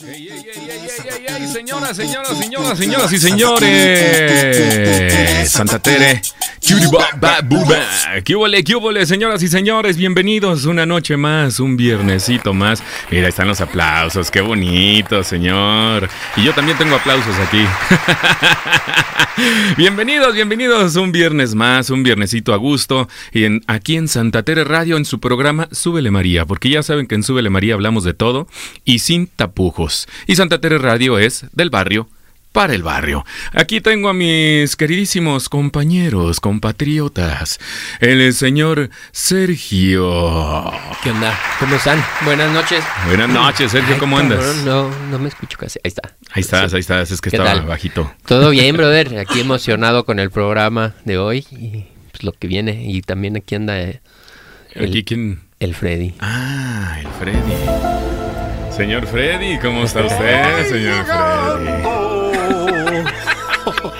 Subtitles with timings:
[0.00, 0.44] Ey, ey,
[1.28, 3.60] ey, señoras, señoras, señoras, señoras y señores.
[5.50, 6.22] Santa Tere.
[8.24, 9.96] ¿Qué hubo, qué señoras y señores?
[9.96, 12.82] Bienvenidos una noche más, un viernesito más.
[13.10, 16.08] Mira, están los aplausos, qué bonito, señor.
[16.36, 17.64] Y yo también tengo aplausos aquí.
[19.76, 23.08] bienvenidos, bienvenidos un viernes más, un viernesito a gusto.
[23.32, 27.14] Y aquí en Santa Tere Radio, en su programa Súbele María, porque ya saben que
[27.14, 28.48] en Súbele María hablamos de todo
[28.84, 30.08] y sin tapujos.
[30.26, 32.08] Y Santa Tere Radio es del barrio
[32.54, 33.26] para el barrio.
[33.52, 37.58] Aquí tengo a mis queridísimos compañeros, compatriotas,
[37.98, 40.72] el señor Sergio.
[41.02, 41.36] ¿Qué onda?
[41.58, 42.02] ¿Cómo están?
[42.24, 42.84] Buenas noches.
[43.08, 44.58] Buenas noches, Sergio, ¿cómo andas?
[44.64, 45.80] No, no me escucho casi.
[45.82, 46.14] Ahí está.
[46.30, 48.14] Ahí estás, ahí estás, es que estaba bajito.
[48.24, 49.18] Todo bien, brother.
[49.18, 52.84] Aquí emocionado con el programa de hoy y pues, lo que viene.
[52.88, 54.00] Y también aquí anda el,
[54.80, 55.42] ¿Aquí quién?
[55.58, 56.14] el Freddy.
[56.20, 58.72] Ah, el Freddy.
[58.76, 61.93] Señor Freddy, ¿cómo está usted, señor Freddy?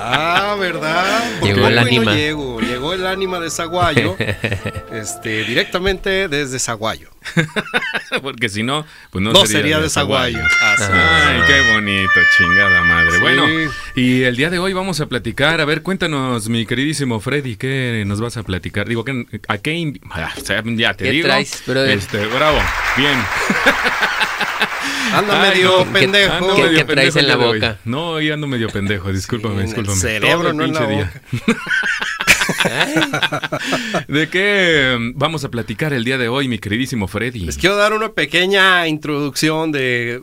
[0.00, 1.40] ah, ¿verdad?
[1.42, 2.14] llegó el ánima.
[2.14, 4.16] llego, llegó el ánima de Zaguayo,
[4.92, 7.10] este, directamente desde Zaguayo.
[8.22, 10.40] Porque si no, pues no, no sería, de Zaguayo.
[10.60, 13.18] Ay, qué bonito, chingada madre.
[13.20, 13.44] Bueno,
[13.94, 15.60] y el día de hoy vamos a platicar.
[15.60, 18.88] A ver, cuéntanos, mi queridísimo Freddy, ¿qué nos vas a platicar?
[18.88, 19.04] Digo,
[19.48, 20.00] ¿a qué?
[20.10, 20.32] Ah,
[20.76, 21.26] ya te digo.
[21.26, 22.58] Traes, este, bravo,
[22.96, 23.18] bien.
[25.12, 26.54] Anda medio pendejo.
[26.56, 27.78] ¿Qué, traes en la boca?
[27.84, 30.16] No, hoy ando medio pendejo, discúlpame, discúlpame.
[30.16, 31.22] El cerebro, no en la boca.
[34.08, 37.40] ¿De qué mm, vamos a platicar el día de hoy, mi queridísimo Freddy?
[37.40, 40.20] Les quiero dar una pequeña introducción de,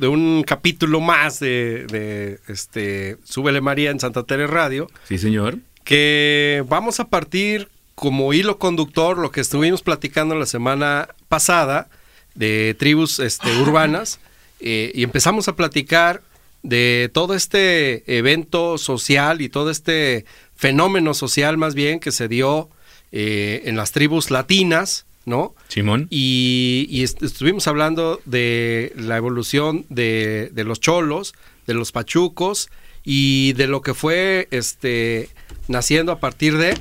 [0.00, 4.90] un capítulo más de, de, este Súbele María en Santa Teresa Radio.
[5.04, 5.58] Sí, señor.
[5.84, 11.88] Que vamos a partir como hilo conductor lo que estuvimos platicando la semana pasada
[12.34, 14.20] de tribus este, urbanas
[14.60, 16.22] eh, y empezamos a platicar
[16.68, 22.68] de todo este evento social y todo este fenómeno social más bien que se dio
[23.10, 25.54] eh, en las tribus latinas, ¿no?
[25.68, 26.08] Simón.
[26.10, 31.32] Y, estuvimos hablando de la evolución de, de, los cholos,
[31.66, 32.68] de los pachucos
[33.02, 35.30] y de lo que fue este
[35.68, 36.76] naciendo a partir de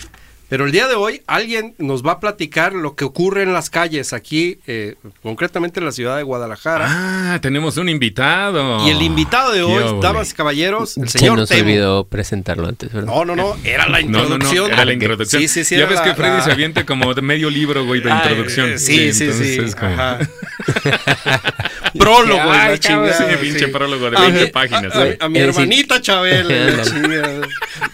[0.49, 3.69] pero el día de hoy alguien nos va a platicar lo que ocurre en las
[3.69, 6.85] calles aquí, eh, concretamente en la ciudad de Guadalajara.
[6.87, 8.87] Ah, tenemos un invitado.
[8.87, 12.93] Y el invitado de hoy, damas y caballeros, el señor Se nos olvidó presentarlo antes,
[12.93, 13.13] ¿verdad?
[13.13, 14.71] No, no, no, era la introducción.
[14.71, 15.41] era la introducción.
[15.41, 15.77] Sí, sí, sí.
[15.77, 18.79] Ya ves que Freddy se aviente como de medio libro, güey, de introducción.
[18.79, 19.59] sí, sí, sí.
[19.77, 20.19] Ajá.
[21.97, 23.13] prólogo, la chingada.
[23.13, 24.93] Sí, pinche prólogo de 20 páginas.
[25.19, 26.47] A, mi hermanita Chabel,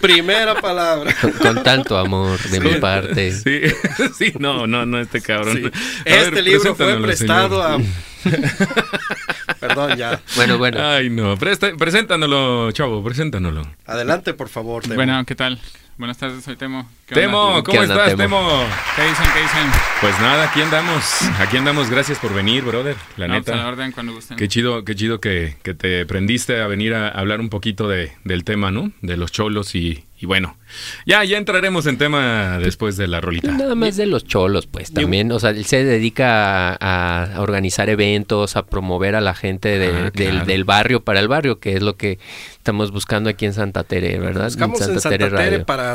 [0.00, 1.14] Primera palabra.
[1.40, 3.32] Con, tanto amor de mi parte.
[3.32, 3.60] Sí,
[4.18, 5.72] sí, no, no, no, este cabrón.
[6.04, 7.78] este libro fue prestado a...
[9.60, 10.20] Perdón, ya.
[10.36, 10.78] Bueno, bueno.
[10.80, 11.36] Ay, no.
[11.36, 13.62] preséntanoslo, chavo, preséntanoslo.
[13.86, 14.82] Adelante, por favor.
[14.94, 15.58] Bueno, ¿qué tal?
[15.96, 16.90] Buenas tardes, soy Temo.
[17.06, 18.64] Temo, ¿cómo estás, Temo?
[18.96, 19.70] ¿Qué dicen, qué dicen?
[20.00, 21.04] Pues nada, aquí andamos,
[21.38, 23.52] aquí andamos, gracias por venir, brother, la no, neta.
[23.52, 24.36] Pues, a la orden cuando gusten.
[24.36, 28.10] Qué chido, qué chido que, que, te prendiste a venir a hablar un poquito de,
[28.24, 28.90] del tema, ¿no?
[29.02, 30.56] De los cholos y, y bueno,
[31.04, 33.52] ya, ya entraremos en tema después de la rolita.
[33.52, 38.56] Nada más de los cholos, pues también, o sea, él se dedica a, organizar eventos,
[38.56, 42.18] a promover a la gente ah, del, barrio para el barrio, que es lo que
[42.56, 44.46] estamos buscando aquí en Santa Tere, ¿verdad?
[44.46, 45.94] Buscamos en Santa, Tere, para,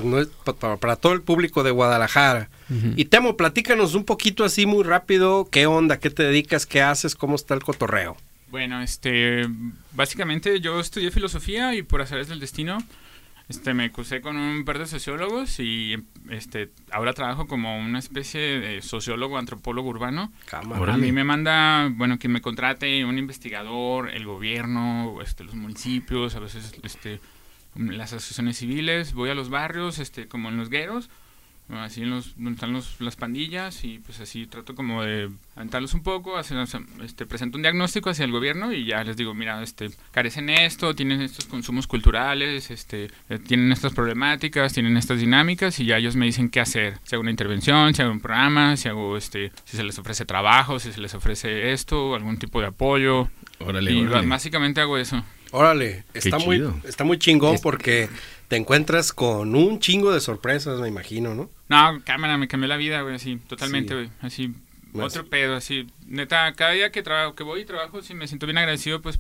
[0.80, 2.52] para, todo el público de Guadalajara.
[2.96, 5.98] Y Temo, platícanos un poquito así muy rápido, ¿qué onda?
[5.98, 6.68] ¿Qué te dedicas?
[6.68, 7.16] ¿Qué haces?
[7.16, 8.16] ¿Cómo está el cotorreo?
[8.52, 9.48] Bueno, este,
[9.94, 12.78] básicamente yo estudié filosofía y por hacer del destino
[13.50, 15.96] este, me crucé con un par de sociólogos y
[16.30, 20.32] este, ahora trabajo como una especie de sociólogo, antropólogo urbano.
[20.52, 26.36] A mí me manda, bueno, que me contrate un investigador, el gobierno, este, los municipios,
[26.36, 27.20] a veces este,
[27.76, 29.14] las asociaciones civiles.
[29.14, 31.10] Voy a los barrios, este, como en los gueros,
[31.78, 35.94] así en los, donde están los, las pandillas y pues así trato como de aventarlos
[35.94, 36.58] un poco, hacer,
[37.04, 40.96] este, presento un diagnóstico hacia el gobierno y ya les digo, mira, este, carecen esto,
[40.96, 46.16] tienen estos consumos culturales, este, eh, tienen estas problemáticas, tienen estas dinámicas y ya ellos
[46.16, 49.52] me dicen qué hacer, si hago una intervención, si hago un programa, si hago este,
[49.66, 53.30] si se les ofrece trabajo, si se les ofrece esto, algún tipo de apoyo.
[53.60, 55.24] Órale, y básicamente hago eso.
[55.52, 58.10] Órale, está muy, está muy chingón porque
[58.48, 61.50] te encuentras con un chingo de sorpresas, me imagino, ¿no?
[61.70, 64.54] No, cámara, me cambió la vida, güey, así, totalmente, güey, así,
[64.94, 68.46] otro pedo, así, neta, cada día que trabajo, que voy y trabajo, sí, me siento
[68.46, 69.20] bien agradecido, pues,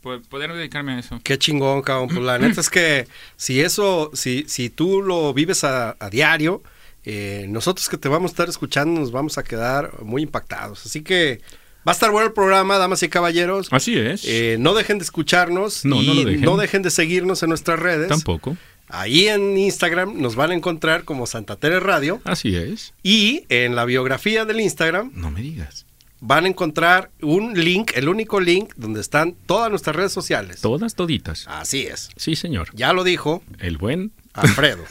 [0.00, 1.20] por poder dedicarme a eso.
[1.22, 3.06] Qué chingón, cabrón, pues la neta es que
[3.36, 6.62] si eso, si, si tú lo vives a, diario,
[7.04, 11.02] eh, nosotros que te vamos a estar escuchando nos vamos a quedar muy impactados, así
[11.02, 11.40] que
[11.88, 13.68] Va a estar bueno el programa, damas y caballeros.
[13.70, 14.22] Así es.
[14.26, 16.40] Eh, no dejen de escucharnos No, y no lo dejen.
[16.42, 18.08] no dejen de seguirnos en nuestras redes.
[18.08, 18.58] Tampoco.
[18.90, 22.92] Ahí en Instagram nos van a encontrar como Santa Tere Radio Así es.
[23.02, 25.86] y en la biografía del Instagram No me digas.
[26.20, 30.60] van a encontrar un link, el único link donde están todas nuestras redes sociales.
[30.60, 31.44] Todas toditas.
[31.48, 32.10] Así es.
[32.16, 32.68] Sí, señor.
[32.74, 34.12] Ya lo dijo El buen.
[34.34, 34.84] Alfredo.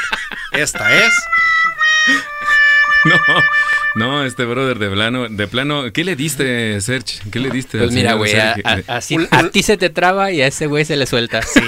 [0.52, 1.12] Esta es
[3.04, 3.16] No,
[3.98, 7.20] no, este brother de plano, de plano, ¿qué le diste, Serge?
[7.30, 7.78] ¿Qué le diste?
[7.78, 9.16] Pues al mira, señor güey, a, a- así-
[9.52, 11.42] ti se te traba y a ese güey se le suelta.
[11.42, 11.60] Sí.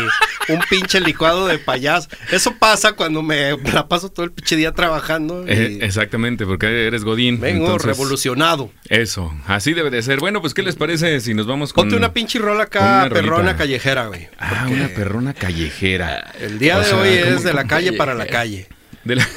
[0.48, 2.08] un pinche licuado de payaso.
[2.32, 6.86] Eso pasa cuando me la paso todo el pinche día trabajando y Eh, exactamente, porque
[6.86, 7.38] eres Godín.
[7.40, 8.72] vengo entonces, revolucionado.
[8.88, 10.18] Eso, así debe de ser.
[10.18, 11.84] Bueno, pues, ¿qué les parece si nos vamos con.
[11.84, 13.14] Ponte una pinche rola acá, rolita.
[13.20, 14.28] perrona callejera, güey.
[14.38, 16.32] Ah, porque una perrona callejera.
[16.40, 18.66] El día O de sea, hoy ¿cómo- es de la calle para la calle.
[19.04, 19.28] De la-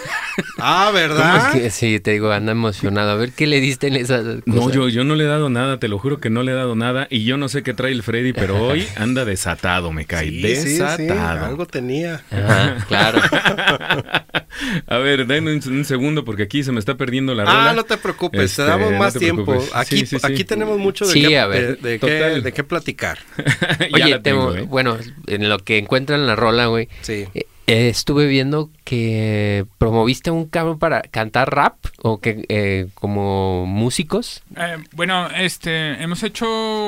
[0.58, 1.52] Ah, Es ¿verdad?
[1.54, 3.12] que sí, te digo, anda emocionado.
[3.12, 4.74] A ver qué le diste en esas No, cosas?
[4.74, 6.76] yo, yo no le he dado nada, te lo juro que no le he dado
[6.76, 7.06] nada.
[7.12, 10.30] Y yo no sé qué trae el Freddy, pero hoy anda desatado, me cae.
[10.30, 11.46] Sí, sí, sí, desatado.
[11.46, 12.24] algo tenía.
[12.32, 13.20] Ajá, claro.
[14.88, 17.70] A ver, denme un, un segundo porque aquí se me está perdiendo la rola.
[17.72, 19.64] Ah, no te preocupes, Este, te damos no más te tiempo.
[19.74, 20.26] Aquí, Sí, sí, sí.
[20.26, 22.08] aquí tenemos mucho de, Sí, qué, a ver, de, qué,
[22.42, 23.20] de qué platicar.
[23.80, 24.62] Ya Oye, la tengo, tengo- ¿eh?
[24.68, 26.88] bueno, en lo que encuentran la rola, güey.
[27.02, 27.26] Sí.
[27.34, 33.66] eh, eh, estuve viendo que promoviste un cabrón para cantar rap o que eh, como
[33.66, 34.44] músicos.
[34.58, 36.46] Eh, bueno, este, hemos hecho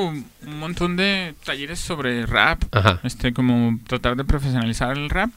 [0.08, 0.24] un
[0.58, 3.00] montón de talleres sobre rap, Ajá.
[3.04, 5.30] este, como tratar de profesionalizar el rap.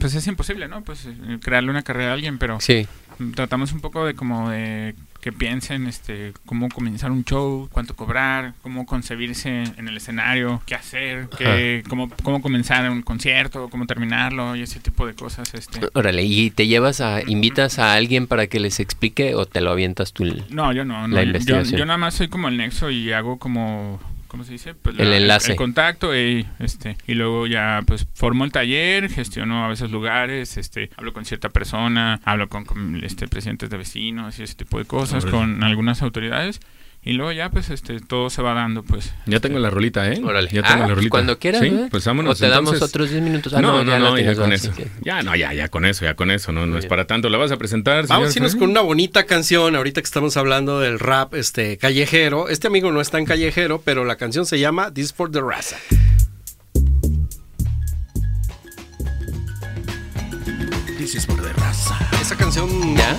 [0.00, 0.82] Pues es imposible, ¿no?
[0.82, 2.86] Pues eh, crearle una carrera a alguien, pero Sí.
[3.34, 8.54] tratamos un poco de como de que piensen, este, cómo comenzar un show, cuánto cobrar,
[8.60, 14.56] cómo concebirse en el escenario, qué hacer, qué, cómo, cómo comenzar un concierto, cómo terminarlo
[14.56, 15.78] y ese tipo de cosas, este.
[15.94, 19.70] Órale, ¿y te llevas a, invitas a alguien para que les explique o te lo
[19.70, 20.24] avientas tú?
[20.50, 21.14] No, yo no, no.
[21.14, 21.78] La yo- investigación.
[21.78, 24.00] Yo, nada más soy como el nexo y hago como,
[24.32, 24.74] ¿cómo se dice?
[24.74, 25.52] Pues El enlace.
[25.52, 30.56] El, contacto y, este, y luego ya pues formo el taller, gestiono a veces lugares,
[30.56, 34.78] este, hablo con cierta persona, hablo con, con, este, presidentes de vecinos y ese tipo
[34.78, 36.60] de cosas, con algunas autoridades.
[37.04, 39.12] Y luego ya pues este todo se va dando pues.
[39.26, 40.20] Ya tengo la rolita, ¿eh?
[40.24, 40.48] Órale.
[40.52, 41.10] Ya tengo Ah, la pues rolita.
[41.10, 42.36] cuando quieras, Sí, pues vámonos.
[42.36, 43.52] O te damos otros 10 minutos.
[43.54, 44.52] Ah, no, no, ya no, ya con ¿verdad?
[44.52, 44.72] eso.
[44.72, 46.52] Que- Ya, no, ya, ya con eso, ya con eso.
[46.52, 47.28] No, no es para tanto.
[47.28, 48.06] ¿La vas a presentar?
[48.06, 52.48] Vamos a irnos con una bonita canción, ahorita que estamos hablando del rap este callejero.
[52.48, 55.78] Este amigo no es tan callejero, pero la canción se llama This for the Raza.
[60.98, 61.98] This is for the Raza.
[62.20, 63.18] Esa canción ¿Ya?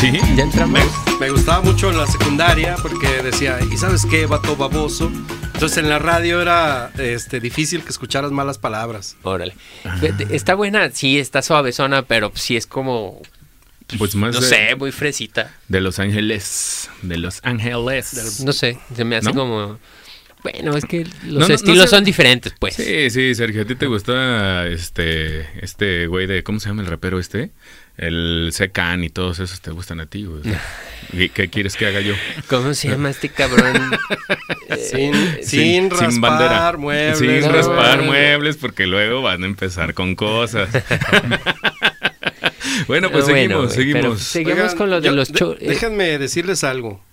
[0.00, 0.12] Sí.
[0.36, 0.80] ¿Ya entramos?
[0.80, 5.12] me, me gustaba mucho en la secundaria porque decía, ¿y sabes qué, vato baboso?
[5.52, 9.16] Entonces en la radio era este, difícil que escucharas malas palabras.
[9.22, 9.54] Órale.
[10.30, 13.20] Está buena, sí, está suavezona, pero sí es como,
[13.98, 15.54] Pues más no de, sé, muy fresita.
[15.68, 16.88] de Los Ángeles.
[17.02, 18.40] De Los Ángeles.
[18.42, 19.34] No sé, se me hace ¿No?
[19.34, 19.78] como...
[20.42, 21.96] Bueno, es que los No, no, no estilos sé.
[21.96, 22.74] son diferentes, pues.
[22.76, 26.88] Sí, sí, Sergio, ¿a ti te gusta este, este güey de, ¿cómo se llama el
[26.88, 27.50] rapero este?
[28.02, 30.40] El Secan y todos esos te gustan a ti, güey.
[31.12, 32.14] ¿Y ¿Qué quieres que haga yo?
[32.48, 33.90] ¿Cómo se llama este cabrón?
[34.90, 37.18] Sin, Eh, sin raspar muebles.
[37.18, 40.70] Sin No, raspar muebles, porque luego van a empezar con cosas.
[42.86, 44.20] bueno, pues Bueno, seguimos, seguimos.
[44.22, 45.68] Seguimos con lo de yo- los de- eh.
[45.68, 47.04] Déjenme decirles algo.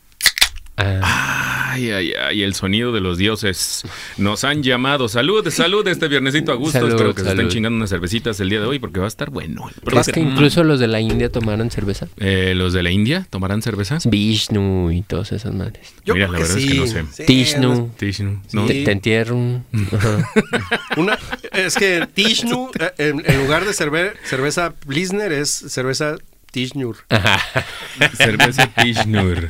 [0.77, 3.83] Ah, Ay, ay, ay, el sonido de los dioses.
[4.17, 5.07] Nos han llamado.
[5.09, 6.71] Salud, salud este viernesito a gusto.
[6.79, 9.07] Salud, Espero que se estén chingando unas cervecitas el día de hoy porque va a
[9.09, 9.69] estar bueno.
[9.69, 12.07] el ¿Crees que incluso los de la India tomaron cerveza?
[12.17, 13.99] Eh, ¿Los de la India tomarán cerveza?
[14.05, 15.93] Vishnu y todas esas madres.
[16.03, 17.05] Yo Mira, creo la verdad es que no sé.
[17.11, 17.91] Sí, Tishnu.
[17.97, 18.67] Tishnu, ¿no?
[18.67, 18.73] Sí.
[18.73, 19.61] Te, te entierro.
[19.93, 20.29] Ajá.
[20.97, 21.19] Una,
[21.53, 26.15] es que Tishnu, eh, en, en lugar de cerve- cerveza Blisner, es cerveza
[26.57, 26.97] Tishnur.
[28.17, 29.49] Cerveza Tishnur.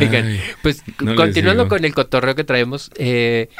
[0.00, 3.50] Oigan, pues no continuando con el cotorreo que traemos, eh,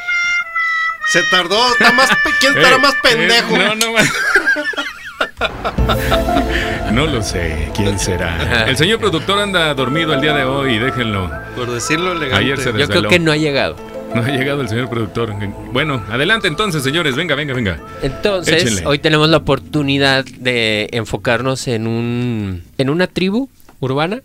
[1.12, 3.58] Se tardó, está más, pe- ¿quién estará Eh, más eh, pendejo?
[3.58, 3.92] no, no,
[6.92, 8.64] no lo sé, ¿quién será?
[8.66, 11.30] El señor productor anda dormido el día de hoy, déjenlo.
[11.54, 12.44] Por decirlo elegante.
[12.44, 13.08] Ayer se yo creo desveló.
[13.10, 13.76] que no ha llegado.
[14.14, 15.34] No ha llegado el señor productor.
[15.72, 17.80] Bueno, adelante entonces, señores, venga, venga, venga.
[18.02, 18.86] Entonces, Échenle.
[18.86, 23.48] hoy tenemos la oportunidad de enfocarnos en un en una tribu
[23.80, 24.22] urbana,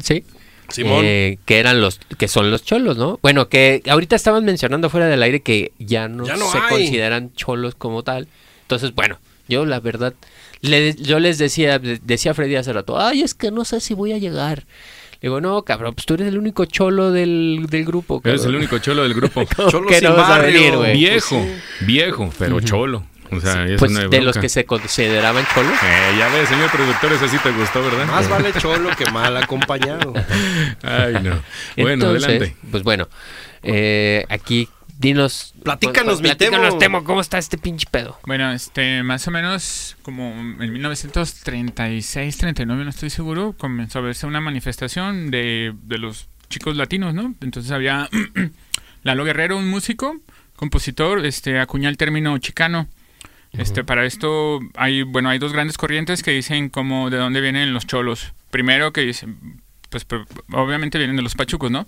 [0.00, 0.24] ¿sí?
[0.68, 1.04] Simón.
[1.04, 3.18] Eh, que eran los que son los cholos, ¿no?
[3.20, 6.68] Bueno, que ahorita estaban mencionando fuera del aire que ya no, Ya no se hay.
[6.68, 8.28] consideran cholos como tal.
[8.62, 10.14] Entonces, bueno, yo la verdad
[10.60, 13.92] le- yo les decía decía a Freddy hace rato, "Ay, es que no sé si
[13.94, 14.64] voy a llegar."
[15.22, 18.56] Digo, "No, cabrón, pues tú eres el único cholo del, del grupo." Eres el cabrón.
[18.56, 19.44] único cholo del grupo.
[19.56, 20.92] ¿Cómo Cholo que sin no vas a venir, güey?
[20.94, 21.46] viejo,
[21.80, 23.04] viejo, pero cholo.
[23.30, 25.72] O sea, es Pues una de los que se consideraban cholos.
[25.82, 28.06] Eh, ya ves, señor productor, eso sí te gustó, ¿verdad?
[28.06, 30.12] Más vale cholo que mal acompañado.
[30.82, 31.40] Ay, no.
[31.78, 32.56] Bueno, Entonces, adelante.
[32.70, 33.08] Pues bueno,
[33.62, 34.68] eh, aquí
[35.02, 35.52] dinos.
[35.62, 36.78] Platícanos, mi platícanos, Temo.
[36.78, 38.18] Temo, ¿cómo está este pinche pedo?
[38.24, 44.26] Bueno, este, más o menos como en 1936, 39, no estoy seguro, comenzó a verse
[44.26, 47.34] una manifestación de, de los chicos latinos, ¿no?
[47.42, 48.08] Entonces había
[49.02, 50.16] Lalo Guerrero, un músico,
[50.56, 52.88] compositor, este, acuña el término chicano.
[53.52, 57.74] Este, para esto hay, bueno, hay dos grandes corrientes que dicen como de dónde vienen
[57.74, 58.32] los cholos.
[58.50, 61.86] Primero que dicen, pues pero obviamente vienen de los pachucos, ¿no?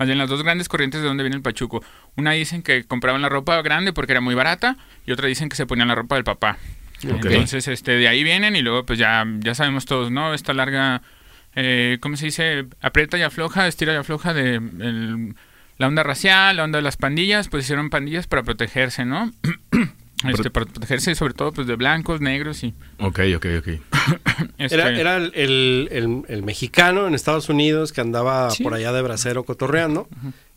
[0.00, 1.84] Más bien las dos grandes corrientes de dónde viene el pachuco.
[2.16, 5.56] Una dicen que compraban la ropa grande porque era muy barata y otra dicen que
[5.56, 6.56] se ponían la ropa del papá.
[7.28, 10.32] Entonces, este, de ahí vienen y luego pues ya, ya sabemos todos, ¿no?
[10.32, 11.02] Esta larga,
[11.54, 12.64] eh, ¿cómo se dice?
[12.80, 15.34] Aprieta y afloja, estira y afloja de el-
[15.76, 19.30] la onda racial, la onda de las pandillas, pues hicieron pandillas para protegerse, ¿no?
[20.28, 22.74] este, para protegerse sobre todo pues de blancos, negros y...
[22.98, 23.68] Ok, ok, ok.
[24.58, 28.62] Este, Era, era el, el- el- el mexicano en Estados Unidos que andaba Sí.
[28.62, 30.08] por allá de bracero cotorreando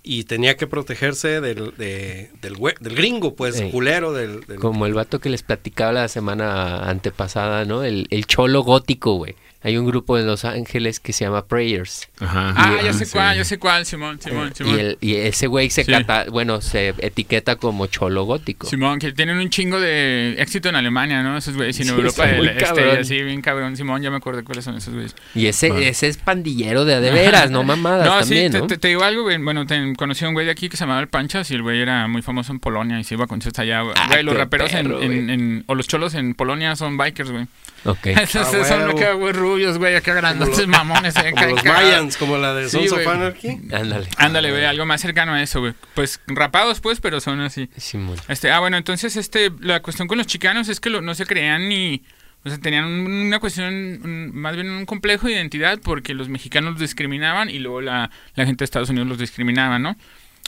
[0.03, 2.55] y tenía que protegerse del, de- del,
[2.95, 4.11] gringo, pues, culero.
[4.13, 7.83] Del, del- Como el vato que les platicaba la semana antepasada, ¿no?
[7.83, 9.35] El, el cholo gótico, güey.
[9.63, 12.09] Hay un grupo en Los Ángeles que se llama Prayers.
[12.19, 12.53] Ajá.
[12.55, 13.11] Ah, ya sé sí.
[13.13, 14.75] cuál, ya sé cuál, Simón, Simón, Simón.
[14.75, 15.91] Y, el- y ese güey se Sí.
[15.91, 18.67] cata, bueno, se etiqueta como cholo gótico.
[18.67, 21.37] Simón, que tienen un chingo de éxito en Alemania, ¿no?
[21.37, 22.97] Esos güeyes, y en Sí, Europa del muy este, cabrón.
[22.99, 23.77] así, bien cabrón.
[23.77, 25.15] Simón, ya me acuerdo cuáles son esos güeyes.
[25.33, 28.67] Y ese, ese es pandillero de de veras, no mamadas No, también, sí, ¿no?
[28.67, 29.37] te, te- te digo algo, güey.
[29.37, 31.61] Bueno, te, conocí a un güey de aquí que se llamaba El Panchas y el
[31.63, 33.93] güey era muy famoso en Polonia y se iba con conciertos allá, güey.
[33.97, 35.33] Ah, Güey, los raperos en, perro, en- güey.
[35.33, 37.47] en- o los cholos en Polonia son bikers, güey.
[37.85, 38.05] Ok.
[38.07, 41.13] Esos Ah, son acá, güey, rubios, güey, acá grandotes mamones.
[41.33, 41.73] como los acá.
[41.73, 43.07] Mayans, como la de Sí, Sons of güey.
[43.17, 43.47] Anarchy.
[43.71, 44.07] Ándale.
[44.17, 45.73] Ándale, güey, algo más cercano a eso, güey.
[45.93, 47.69] Pues rapados, pues, pero son así.
[47.77, 48.17] Simón.
[48.27, 51.25] Este, ah, bueno, entonces este, la cuestión con los chicanos es que lo- no se
[51.25, 52.03] creían ni,
[52.45, 56.29] o sea, tenían un- una cuestión, un- más bien un complejo de identidad porque los
[56.29, 59.95] mexicanos los discriminaban y luego la, la gente de Estados Unidos los discriminaba, ¿no?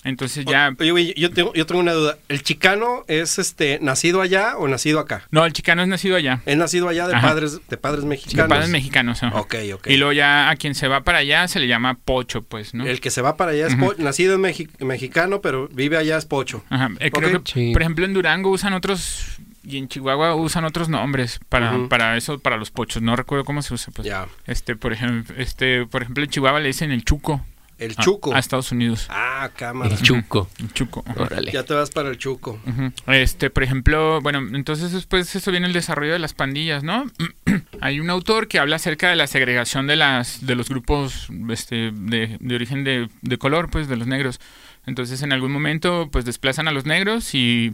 [0.06, 2.18] Entonces ya, Oye, yo tengo, yo tengo una duda.
[2.30, 5.24] ¿El chicano es este nacido allá o nacido acá?
[5.32, 7.28] no, el chicano es nacido allá, Es nacido allá de Ajá.
[7.28, 8.50] padres de padres de mexicanos.
[8.50, 9.24] padres mexicanos.
[9.24, 9.38] ajá.
[9.40, 9.88] Ok, ok.
[9.88, 12.86] Y luego ya a quien se va para allá se le llama pocho, pues, ¿no?
[12.86, 13.86] El que se va para allá es Ujú.
[13.88, 16.64] po- nacido en Mexi- mexicano, pero vive allá es pocho.
[16.70, 17.74] Ajá, eh, creo que, Sí.
[17.74, 19.26] por ejemplo, en Durango usan otros
[19.68, 23.02] y en Chihuahua usan otros nombres para, para eso, para los pochos.
[23.02, 24.08] No recuerdo cómo se usa, pues.
[24.08, 24.28] Ya.
[24.46, 27.44] Este, por ejemplo, este, por ejemplo, en Chihuahua le dicen el chuco.
[27.77, 28.34] El a- chuco.
[28.34, 29.08] A, Estados Unidos.
[29.10, 29.94] Ah, cámara.
[29.94, 30.50] El chuco.
[30.60, 31.03] El chuco.
[31.17, 31.51] Órale.
[31.51, 32.60] Ya te vas para el chuco.
[33.08, 37.05] Este, por ejemplo, bueno, entonces después eso viene el desarrollo de las pandillas, ¿no?
[37.82, 41.91] Hay un autor que habla acerca de la segregación de las de los grupos este,
[41.94, 44.39] de, de origen de, de color, pues, de los negros.
[44.86, 47.74] Entonces, en algún momento, pues, desplazan a los negros y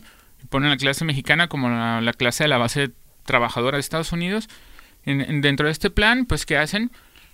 [0.50, 2.90] ponen a la clase mexicana como la, la clase de la base
[3.26, 4.50] trabajadora de Estados Unidos.
[5.06, 6.92] En- en- dentro de este plan, pues, ¿qué hacen?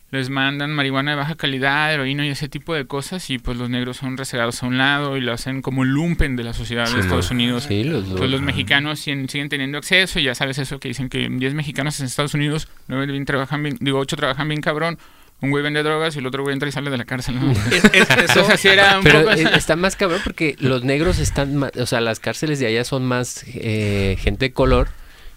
[0.09, 3.69] Les mandan marihuana de baja calidad, heroína y ese tipo de cosas y pues los
[3.69, 7.01] negros son resegados a un lado y lo hacen como lumpen de la sociedad de
[7.01, 7.65] Estados Unidos.
[7.67, 11.09] Sí, los, Pues los mexicanos siguen, siguen teniendo acceso y ya sabes eso que dicen
[11.09, 14.97] que 10 mexicanos en Estados Unidos, 9 bien trabajan bien, digo 8 trabajan bien cabrón,
[15.41, 17.35] un güey vende drogas y el otro güey entra y sale de la cárcel.
[17.39, 17.51] ¿no?
[17.51, 21.19] Es- es- eso, Entonces así era un Pero poco está más cabrón porque los negros
[21.19, 24.87] están, ma- o sea, las cárceles de allá son más eh, gente de color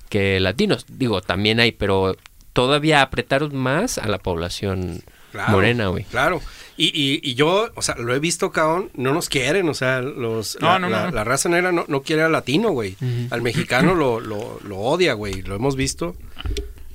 [0.09, 0.87] que latinos.
[0.89, 2.17] Digo, también hay, pero
[2.53, 5.03] todavía apretaron más a la población
[5.33, 6.05] Claro, morena, güey.
[6.05, 6.43] Claro.
[6.77, 10.01] Y, y, y yo, o sea, lo he visto, cabrón, no nos quieren, o sea,
[10.01, 11.11] los, No, la, no, la- no.
[11.13, 12.97] la raza negra no, no quiere al latino, güey.
[13.31, 16.17] Al mexicano lo, lo, lo odia, güey, lo hemos visto.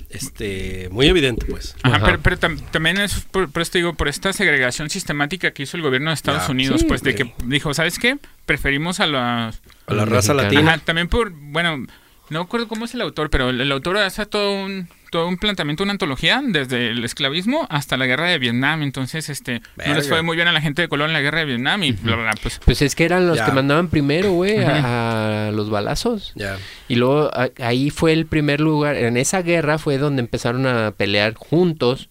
[0.08, 1.74] Este, muy evidente, pues.
[1.82, 2.06] Ajá, Ajá.
[2.06, 5.76] pero, pero tam- también es por, por esto digo, por esta segregación sistemática que hizo
[5.76, 6.50] el gobierno de Estados Ya.
[6.52, 8.16] Unidos, Sí, pues de que dijo, ¿sabes qué?
[8.46, 10.74] Preferimos a las A la raza latina.
[10.74, 11.84] Ajá, también por, bueno,
[12.30, 15.36] no recuerdo cómo es el autor, pero el, el autor hace todo un, todo un
[15.36, 18.82] planteamiento, una antología, desde el esclavismo hasta la guerra de Vietnam.
[18.82, 21.40] Entonces, este, no les fue muy bien a la gente de color en la guerra
[21.40, 22.60] de Vietnam y bla, bla, bla, pues.
[22.64, 26.32] Pues es que eran los que mandaban primero, güey, a, a los balazos.
[26.34, 26.56] Ya.
[26.88, 30.90] Y luego a- ahí fue el primer lugar, en esa guerra fue donde empezaron a
[30.92, 32.08] pelear juntos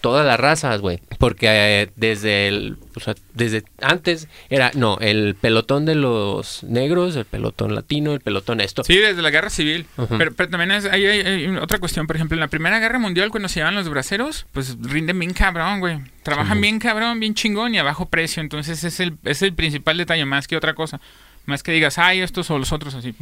[0.00, 1.00] todas las razas, güey.
[1.18, 7.16] Porque eh, desde el, o sea, desde antes era, no, el pelotón de los negros,
[7.16, 8.82] el pelotón latino, el pelotón esto.
[8.84, 9.86] Sí, desde la guerra civil.
[10.18, 12.06] Pero, pero también es- hay, hay- hay otra cuestión.
[12.06, 15.32] Por ejemplo, en la Primera Guerra Mundial, cuando se llevan los braceros, pues rinden bien
[15.34, 15.98] cabrón, güey.
[16.22, 16.62] Trabajan Sí.
[16.62, 18.40] bien cabrón, bien chingón y a bajo precio.
[18.42, 21.00] Entonces, es el, es el principal detalle, más que otra cosa.
[21.46, 23.14] Más que digas, ay, estos o los otros, así.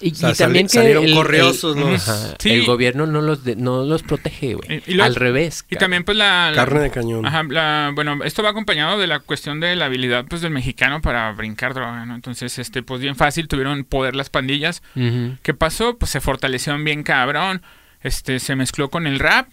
[0.00, 2.36] Y, también que salieron el, corriosos el, los...
[2.44, 5.00] el gobierno no los no los protege, güey.
[5.00, 5.64] Al revés.
[5.68, 7.26] Y también pues la, carne de cañón.
[7.26, 7.42] Ajá,
[7.94, 11.74] bueno, esto va acompañado de la cuestión de la habilidad pues del mexicano para brincar
[11.74, 12.14] droga, ¿no?
[12.14, 14.82] Entonces, este pues bien fácil tuvieron poder las pandillas.
[15.42, 15.98] ¿Qué pasó?
[15.98, 17.62] Pues se fortalecieron bien cabrón.
[18.00, 19.48] Este se mezcló con el rap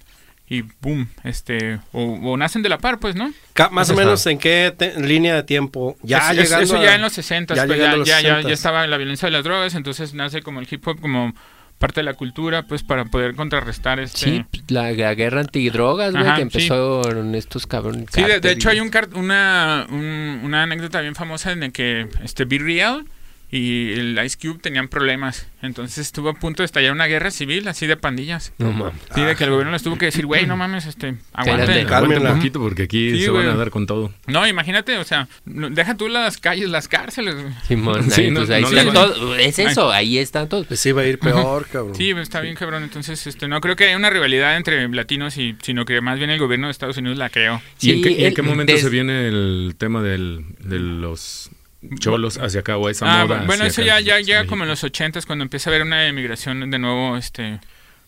[0.47, 3.33] y boom, este, o, nacen de la par, pues, ¿no?
[3.71, 7.55] Más o menos en qué línea de tiempo, ya llegando Eso ya en los 60,
[7.55, 10.67] ya, pues, ya, ya, ya, estaba la violencia de las drogas, entonces nace como el
[10.69, 11.33] hip hop como
[11.79, 14.17] parte de la cultura, pues, para poder contrarrestar este...
[14.19, 18.07] Sí, la, guerra antidrogas, güey, que empezó en estos cabrones.
[18.11, 22.59] Sí, de, hecho hay un una, una anécdota bien famosa en el que este Be
[22.59, 23.05] Real
[23.51, 25.47] y el Ice Cube tenían problemas.
[25.61, 28.53] Entonces estuvo a punto de estallar una guerra civil así de pandillas.
[28.57, 29.01] No mames.
[29.13, 31.81] Sí, de que el gobierno les tuvo que decir, güey, no mames, este, aguante.
[31.81, 34.13] Aguante un poquito porque aquí se van a dar con todo.
[34.27, 37.35] No, imagínate, o sea, deja tú las calles, las cárceles.
[37.67, 39.35] Simón, sí, pues ahí está todo.
[39.35, 40.63] Es eso, ahí está todo.
[40.63, 41.95] Pues sí, va a ir peor, cabrón.
[41.95, 42.83] Sí, está bien, cabrón.
[42.83, 46.29] Entonces, este, no creo que haya una rivalidad entre latinos y, sino que más bien
[46.29, 47.61] el gobierno de Estados Unidos la creó.
[47.81, 51.51] ¿Y en qué, en qué momento se viene el tema del, de los
[51.99, 53.43] cholos hacia acá o esa ah, moda.
[53.45, 56.69] Bueno, eso ya, ya llega como en los ochentas cuando empieza a haber una emigración
[56.69, 57.59] de nuevo este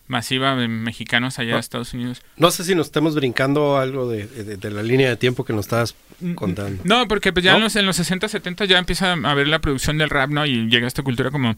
[0.08, 2.22] masiva de mexicanos allá a Estados Unidos.
[2.36, 5.94] No sé si nos estamos brincando algo de, la línea de tiempo que nos estabas
[6.20, 6.82] mm, contando.
[6.84, 9.60] No, porque pues ya en los, en los 60, 70 ya empieza a haber la
[9.60, 10.46] producción del rap, ¿no?
[10.46, 11.56] Y llega esta cultura como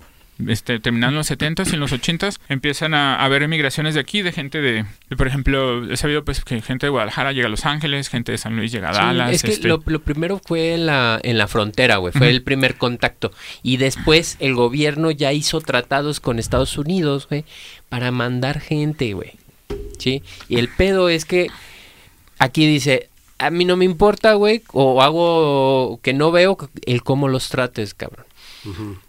[0.48, 4.32] este, terminando los 70s y en los 80s, empiezan a, haber emigraciones de aquí, de
[4.32, 4.84] gente de,
[5.16, 8.38] por ejemplo, he sabido pues que gente de Guadalajara llega a Los Ángeles, gente de
[8.38, 9.32] San Luis llega a Dallas.
[9.32, 12.76] es que este lo, primero fue en la, en la frontera, güey, fue el primer
[12.76, 13.32] contacto.
[13.62, 17.44] Y después el gobierno ya hizo tratados con Estados Unidos, güey,
[17.88, 19.32] para mandar gente, güey.
[19.98, 20.22] ¿Sí?
[20.48, 21.48] Y el pedo es que
[22.38, 27.28] aquí dice, a mí no me importa, güey, o hago que no veo el cómo
[27.28, 28.26] los trates, cabrón.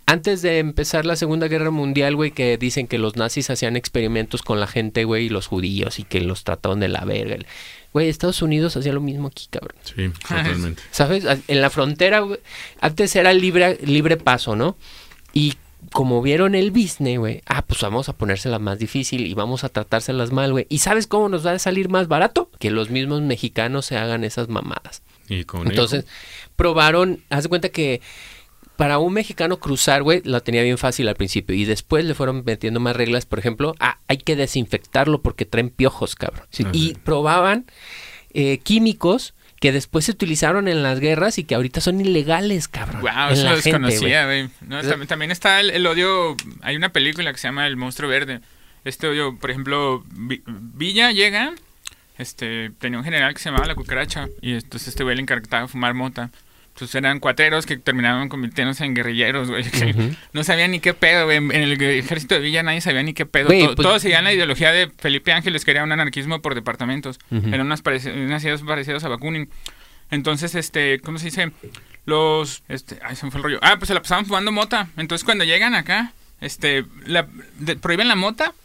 [0.05, 4.41] Antes de empezar la Segunda Guerra Mundial, güey, que dicen que los nazis hacían experimentos
[4.41, 7.37] con la gente, güey, y los judíos y que los trataban de la verga.
[7.93, 9.75] Güey, Estados Unidos hacía lo mismo aquí, cabrón.
[9.83, 10.81] Sí, totalmente.
[10.91, 11.25] ¿Sabes?
[11.47, 12.39] En la frontera, güey,
[12.79, 14.77] antes era libre, libre paso, ¿no?
[15.33, 15.55] Y
[15.91, 19.69] como vieron el business, güey, ah, pues vamos a ponérsela más difícil y vamos a
[19.69, 20.67] tratárselas mal, güey.
[20.69, 22.49] ¿Y sabes cómo nos va a salir más barato?
[22.59, 25.01] Que los mismos mexicanos se hagan esas mamadas.
[25.27, 26.05] Y con Entonces,
[26.55, 28.01] probaron, haz de cuenta que
[28.81, 31.55] para un mexicano cruzar, güey, lo tenía bien fácil al principio.
[31.55, 33.27] Y después le fueron metiendo más reglas.
[33.27, 36.47] Por ejemplo, ah, hay que desinfectarlo porque traen piojos, cabrón.
[36.73, 37.67] Y probaban
[38.33, 43.01] eh, químicos que después se utilizaron en las guerras y que ahorita son ilegales, cabrón.
[43.01, 44.49] Wow, eso lo desconocía, güey.
[45.05, 46.35] también, está el, odio.
[46.63, 48.39] Hay una película que se llama El monstruo verde.
[48.83, 51.53] Este odio, por ejemplo, Villa llega.
[52.17, 54.27] Este, tenía un general que se llamaba La Cucaracha.
[54.41, 56.31] Y entonces este güey le encargaba fumar mota
[56.81, 59.63] pues eran cuateros que terminaron convirtiéndose en guerrilleros, güey.
[60.33, 61.37] No sabían ni qué pedo, güey.
[61.37, 63.49] En el ejército de Villa nadie sabía ni qué pedo.
[63.49, 67.19] Pues todos seguían la ideología de Felipe Ángeles, que era un anarquismo por departamentos.
[67.29, 69.47] Eran unas, unas ideas parecidas a Bakunin.
[70.09, 71.51] Entonces, este, ¿cómo se dice?
[72.05, 73.59] Los, este, ay, se me fue el rollo.
[73.61, 74.89] Ah, pues se la pasaban fumando mota.
[74.97, 77.27] Entonces, cuando llegan acá, este, la,
[77.79, 78.55] prohíben la mota.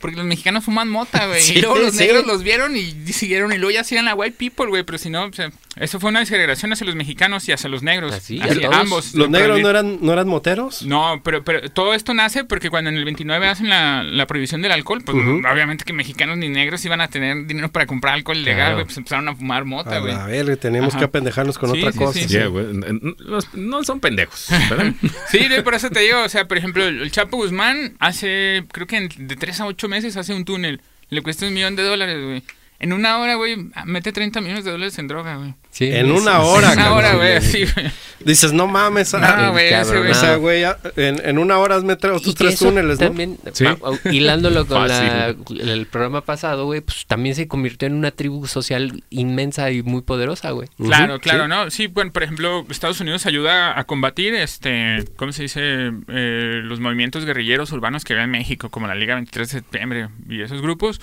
[0.00, 1.42] Porque los mexicanos fuman mota, güey.
[1.56, 4.66] y luego los negros los vieron y siguieron y luego ya hacían la white people,
[4.66, 4.84] güey.
[4.84, 7.82] Pero si no, o sea, eso fue una segregación hacia los mexicanos y hacia los
[7.82, 8.12] negros.
[8.12, 9.14] Así, hacia ambos.
[9.14, 10.82] ¿Los negros no eran, no eran moteros?
[10.82, 14.62] No, pero, pero todo esto nace porque cuando en el 29 hacen la, la prohibición
[14.62, 18.36] del alcohol, pues obviamente que mexicanos ni negros iban a tener dinero para comprar alcohol
[18.36, 18.84] ilegal, güey.
[18.84, 20.14] Pues empezaron a fumar mota, güey.
[20.14, 22.20] A ver, tenemos que apendejarnos con otra cosa.
[22.20, 22.66] Sí, güey.
[23.54, 24.92] No, son pendejos, ¿verdad?
[25.30, 29.08] sí, por eso te digo, o sea, por ejemplo, el Chapo Guzmán hace, creo que
[29.08, 32.42] de 3 a 8 meses hace un túnel le cuesta un millón de dólares, güey.
[32.80, 35.54] En una hora, güey, mete 30 millones de dólares en droga, güey.
[35.70, 37.90] Sí, en una hora, En una hora, güey, sí, güey.
[38.24, 40.10] Dices, no mames, no, ah, güey, ese güey.
[40.10, 40.64] O sea, güey,
[40.96, 43.06] en, en, una hora has metido tus tres túneles, ¿no?
[43.06, 43.64] También, ¿Sí?
[44.10, 49.02] hilándolo con la, el programa pasado, güey, pues también se convirtió en una tribu social
[49.10, 50.68] inmensa y muy poderosa, güey.
[50.76, 51.70] Claro, claro, ¿no?
[51.70, 55.92] Sí, bueno, por ejemplo, Estados Unidos ayuda a combatir, este, ¿cómo se dice?
[56.08, 60.08] Eh, los movimientos guerrilleros urbanos que había en México, como la Liga 23 de septiembre
[60.28, 61.00] y esos grupos.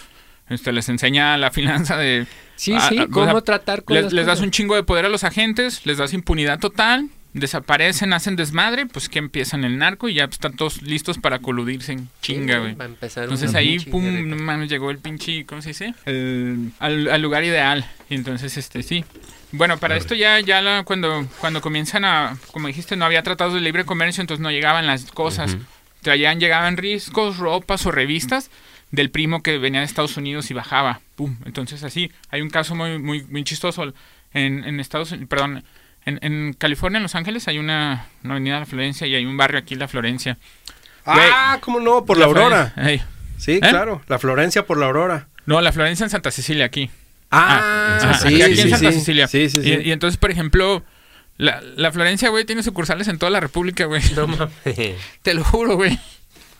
[0.51, 2.27] Este, les enseña la finanza de...
[2.57, 5.83] Sí, sí, cómo tratar con les, les das un chingo de poder a los agentes,
[5.85, 10.55] les das impunidad total, desaparecen, hacen desmadre, pues que empiezan el narco y ya están
[10.55, 12.75] todos listos para coludirse en chinga, güey.
[12.79, 15.95] entonces ahí, pum, no llegó el pinche, ¿cómo se dice?
[16.79, 17.85] al, lugar ideal.
[18.09, 19.05] Y entonces, este, sí.
[19.53, 23.61] Bueno, para esto ya, ya cuando, cuando comienzan a, como dijiste, no había tratados de
[23.61, 25.57] libre comercio, entonces no llegaban las cosas.
[26.01, 28.51] Traían, llegaban riscos, ropas o revistas
[28.91, 31.01] del primo que venía de Estados Unidos y bajaba.
[31.15, 31.37] ¡Pum!
[31.45, 33.93] Entonces así, hay un caso muy, muy, muy chistoso.
[34.33, 35.63] En, en Estados perdón,
[36.05, 39.25] en, en, California, en Los Ángeles, hay una, una avenida de La Florencia y hay
[39.25, 40.37] un barrio aquí, La Florencia.
[41.05, 42.05] Ah, ¿cómo no?
[42.05, 42.73] Por la, Aurora.
[43.37, 43.59] Sí, ¿Eh?
[43.59, 44.01] claro.
[44.07, 45.27] La Florencia por la Aurora.
[45.45, 46.89] No, la Florencia en Santa Cecilia aquí.
[47.31, 48.99] Ah, sí, aquí, aquí sí, en Santa sí.
[48.99, 49.27] Cecilia.
[49.27, 49.69] Sí, sí, sí.
[49.69, 50.83] Y, y entonces, por ejemplo,
[51.37, 54.01] la, la Florencia, güey, tiene sucursales en toda la República, güey.
[54.15, 54.53] No mames.
[55.23, 55.97] Te lo juro, güey.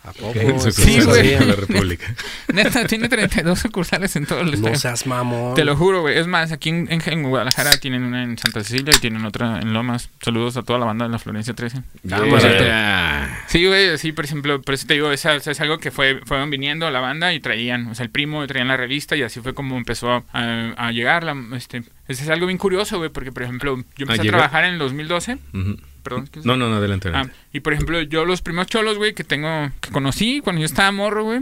[0.04, 0.70] ¿A poco?
[0.72, 1.34] Sí, güey.
[1.34, 2.12] en la República.
[2.52, 4.74] Neta, tiene 32 sucursales en todo el No estado.
[4.76, 5.54] seas mamón.
[5.54, 6.18] Te lo juro, güey.
[6.18, 9.60] Es más, aquí en, en- en Guadalajara tienen una en Santa Cecilia y tienen otra
[9.60, 10.10] en Lomas.
[10.20, 11.82] Saludos a toda la banda de la Florencia 13.
[12.02, 13.44] Yeah.
[13.46, 16.50] Sí, güey, sí, por ejemplo, por eso te digo, es, es algo que fue, fueron
[16.50, 19.40] viniendo a la banda y traían, o sea, el primo traían la revista y así
[19.40, 21.24] fue como empezó a, a llegar.
[21.24, 24.40] La, este, es algo bien curioso, güey, porque, por ejemplo, yo empecé a, llegar?
[24.40, 25.38] trabajar en el 2012.
[25.54, 25.76] Ujú.
[26.02, 26.28] Perdón.
[26.30, 26.46] ¿qué es?
[26.46, 27.08] No, no, no, adelante.
[27.08, 27.36] Ah, adelante.
[27.52, 30.90] y por ejemplo, yo los primeros cholos, güey, que tengo, que conocí cuando yo estaba
[30.92, 31.40] morro, güey,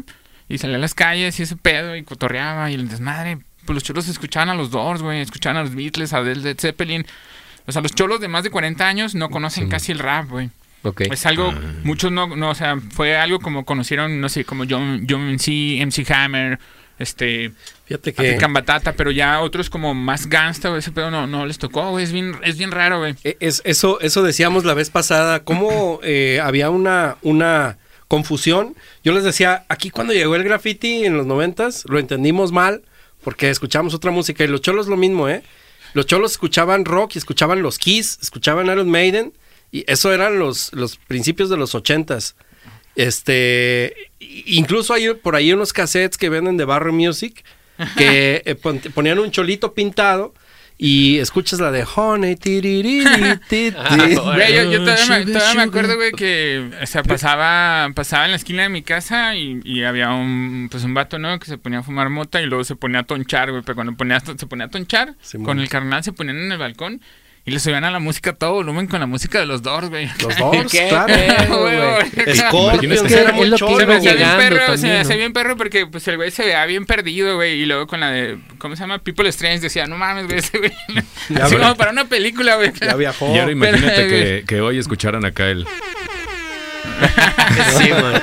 [0.49, 3.83] y salía a las calles y ese pedo y cotorreaba y el desmadre, pues los
[3.85, 7.07] cholos escuchaban a los Doors, güey, escuchaban a los Beatles, a Led Zeppelin.
[7.67, 10.51] O sea, los cholos de más de 40 años no conocen casi el rap, güey.
[10.83, 11.03] Ok.
[11.03, 11.61] Es algo, Ah.
[11.85, 15.79] muchos no, no, o sea, fue algo como conocieron, no sé, como John, John MC,
[15.83, 16.59] MC Hammer,
[17.01, 17.53] este,
[17.87, 21.47] Fíjate que African Batata, pero ya otros como más gangsta, güey, ese pedo no, no
[21.47, 23.17] les tocó, güey, es bien, es bien raro, güey.
[23.25, 28.77] e- es, eso, eso decíamos la vez pasada, cómo eh, había una, una confusión.
[29.03, 32.83] Yo les decía, aquí cuando llegó el graffiti en los noventas, lo entendimos mal
[33.23, 35.43] porque escuchamos otra música y los cholos lo mismo, ¿eh?
[35.93, 39.33] Los cholos escuchaban rock y escuchaban los Kiss, escuchaban Iron Maiden
[39.73, 42.37] y eso eran los, los principios de los ochentas.
[42.97, 47.45] Este, incluso hay por ahí unos cassettes que venden de Barrio Music
[47.97, 50.35] que eh, pon- ponían un cholito pintado
[50.83, 53.05] y escuchas la de Honey, tiririri,
[53.49, 53.75] ti, ti.
[54.15, 58.31] Güey, yo, yo todavía, me, todavía me acuerdo, güey, que o sea, pasaba, pasaba en
[58.31, 61.39] la esquina de mi casa y, y había un, pues un vato, ¿no?
[61.39, 63.63] Que se ponía a fumar mota y luego se ponía a tonchar, güey.
[63.63, 67.03] Pero cuando ponía, se ponía a tonchar, con el carnal se ponían en el balcón
[67.47, 69.89] y le subían a la música a todo volumen con la música de los Doors,
[69.89, 70.11] güey.
[70.21, 71.15] Los Doors, ¿Qué claro.
[72.35, 75.19] Scorpions, que era muy cholo, Se me hacía bien perro, se me también, hacía ¿no?
[75.19, 77.63] bien perro porque pues el güey se veía bien perdido, güey.
[77.63, 78.99] Y luego con la de, ¿cómo se llama?
[78.99, 80.73] People Strange decía, no mames, güey, ese güey.
[81.41, 82.73] Así como para una película, güey.
[82.79, 83.35] Ya viajó.
[83.35, 85.67] Y ahora imagínate pero, que, que hoy escucharan acá el.
[87.79, 88.23] Sí, man.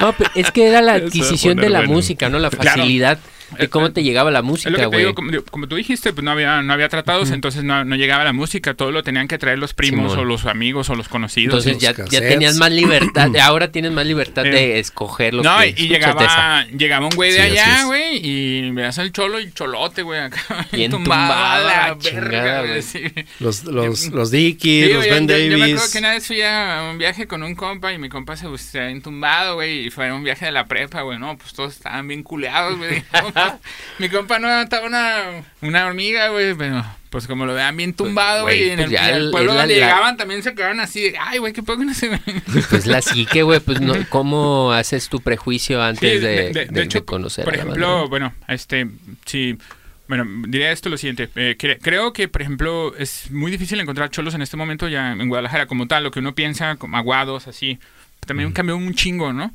[0.00, 1.94] No, pero es que era la adquisición de la bueno.
[1.94, 2.38] música, ¿no?
[2.38, 2.82] La Claro.
[3.58, 4.98] De cómo te llegaba la Es lo música, que te güey.
[5.00, 8.24] digo, como, como tú dijiste, pues no había, no había tratados, entonces no, no llegaba
[8.24, 10.18] la música, todo lo tenían que traer los primos Simón.
[10.18, 11.66] o los amigos o los conocidos.
[11.66, 14.50] Entonces los ya, ya tenías más libertad, ahora tienes más libertad Eh.
[14.50, 18.70] de escoger lo no, que y llegaba, llegaba un güey de Sí, allá, güey, y
[18.70, 20.40] veas al cholo y cholote, güey, acá.
[20.72, 22.70] Bien tumbado a tumbado, la la chingada, verga, güey.
[22.70, 22.82] güey.
[22.82, 23.02] sí.
[23.40, 25.92] Los, los, los Dickies, Sí, los Ben yo, yo me acuerdo Davis.
[25.92, 28.62] que una vez fui a un viaje con un compa y mi compa se pues,
[28.62, 31.72] se había entumbado, güey, y fue un viaje de la prepa, güey, no, pues todos
[31.74, 33.02] estaban bien culeados, güey.
[33.98, 38.42] mi compa no estaba una, una hormiga, güey, pero pues como lo vean bien tumbado,
[38.44, 41.38] Güey, y en pues el, pueblo donde la- llegaban también se quedaron así, de, ay,
[41.38, 42.20] güey, qué poco no se ven.
[42.70, 46.66] Pues la psique, güey, pues no, ¿cómo haces tu prejuicio antes Sí, de, de, de
[46.66, 48.08] de- hecho, de conocer por ejemplo, banda?
[48.08, 48.88] bueno, este,
[49.26, 49.58] sí,
[50.06, 54.10] bueno, diría esto lo siguiente, eh, cre- creo que, por ejemplo, es muy difícil encontrar
[54.10, 57.48] cholos en este momento ya en Guadalajara como tal, lo que uno piensa, como aguados,
[57.48, 57.80] así,
[58.24, 59.52] también cambió un chingo, ¿no?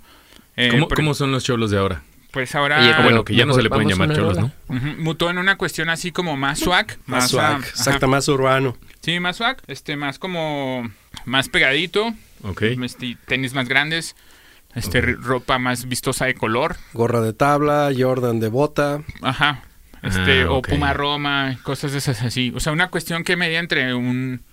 [0.58, 2.02] Eh, ¿Cómo, por- cómo son los cholos de ahora?
[2.36, 4.38] Pues ahora Oye, bueno, que ya no se le pueden llamar cholos.
[4.38, 4.52] ¿no?
[4.98, 7.68] mutó en una cuestión así como más swag, Más más, swag, ah, ajá.
[7.70, 8.76] exacto, más urbano.
[9.00, 10.92] Sí, más swag, este, más como,
[11.24, 12.64] más pegadito, Ok.
[12.84, 14.18] este, tenis más grandes,
[14.74, 19.02] este, ropa más vistosa de color, Gorra de tabla, Jordan de bota.
[19.22, 19.64] Ajá.
[20.04, 20.62] Este, Ah, o.
[20.62, 22.52] Puma Roma, cosas de esas así.
[22.54, 24.44] O sea, una cuestión que media entre un...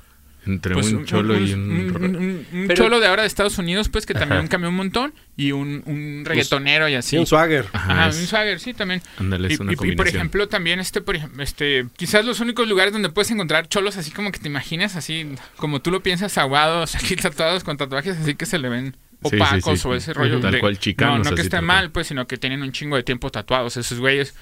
[0.44, 1.60] Entre pues, un cholo y un.
[1.70, 4.48] un- un- un Pero- cholo de ahora de Estados Unidos, pues, que también Ajá.
[4.48, 5.14] cambió un montón.
[5.36, 7.10] Y un, un reggaetonero y así.
[7.10, 7.66] Sí, un swagger.
[7.72, 9.02] Ajá, Ajá, es- un swagger, sí, también.
[9.18, 12.40] ándale, Y, es una y- y, por ejemplo, también este, por ejemplo, este, quizás los
[12.40, 15.26] únicos lugares donde puedes encontrar cholos así como que te imaginas, así
[15.56, 19.30] como tú lo piensas, aguados, aquí tatuados con tatuajes así que se le ven Sí,
[19.30, 19.88] sí, opacos sí.
[19.88, 20.40] o ese rollo.
[20.40, 22.96] Tal de- cual chicanos, No, no que esté mal, pues, sino que tienen un chingo
[22.96, 24.34] de tiempo tatuados, esos güeyes.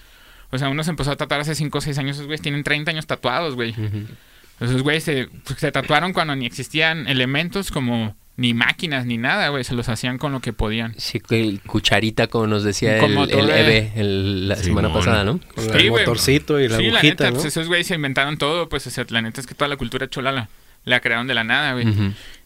[0.51, 2.65] O sea, uno se empezó a tatuar hace 5 o 6 años, esos güeyes tienen
[2.65, 3.71] 30 años tatuados, güey.
[3.73, 4.07] Ujú.
[4.61, 9.49] Esos güeyes se, pues, se tatuaron cuando ni existían elementos como ni máquinas ni nada,
[9.49, 9.65] güey.
[9.65, 10.95] Se los hacían con lo que podían.
[10.99, 15.41] Sí, que el cucharita, como nos decía el, Como el la semana pasada, ¿no?
[15.55, 16.05] Con Sí, el güey.
[16.05, 17.35] motorcito y la sí, la agujita, neta, ¿no?
[17.35, 19.77] pues esos güeyes se inventaron todo, pues o sea, la neta es que toda la
[19.77, 20.49] cultura chola la,
[20.85, 21.87] la crearon de la nada, güey.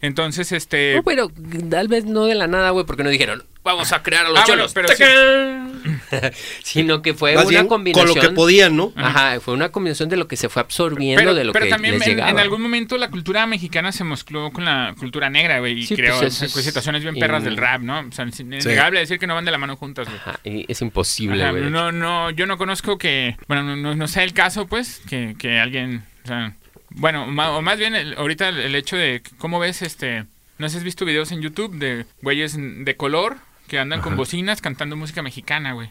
[0.00, 0.94] Entonces, este...
[0.96, 1.30] No, pero
[1.70, 4.38] tal vez no de la nada, güey, porque no dijeron, vamos a crear a los
[4.38, 4.72] Ah, bueno, cholos.
[4.74, 5.04] pero sí.
[6.62, 8.06] Sino que fue Más una bien, combinación.
[8.08, 8.92] con lo que podían, ¿no?
[8.96, 11.70] Ajá, fue una combinación de lo que se fue absorbiendo, pero, de lo pero que
[11.70, 12.30] también les en, llegaba.
[12.30, 15.96] en algún momento la cultura mexicana se mezcló con la cultura negra, güey, y Sí,
[15.96, 18.00] creó pues, es- situaciones bien y- perras del rap, ¿no?
[18.00, 20.18] O sea, es innegable decir que no van de la mano juntas, güey.
[20.18, 21.70] Ajá, y es imposible, güey.
[21.70, 25.34] no, no, yo no conozco que, bueno, no, no, no sé el caso, pues, que,
[25.38, 26.54] que alguien, o sea,
[26.90, 30.24] bueno, ma- o más bien el- ahorita el, el hecho de cómo ves, este,
[30.58, 33.36] no sé si has visto videos en YouTube de güeyes de color
[33.68, 35.90] que andan con bocinas cantando música mexicana, güey.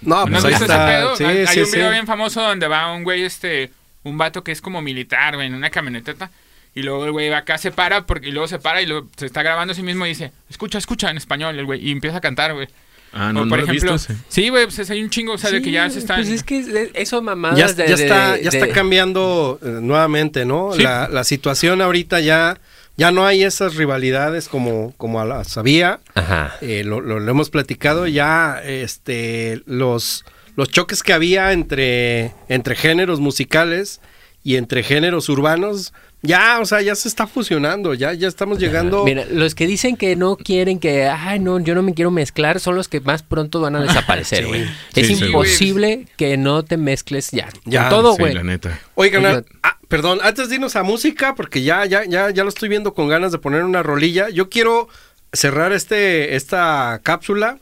[0.00, 1.16] No, ¿No pues has ahí visto ese pedo?
[1.16, 1.76] Sí, hay sí, un sí.
[1.76, 3.70] video bien famoso donde va un güey, este,
[4.02, 6.30] un vato que es como militar, güey, en una camioneteta.
[6.74, 9.08] Y luego el güey va acá, se para, porque, y luego se para y luego
[9.16, 11.92] se está grabando a sí mismo y dice, escucha, escucha en español, el güey, y
[11.92, 12.66] empieza a cantar, güey.
[13.12, 15.38] Ah, no, no por lo he ejemplo, visto sí, güey, pues hay un chingo, o
[15.38, 16.16] sea, de que ya se están...
[16.16, 19.60] Pues es que es- eso mamadas Ya, de, ya de- está, ya de- está cambiando
[19.62, 20.72] eh, nuevamente, ¿no?
[20.74, 20.82] Sí.
[20.82, 22.58] La, la situación ahorita ya,
[22.96, 26.00] ya no hay esas rivalidades como, como las había.
[26.14, 26.54] Ajá.
[26.60, 30.24] Eh, lo, lo- lo hemos platicado ya, este, los,
[30.56, 34.00] los choques que había entre, entre géneros musicales
[34.42, 39.04] y entre géneros urbanos, ya, o sea, ya se está fusionando, ya, ya estamos llegando.
[39.04, 42.60] Mira, los que dicen que no quieren que, ay, no, yo no me quiero mezclar,
[42.60, 44.64] son los que más pronto van a desaparecer, güey.
[44.94, 47.48] Sí, es sí, imposible que no te mezcles ya.
[47.66, 48.32] Ya, con todo, güey.
[48.34, 48.78] la neta.
[48.94, 49.44] Oigan, Oiga.
[49.62, 52.94] ah, perdón, antes de irnos a música, porque ya, ya, ya, ya lo estoy viendo
[52.94, 54.28] con ganas de poner una rolilla.
[54.28, 54.88] Yo quiero
[55.32, 57.58] cerrar este, esta cápsula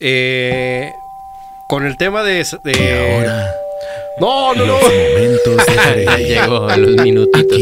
[0.00, 0.90] eh,
[1.68, 2.46] con el tema de.
[2.64, 3.26] de-
[4.18, 4.78] No, no, no.
[4.80, 7.58] momentos de ya llegó a los minutitos.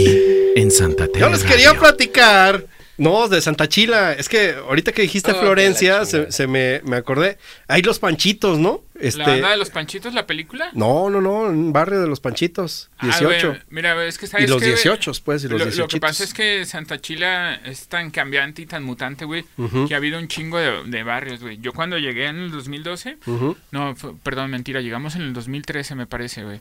[0.55, 1.27] en Santa Teresa.
[1.27, 2.65] Yo les quería platicar.
[2.97, 4.13] No, de Santa Chila.
[4.13, 7.39] Es que ahorita que dijiste Oh, Florencia, se, me, me acordé.
[7.67, 8.83] Hay los panchitos, ¿no?
[9.01, 9.19] Este.
[9.19, 10.71] ¿La banda de los panchitos, la película?
[10.75, 12.91] No, no, no, en barrio de los panchitos.
[12.99, 13.49] Ah, 18.
[13.49, 14.77] güey, mira, es que sabes y los qué, güey?
[14.77, 15.83] 18, pues, y los lo, 18.
[15.83, 19.45] lo que pasa es que Santa Chila es tan cambiante y tan mutante, güey,
[19.89, 21.59] que ha habido un chingo de, de barrios, güey.
[21.61, 23.57] Yo cuando llegué en el 2012, Ujú.
[23.73, 26.61] no, fue- perdón, mentira, llegamos en el 2013, me parece, güey.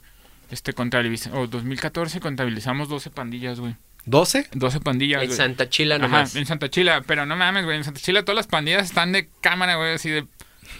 [0.49, 3.75] Este, contabiliz o 2014 contabilizamos 12 pandillas, güey.
[4.05, 4.47] ¿12?
[4.53, 5.31] 12 pandillas, En.
[5.31, 6.35] Santa Chila Ajá, nomás.
[6.35, 9.29] en Santa Chila, pero no mames, güey, en Santa Chila todas las pandillas están de
[9.41, 10.25] cámara, güey, así de...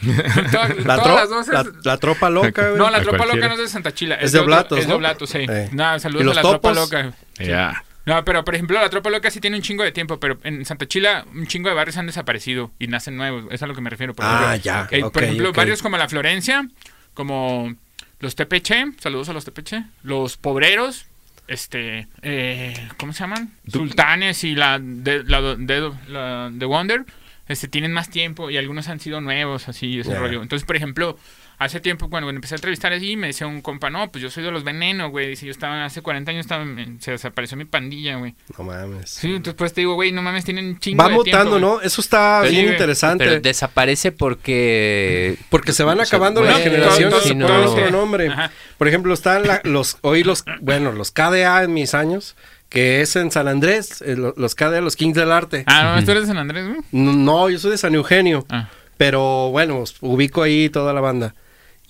[0.52, 2.78] todas La, todas las doces- la, la tropa loca, güey.
[2.78, 3.48] No, la A tropa cualquiera.
[3.48, 4.16] loca no es de Santa Chila.
[4.16, 4.96] Es de Oblatos, Es de ¿no?
[4.96, 5.40] Oblatos, sí.
[5.48, 5.70] Eh.
[5.72, 7.14] Nada, ¿Y saludos a la tropa loca.
[7.40, 7.84] Ya.
[8.06, 10.66] No, pero por ejemplo, la tropa loca sí tiene un chingo de tiempo, pero en
[10.66, 13.46] Santa Chila un chingo de barrios han desaparecido y nacen nuevos.
[13.52, 14.14] Es a lo que me refiero.
[14.14, 16.68] Por Ah, ejemplo, ya, eh, ok, por ejemplo, barrios como la Florencia,
[17.14, 17.74] como
[18.20, 21.06] los Tepeche, saludos a los Tepeche, los Pobreros,
[21.48, 23.52] este, eh, ¿cómo se llaman?
[23.68, 27.06] Sultanes y la de, la de, la de Wonder,
[27.48, 30.42] este, tienen más tiempo y algunos han sido nuevos, así, ese rollo.
[30.42, 31.18] Entonces, por ejemplo,
[31.60, 34.44] hace tiempo cuando empecé a entrevistar así, me decía un compa, no, pues yo soy
[34.44, 35.30] de los venenos, güey.
[35.30, 36.66] Dice, yo estaba, hace 40 años estaba,
[37.00, 38.36] se desapareció mi pandilla, güey.
[38.58, 39.10] No mames.
[39.10, 41.76] Sí, entonces pues te digo, güey, no mames, tienen un chingo Va de mutando, tiempo.
[41.76, 41.82] ¿no?
[41.82, 43.26] Eso está Pero- bien Sí, interesante.
[43.26, 44.12] Pero desaparece
[44.58, 45.38] porque...
[45.50, 48.28] porque se van acabando las generaciones todo- y todo- todo- otro nombre.
[48.30, 48.52] Ajá.
[48.78, 52.36] Por ejemplo, están la- los, hoy los, bueno, los KDA en mis años,
[52.70, 55.64] que es en San Andrés, eh, lo- los KDA, los Kings del Arte.
[55.68, 56.80] Ah, no, tú eres de San Andrés, güey.
[56.92, 58.70] No, yo soy de San Eugenio, Ah.
[58.98, 61.36] pero bueno, ubico ahí toda la banda.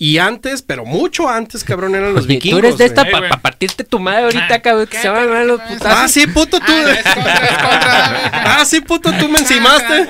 [0.06, 2.60] Y antes, pero mucho antes, cabrón, eran los Oye, vikingos.
[2.60, 5.32] tú eres de esta para partirte tu madre ahorita, Ah, cabrón, que se van a
[5.32, 5.98] ver los Ah, putazos.
[5.98, 6.72] Ah, sí, puto tú.
[6.72, 8.60] Ah, es contra, es contra.
[8.60, 10.06] Ah, sí, puto, tú me encimaste.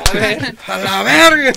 [0.67, 1.53] A la verga.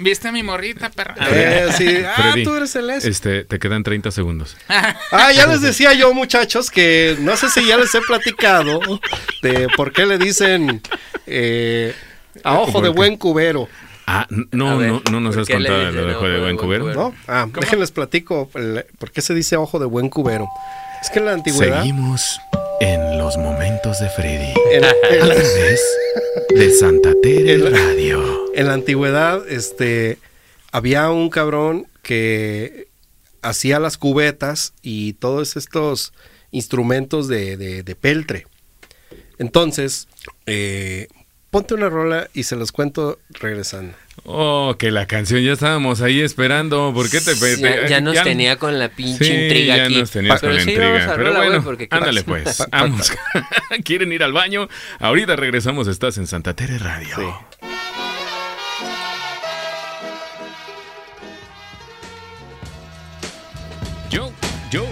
[0.00, 1.14] Viste a mi morrita, perra.
[1.30, 1.98] Eh, sí.
[2.04, 3.10] Ah, Freddy, tú eres el ese.
[3.10, 4.56] Este, te quedan 30 segundos.
[4.68, 8.80] Ah, ya les decía yo, muchachos, que no sé si ya les he platicado
[9.42, 10.82] de por qué le dicen
[11.28, 11.94] eh,
[12.42, 13.68] a ojo ¿Por de buen cubero,
[14.10, 16.84] Ah, no, ver, no, no nos ¿por has contado lo de ojo de buen cubero.
[16.84, 17.00] cubero?
[17.10, 17.14] ¿no?
[17.26, 20.48] Ah, déjenles platico el- por qué se dice ojo de buen cubero.
[21.02, 22.40] Es que en la antigüedad, Seguimos
[22.80, 24.52] en los momentos de Freddy.
[24.72, 24.84] en, en
[25.22, 25.80] A la, través
[26.48, 28.46] de Santa Tere El- Radio.
[28.54, 30.16] en la antigüedad, este,
[30.72, 32.88] había un cabrón que
[33.42, 36.14] hacía las cubetas y todos estos
[36.50, 38.46] instrumentos de, de- de peltre.
[39.38, 40.08] Entonces,
[40.46, 41.08] eh,
[41.50, 43.94] ponte una rola y se los cuento regresando.
[44.24, 46.92] Oh, que la canción ya estábamos ahí esperando.
[46.92, 49.98] ¿Por qué te Ya, ya nos tenía con la pinche Sí, intriga ya aquí.
[50.00, 50.90] nos tenías con la sí, intriga.
[50.92, 52.42] vamos a Pero bueno, porque ¿qué ándale pasa?
[52.42, 53.12] pues, Pa- vamos.
[53.84, 54.68] ¿Quieren ir al baño?
[54.98, 57.16] Ahorita regresamos, estás en Santa Tere Radio.
[57.16, 57.68] Sí.
[64.10, 64.30] Yo,
[64.70, 64.86] yo.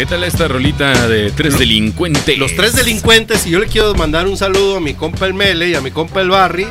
[0.00, 2.38] ¿Qué tal esta rolita de tres delincuentes?
[2.38, 5.68] Los tres delincuentes, y yo le quiero mandar un saludo a mi compa el Mele
[5.68, 6.66] y a mi compa el Barry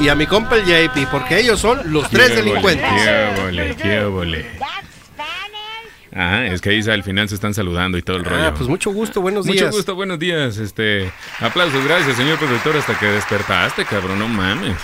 [0.00, 2.84] y a mi compa el JP, porque ellos son los tres Qué delincuentes.
[2.90, 4.46] Qué óvole, qué óvole.
[6.12, 8.46] Ah, es que ahí al final se están saludando y todo el rollo.
[8.46, 9.76] Ah, pues mucho gusto, buenos Mucho días.
[9.76, 10.58] gusto, buenos días.
[10.58, 14.76] Este, aplausos, gracias, señor productor, hasta que despertaste, cabrón, no mames.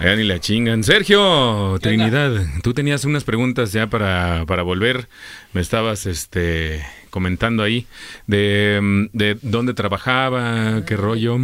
[0.00, 0.82] Allá ni la chingan.
[0.82, 2.32] Sergio, Trinidad,
[2.64, 5.08] tú tenías unas preguntas ya para, para volver.
[5.52, 7.86] Me estabas este comentando ahí
[8.26, 11.36] de, mm, de dónde trabajaba, qué rollo.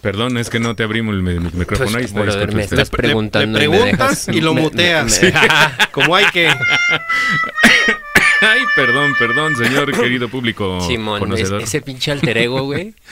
[0.00, 1.96] Perdón, es que no te abrimos el mi- micrófono.
[1.98, 2.78] ahí está, Pues, brother, me usted.
[2.78, 5.22] estás preguntando le y me preguntas dejas- y lo me- muteas.
[5.22, 5.32] me-
[5.92, 6.48] Como hay que.
[6.48, 6.56] Ay,
[8.76, 12.94] perdón, perdón, señor querido público Simón, es- ese pinche alter ego, güey.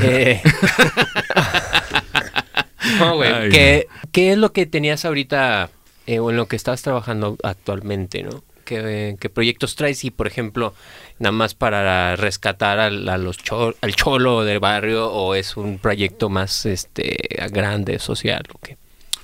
[0.00, 0.40] Eh,
[3.00, 3.50] no, güey.
[3.50, 5.70] ¿Qué, qué es lo que tenías ahorita
[6.06, 8.44] eh, o en lo que estás trabajando actualmente, no?
[8.68, 10.04] ¿Qué, qué proyectos traes?
[10.04, 10.74] Y, por ejemplo,
[11.18, 15.78] nada más para rescatar al, a los cho- al cholo del barrio o es un
[15.78, 17.16] proyecto más este
[17.50, 18.76] grande, social, ¿o qué?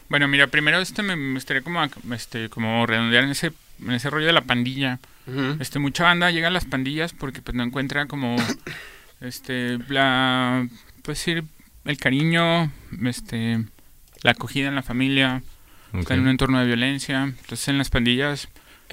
[0.09, 1.83] Bueno, mira, primero este me me gustaría como,
[2.15, 3.53] este, como redondear en ese,
[3.83, 4.99] en ese rollo de la pandilla.
[5.61, 8.37] Este, mucha banda llega a las pandillas porque pues no encuentra como
[9.21, 10.67] este la
[11.03, 11.35] pues sí,
[11.85, 12.71] el cariño,
[13.05, 13.65] este
[14.23, 15.43] la acogida en la familia,
[15.93, 16.01] Ok.
[16.01, 17.23] está en un entorno de violencia.
[17.25, 18.49] Entonces en las pandillas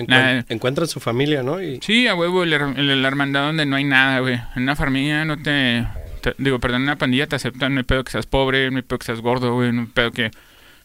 [0.08, 0.46] Nada.
[0.50, 1.62] encuentran su familia, ¿no?
[1.62, 4.36] Y Sí, a huevo, el- la hermandad donde no hay nada, güey.
[4.56, 5.86] En una familia no te,
[6.22, 8.78] te- Digo, perdón, en una pandilla te aceptan, no hay pedo que seas pobre, no
[8.78, 10.32] hay pedo que seas gordo, güey, no hay pedo que...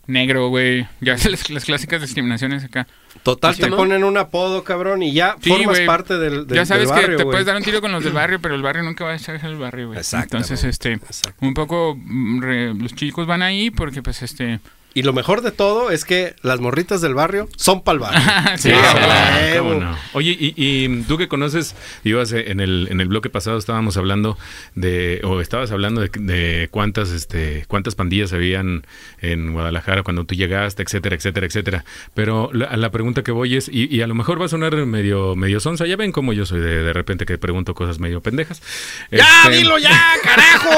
[0.09, 0.87] Negro, güey.
[1.00, 2.87] Ya las, las clásicas discriminaciones acá.
[3.24, 3.76] total ¿Sí, te no?
[3.76, 7.16] ponen un apodo, cabrón, y ya Sí, formas parte del, del ya sabes del que
[7.16, 9.16] te puedes dar un tiro con los del barrio, pero el barrio nunca va a
[9.16, 9.98] echar el barrio, güey.
[9.98, 10.37] Exactamente.
[10.55, 10.92] Entonces, este...
[10.92, 11.44] Exacto.
[11.44, 11.96] Un poco...
[12.00, 14.61] mm, re- los chicos van ahí porque, pues, este...
[14.96, 18.18] Y lo mejor de todo es que las morritas del barrio son pa'l barrio.
[18.56, 19.42] Sí, Ah,
[19.82, 19.98] Ah.
[20.14, 23.98] Oye, y, y tú que conoces, ibas eh, en el, en el bloque pasado estábamos
[23.98, 24.38] hablando
[24.74, 28.87] de, o estabas hablando de, de cuántas, este, cuántas pandillas habían
[29.20, 31.85] en Guadalajara cuando tú llegaste, etcétera, etcétera, etcétera.
[32.14, 34.74] Pero la, la pregunta que voy es, y, y a lo mejor va a sonar
[34.87, 38.22] medio, medio sonsa, ya ven cómo yo soy de, de repente que pregunto cosas medio
[38.22, 38.62] pendejas.
[39.11, 40.70] ¡Ya, Este, dilo ya, carajo!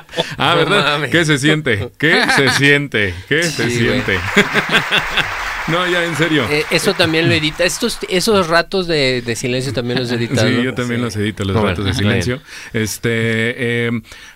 [0.38, 0.84] Ah, No ¿verdad?
[0.94, 1.10] mames.
[1.10, 1.90] ¿Qué se siente?
[1.98, 3.14] ¿Qué se siente?
[3.28, 4.18] ¿Qué se Sí, siente?
[5.68, 6.46] no, ya, en serio.
[6.50, 7.64] Eh, eso también lo edita.
[7.64, 10.40] Estos, esos ratos de, de silencio también los editas.
[10.40, 10.62] Sí, ¿no?
[10.62, 11.04] yo también Sí.
[11.04, 12.40] los edito, los Bueno, ratos de silencio.
[12.72, 13.10] Este,
[13.86, 13.90] eh,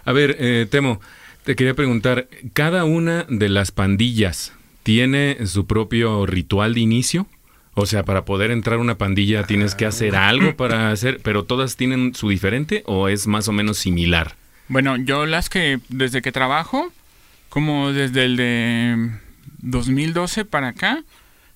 [0.05, 1.01] a ver, eh, Temo,
[1.45, 7.27] te quería preguntar, ¿cada una de las pandillas tiene su propio ritual de inicio?
[7.75, 11.45] O sea, para poder entrar a una pandilla tienes que hacer algo para hacer, pero
[11.45, 14.35] todas tienen su diferente o es más o menos similar.
[14.70, 16.92] Bueno, yo las que desde que trabajo,
[17.48, 19.11] como desde el de
[19.62, 21.02] 2012 para acá,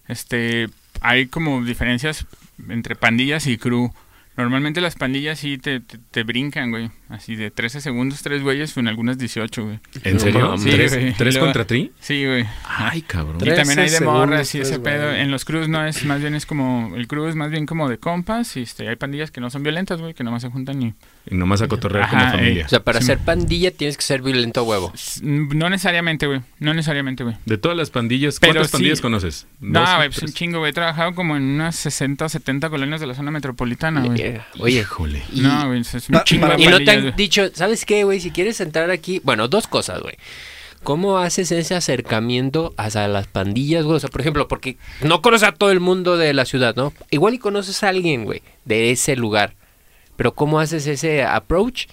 [0.08, 0.68] este,
[1.00, 2.26] hay como diferencias
[2.68, 3.92] entre pandillas y crew.
[4.36, 6.90] Normalmente las pandillas sí te, te, te brincan, güey.
[7.08, 9.78] Así de 13 segundos, tres güeyes, en algunas 18, güey.
[10.02, 10.58] ¿En serio?
[10.58, 11.12] Sí, ¿Tres, güey.
[11.14, 11.92] tres luego- contra tri?
[12.00, 12.44] Sí, güey.
[12.66, 13.36] Ay, cabrón.
[13.36, 15.12] Y también hay de 13 morras y ese pedo.
[15.14, 17.88] En los crews no es, más bien es como, el crew es más bien como
[17.88, 20.82] de compas y este, hay pandillas que no son violentas, güey, que nomás se juntan
[20.82, 20.94] y...
[21.30, 22.66] Y nomás a cotorrear Ajá, como eh, familia.
[22.66, 23.06] O sea, para Sí.
[23.06, 24.92] ser pandilla tienes que ser violento a huevo.
[25.22, 26.40] No necesariamente, güey.
[26.58, 27.36] No necesariamente, güey.
[27.46, 28.72] De todas las pandillas, Pero ¿cuántas sí.
[28.72, 29.46] pandillas conoces?
[29.60, 30.70] No, güey, pues un chingo, güey.
[30.70, 34.23] He trabajado como en unas 60 o 70 colonias de la zona metropolitana, güey.
[34.26, 35.22] Eh, Oye, Híjole.
[35.32, 38.20] y- No, güey, es un chingo de Y no te han dicho, ¿sabes qué, güey?
[38.20, 40.14] Si quieres entrar aquí, bueno, dos cosas, güey.
[40.82, 43.96] ¿Cómo haces ese acercamiento hacia las pandillas, güey?
[43.96, 46.92] O sea, por ejemplo, porque no conoces a todo el mundo de la ciudad, ¿no?
[47.10, 49.54] Igual y conoces a alguien, güey, de ese lugar.
[50.16, 51.86] Pero ¿cómo haces ese approach?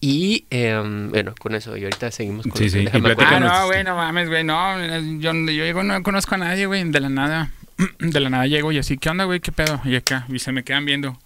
[0.00, 2.86] Y, em, bueno, con eso, y ahorita seguimos con Sí, sí, y.
[2.88, 4.78] Ah, no, güey, no mames, güey, no.
[5.18, 7.50] Yo, yo llego, no conozco a nadie, güey, de la nada.
[7.98, 9.40] De la nada llego y así, ¿qué onda, güey?
[9.40, 9.80] ¿Qué pedo?
[9.84, 11.16] Y acá, y se me quedan viendo.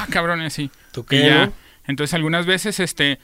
[0.00, 0.70] Ah, cabrón, y así.
[0.92, 1.52] ¿Tú Y qué, ya.
[1.86, 3.18] Entonces, algunas veces, este,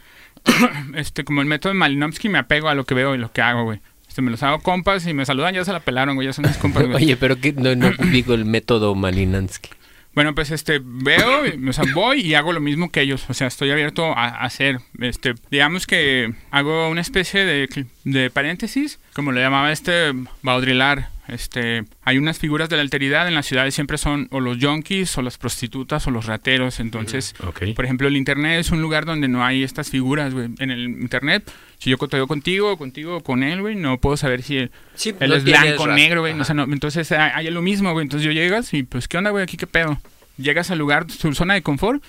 [0.94, 3.42] este, como el método de Malinowski, me apego a lo que veo y lo que
[3.42, 3.80] hago, güey.
[4.08, 6.46] Este, me los hago compas y me saludan, ya se la pelaron, güey, ya son
[6.46, 6.96] mis compas, güey.
[6.96, 9.70] Oye, pero que no, no ubico el método Malinansky.
[10.14, 13.26] Bueno, pues este, veo, o sea, voy y hago lo mismo que ellos.
[13.28, 18.30] O sea, estoy abierto a, a hacer, este, digamos que hago una especie de, de
[18.30, 21.06] paréntesis, como le llamaba este Baudrillard.
[21.26, 25.18] Este, hay unas figuras de la alteridad en las ciudades siempre son o los yonkis
[25.18, 26.78] o las prostitutas o los rateros.
[26.78, 27.74] Entonces, Ok.
[27.74, 30.50] por ejemplo, el internet es un lugar donde no hay estas figuras, güey.
[30.60, 34.58] En el internet, si yo coteo contigo, contigo, con él, güey, no puedo saber si
[34.58, 35.94] él, Sí, él no es blanco, razón.
[35.96, 36.38] negro, güey.
[36.38, 38.04] O sea, no, entonces hay hay lo mismo, güey.
[38.04, 39.42] Entonces yo llegas y pues, ¿qué onda, güey?
[39.42, 39.98] ¿Aquí qué pedo?
[40.38, 42.04] Llegas al lugar, tu zona de confort.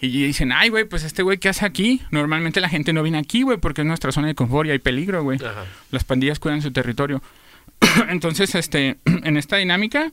[0.00, 2.02] Y dicen, ay, güey, pues este güey, ¿qué hace aquí?
[2.10, 4.78] Normalmente la gente no viene aquí, güey, porque es nuestra zona de confort y hay
[4.78, 5.40] peligro, güey.
[5.90, 7.20] Las pandillas cuidan su territorio.
[8.08, 10.12] Entonces, este, en esta dinámica,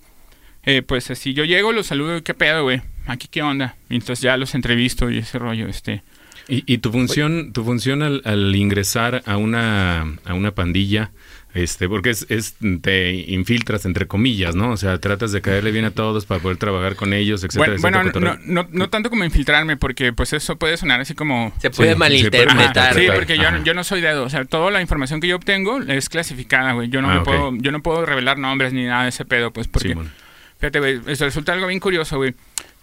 [0.64, 2.82] eh, pues si yo llego, los saludo, ¿qué pedo, güey?
[3.06, 3.76] ¿Aquí qué onda?
[3.90, 6.02] Y entonces ya los entrevisto y ese rollo, este.
[6.48, 11.12] Y, y tu función, tu función al, al ingresar a una, a una pandilla,
[11.56, 14.72] este, porque es, es, te infiltras entre comillas, ¿no?
[14.72, 17.82] O sea, tratas de caerle bien a todos para poder trabajar con ellos, etcétera, Bueno,
[17.82, 18.54] bueno etcétera, no, cotorreo.
[18.54, 21.52] no, no tanto como infiltrarme, porque pues eso puede sonar así como...
[21.60, 22.94] Se puede Sí, malinterpretar.
[22.94, 24.24] Sí, porque yo, yo no soy dedo.
[24.26, 26.90] O sea, toda la información que yo obtengo es clasificada, güey.
[26.90, 27.26] Yo no Ah, me ok.
[27.26, 29.90] puedo, yo no puedo revelar nombres ni nada de ese pedo, pues, porque.
[29.90, 30.12] Simón.
[30.60, 32.34] Fíjate, güey, eso resulta algo bien curioso, güey.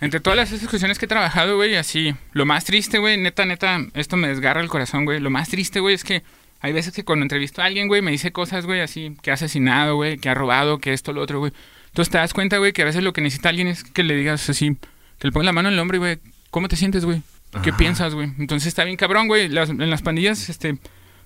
[0.01, 3.79] Entre todas las discusiones que he trabajado, güey, así, lo más triste, güey, neta, neta,
[3.95, 5.21] esto me desgarra el corazón, güey.
[5.21, 6.23] Lo más triste, güey, es que
[6.63, 9.35] hay veces que cuando entrevisto a alguien, güey, me dice cosas, güey, así, que ha
[9.35, 11.53] asesinado, güey, que ha robado, que esto, lo otro, güey.
[11.89, 14.15] Entonces te das cuenta, güey, que a veces lo que necesita alguien es que le
[14.17, 14.77] digas así,
[15.19, 16.19] que le ponga la mano en el hombro y, güey,
[16.51, 17.21] ¿cómo te sientes, güey?
[17.63, 17.77] ¿Qué Ajá.
[17.77, 18.31] piensas, güey?
[18.39, 19.49] Entonces está bien cabrón, güey.
[19.49, 20.79] Las- en las pandillas, este,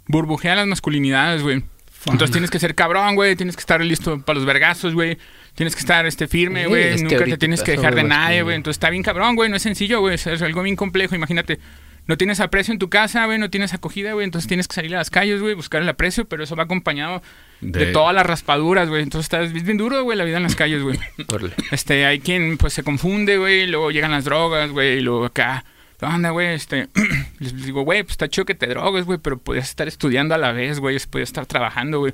[0.08, 1.62] burbujean las masculinidades, güey.
[2.06, 3.34] Entonces tienes que ser cabrón, güey.
[3.36, 5.18] Tienes que estar listo para los vergazos, güey.
[5.54, 6.96] Tienes que estar este firme, güey.
[7.02, 8.54] Nunca te tienes que dejar de nadie, güey.
[8.56, 9.50] Entonces está bien cabrón, güey.
[9.50, 10.14] No es sencillo, güey.
[10.14, 11.14] Es algo bien complejo.
[11.16, 11.58] Imagínate,
[12.06, 13.38] no tienes aprecio en tu casa, güey.
[13.38, 14.24] No tienes acogida, güey.
[14.24, 15.54] Entonces tienes que salir a las calles, güey.
[15.54, 17.22] Buscar el aprecio, pero eso va acompañado
[17.60, 19.02] de, De- todas las raspaduras, güey.
[19.02, 20.98] Entonces está es bien duro, güey, la vida en las calles, güey.
[21.72, 25.64] Este, hay quien pues se confunde, güey, luego llegan las drogas, güey, y luego acá,
[25.98, 26.48] ¿qué onda, güey?
[26.54, 26.88] Este,
[27.40, 30.38] les digo, güey, pues está chido que te drogues, güey, pero podrías estar estudiando a
[30.38, 32.12] la vez, güey, podrías estar trabajando, güey.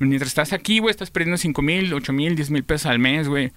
[0.00, 3.28] Mientras estás aquí, güey, estás perdiendo 5 mil, 8 mil, 10 mil pesos al mes,
[3.28, 3.52] güey.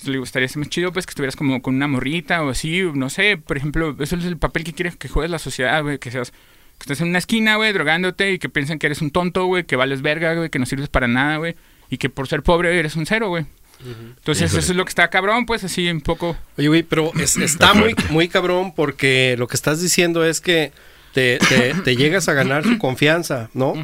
[0.00, 2.82] Entonces, le digo, estaría más chido, pues, que estuvieras como con una morrita o así,
[2.94, 5.98] no sé, por ejemplo, eso es el papel que quieres que juegues la sociedad, güey,
[5.98, 9.10] que seas, que estés en una esquina, güey, drogándote y que piensen que eres un
[9.10, 11.54] tonto, güey, que vales verga, güey, que no sirves para nada, güey,
[11.90, 13.44] y que por ser pobre eres un cero, güey.
[13.82, 14.60] Entonces, Híjole.
[14.62, 16.36] eso es lo que está cabrón, pues, así un poco.
[16.56, 20.72] Oye, güey, pero es- está muy, muy cabrón porque lo que estás diciendo es que
[21.12, 23.74] te, te- te llegas a ganar su confianza, ¿no?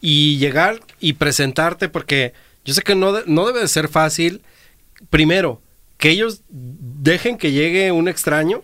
[0.00, 4.42] Y llegar y presentarte porque yo sé que no, de- no debe de ser fácil.
[5.10, 5.62] Primero,
[5.98, 8.62] que ellos dejen que llegue un extraño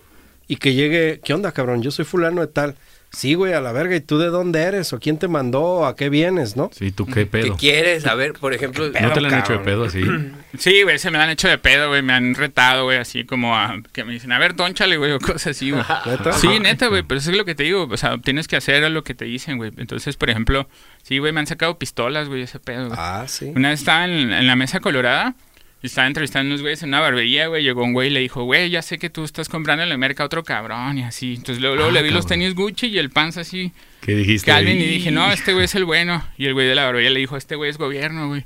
[0.48, 1.82] y que llegue, ¿qué onda, cabrón?
[1.82, 2.76] Yo soy fulano de tal.
[3.14, 4.94] Sí, güey, a la verga, ¿y tú de dónde eres?
[4.94, 5.84] ¿O quién te mandó?
[5.84, 6.70] ¿A qué vienes, no?
[6.72, 7.56] Sí, ¿tú qué ¿Qué pedo?
[7.58, 8.06] quieres?
[8.06, 10.02] A ver, por ejemplo, ¿No te la han hecho de pedo así?
[10.58, 13.56] Sí, güey, se me han hecho de pedo, güey, me han retado, güey, así como
[13.56, 15.82] a, que me dicen, a ver, tónchale, güey, o cosas así, güey.
[16.06, 16.32] ¿Neta?
[16.32, 18.90] Sí, neta, güey, pero eso es lo que te digo, o sea, tienes que hacer
[18.90, 19.72] lo que te dicen, güey.
[19.78, 20.68] Entonces, por ejemplo,
[21.02, 22.98] sí, güey, me han sacado pistolas, güey, ese pedo, güey.
[23.00, 23.52] Ah, sí.
[23.54, 25.34] Una vez estaba en, en la mesa colorada
[25.82, 27.62] y estaba entrevistando a unos güeyes en una barbería, güey.
[27.62, 29.96] Llegó un güey y le dijo, güey, ya sé que tú estás comprando en la
[29.96, 31.34] merca a otro cabrón y así.
[31.34, 34.50] Entonces luego, luego Ah, le vi los tenis Gucci y el pants así, ¿Qué dijiste?
[34.50, 36.24] Calvin, y dije, no, este güey es el bueno.
[36.38, 38.44] Y el güey de la barbería le dijo, este güey es gobierno, güey.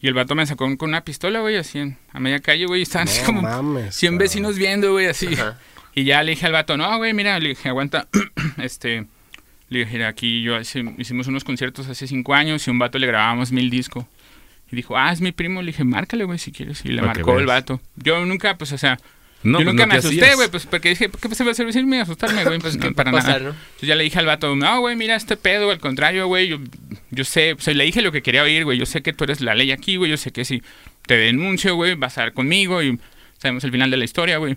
[0.00, 2.80] Y el vato me sacó con una pistola, güey, así en, a media calle, güey.
[2.80, 4.18] Y estaban así como mames, 100 cabrón.
[4.18, 5.28] vecinos viendo, güey, así.
[5.32, 5.58] Ajá.
[5.94, 8.08] Y ya le dije al vato, no, güey, mira, le dije, aguanta,
[8.58, 9.06] este,
[9.68, 12.78] le dije, "Mira, aquí yo hice- hicimos unos conciertos hace cinco años y a un
[12.80, 14.04] vato le grabamos mil discos.
[14.72, 16.84] Y dijo, ah, es mi primo, le dije, márcale, güey, si quieres.
[16.84, 17.80] Y le marcó el vato.
[17.96, 18.98] Yo nunca, pues, o sea,
[19.42, 21.54] No, yo pues, nunca no me asusté, güey, pues, porque dije, ¿qué se va a
[21.54, 22.58] servirme asustarme, güey?
[22.58, 23.54] Pues, no, para pasar, nada.
[23.56, 26.58] Entonces ya le dije al vato, no, güey, mira este pedo, al contrario, güey, yo,
[27.10, 29.24] yo sé, o sea, le dije lo que quería oír, güey, yo sé que tú
[29.24, 30.62] eres la ley aquí, güey, yo sé que si
[31.06, 32.98] te denuncio, güey, vas a estar conmigo y
[33.38, 34.56] sabemos el final de la historia, güey.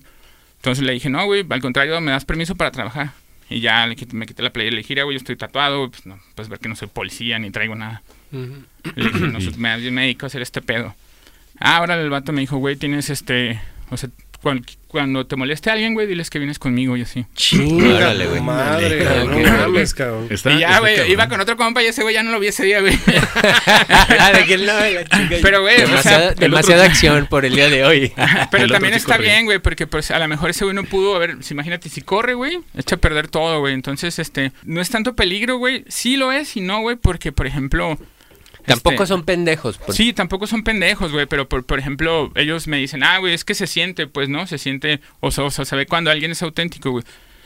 [0.56, 3.12] Entonces le dije, no, güey, al contrario, me das permiso para trabajar.
[3.50, 5.36] Y ya le quité- me quité la playera y le dije, "Mira, güey, yo estoy
[5.36, 8.02] tatuado, güey, pues no, puedes ver que no soy policía ni traigo nada.
[8.32, 10.96] Le dije, no, pues, me, me dedico a hacer este pedo.
[11.60, 13.60] Ah, ahora el vato me dijo, güey, tienes este,
[13.90, 14.10] o sea,
[14.42, 17.26] cual- cuando te moleste a alguien, güey, diles que vienes conmigo y así.
[17.36, 18.42] Chinga Órale, tu güey.
[18.42, 20.28] madre, no mames, cabrón.
[20.30, 22.48] Está- y ya, güey, iba con otro compa y ese güey ya no lo vi
[22.48, 22.98] ese día, güey.
[24.20, 27.44] Ah, de que no, la chica- Pero, güey, o sea, demasiada, demasiada otro- acción por
[27.46, 28.14] el día de hoy.
[28.52, 31.16] Pero El también está bien, güey, porque pues a lo mejor ese güey no pudo,
[31.16, 33.74] a ver, si imagínate, si corre, güey, echa a perder todo, güey.
[33.74, 35.84] Entonces, este, no es tanto peligro, güey.
[35.88, 37.98] Sí lo es y no, güey, porque, por ejemplo...
[38.68, 39.78] Tampoco este, son pendejos.
[39.78, 39.96] pues.
[39.98, 43.44] Sí, tampoco son pendejos, güey, pero por, por ejemplo, ellos me dicen, ah, güey, es
[43.44, 44.46] que se siente, pues, ¿no?
[44.46, 47.04] Se siente, o sea, o sea, se ve cuando alguien es auténtico, güey.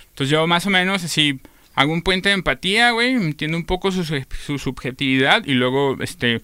[0.09, 1.39] Entonces yo más o menos así
[1.75, 4.03] hago un puente de empatía, güey, entiendo un poco su-
[4.45, 6.41] su subjetividad y luego, este,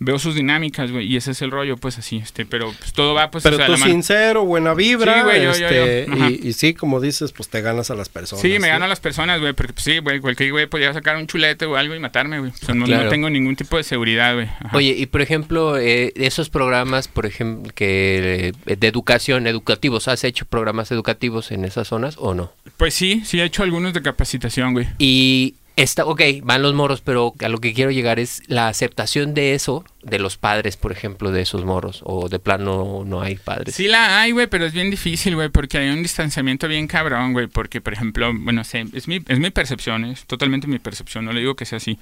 [0.00, 3.14] veo sus dinámicas, güey, y ese es el rollo, pues, así, este, pero pues todo
[3.14, 6.06] va, pues, Pero o sea, tú la sincero, buena vibra, Sí, güey, yo- yo- este,
[6.08, 6.28] yo.
[6.28, 8.42] Y, y sí, como dices, pues te ganas a las personas.
[8.42, 8.66] Sí, me ¿no?
[8.68, 11.64] gano a las personas, güey, porque pues, sí, güey, cualquier güey podría sacar un chulete
[11.66, 12.50] o algo y matarme, güey.
[12.52, 14.46] O sea, no, tengo ningún tipo de seguridad, güey.
[14.46, 14.70] Ajá.
[14.76, 20.24] Oye, y por ejemplo, eh, esos programas, por ejemplo, que eh, de educación, educativos, ¿has
[20.24, 22.52] hecho programas educativos en esas zonas o no?
[22.76, 24.86] Pues sí, sí he hecho algunos de capacitación, güey.
[24.98, 29.32] Y está, ok, van los moros, pero a lo que quiero llegar es la aceptación
[29.32, 33.36] de eso, de los padres, por ejemplo, de esos moros, o de plano no hay
[33.36, 33.76] padres.
[33.76, 37.32] Sí la hay, güey, pero es bien difícil, güey, porque hay un distanciamiento bien cabrón,
[37.32, 41.24] güey, porque, por ejemplo, bueno, sé, es mi, es mi percepción, es totalmente mi percepción,
[41.24, 41.98] no le digo que sea así.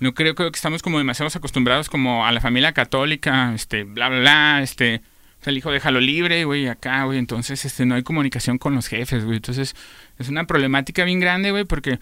[0.00, 4.08] No creo, creo que estamos como demasiados acostumbrados como a la familia católica, este, bla,
[4.08, 5.02] bla, bla, este,
[5.40, 8.74] o sea, el hijo déjalo libre, güey, acá, güey, entonces, este, no hay comunicación con
[8.74, 9.76] los jefes, güey, entonces,
[10.18, 12.00] es una problemática bien grande, güey, porque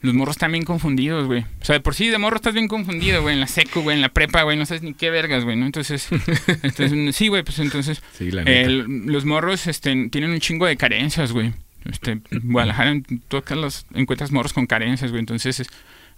[0.00, 1.44] los morros están bien confundidos, güey.
[1.60, 3.96] O sea, de por sí de morro estás bien confundido, güey, en la seco, güey,
[3.96, 5.66] en la prepa, güey, no sabes ni qué vergas, güey, ¿no?
[5.66, 6.08] Entonces,
[6.62, 11.32] entonces sí, güey, pues entonces, Sí, la los morros este, tienen un chingo de carencias,
[11.32, 11.52] güey.
[11.84, 12.94] Este, Guadalajara
[13.28, 15.20] todas las encuentras morros con carencias, güey.
[15.20, 15.68] Entonces, es-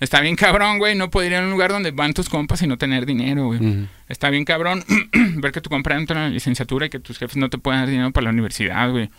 [0.00, 2.66] está bien cabrón, güey, no poder ir a un lugar donde van tus compas y
[2.66, 3.86] no tener dinero, güey.
[4.08, 4.82] Está bien cabrón
[5.36, 7.80] ver que tu compa entra en la licenciatura y que tus jefes no te pueden
[7.82, 9.10] dar dinero para la universidad, güey.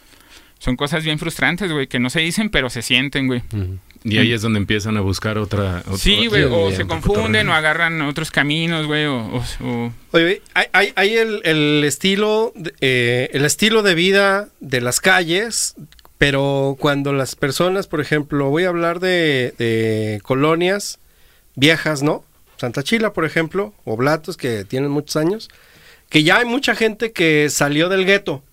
[0.62, 3.42] Son cosas bien frustrantes, güey, que no se dicen, pero se sienten, güey.
[4.04, 5.80] Y ahí es donde empiezan a buscar otra.
[5.80, 10.44] otro- Sí, güey, o se confunden o agarran otros caminos, güey, o, o- o- Oye,
[10.54, 15.74] hay, hay, hay el, el estilo, de- eh, el estilo de vida de las calles,
[16.20, 21.00] Pero cuando las personas, por ejemplo, voy a hablar de, de colonias
[21.56, 22.24] viejas, ¿no?
[22.58, 25.50] Santa Chila, por ejemplo, o Blatos, que tienen muchos años,
[26.10, 28.44] que ya hay mucha gente que salió del gueto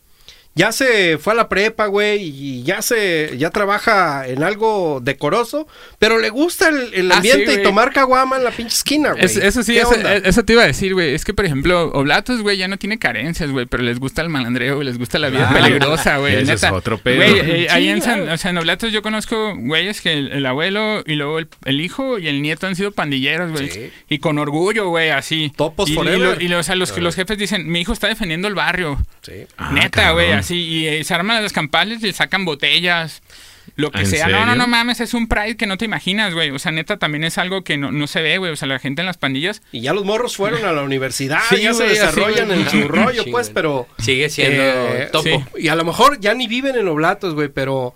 [0.58, 5.68] ya se fue a la prepa, güey, y ya se, ya trabaja en algo decoroso,
[6.00, 9.24] pero le gusta el, ah, ambiente y tomar caguama en la pinche esquina, güey.
[9.24, 11.14] eso sí, eso, te iba a decir, güey.
[11.14, 14.30] Es que, por ejemplo, Oblatos, güey, ya no tiene carencias, güey, pero les gusta el
[14.30, 16.34] malandreo, les gusta la vida peligrosa, güey.
[16.34, 17.18] Ese es otro pedo.
[17.18, 21.04] Güey, eh, ahí en, San, o sea, en Oblatos yo conozco güeyes que el, abuelo
[21.06, 23.92] y luego el, hijo y el nieto han sido pandilleros, güey.
[24.08, 25.52] Y con orgullo, güey, así.
[25.54, 26.42] Topos y, forever.
[26.42, 28.98] Y, o sea, los, los jefes dicen, mi hijo está defendiendo el barrio.
[29.22, 29.46] Sí.
[29.72, 33.22] Neta, ah, güey, así Sí, y eh, se arman las campales y sacan botellas,
[33.76, 34.28] lo que sea.
[34.28, 36.50] No, no, no mames, es un pride que no te imaginas, güey.
[36.50, 38.50] O sea, neta, también es algo que no, se ve, güey.
[38.50, 39.60] O sea, la gente en las pandillas.
[39.72, 43.50] Y ya los morros fueron a la universidad, ya se desarrollan en su rollo, pues,
[43.50, 43.86] pero.
[43.98, 45.44] Sigue siendo eh, topo.
[45.58, 47.94] Y a lo mejor ya ni viven en Oblatos, güey, pero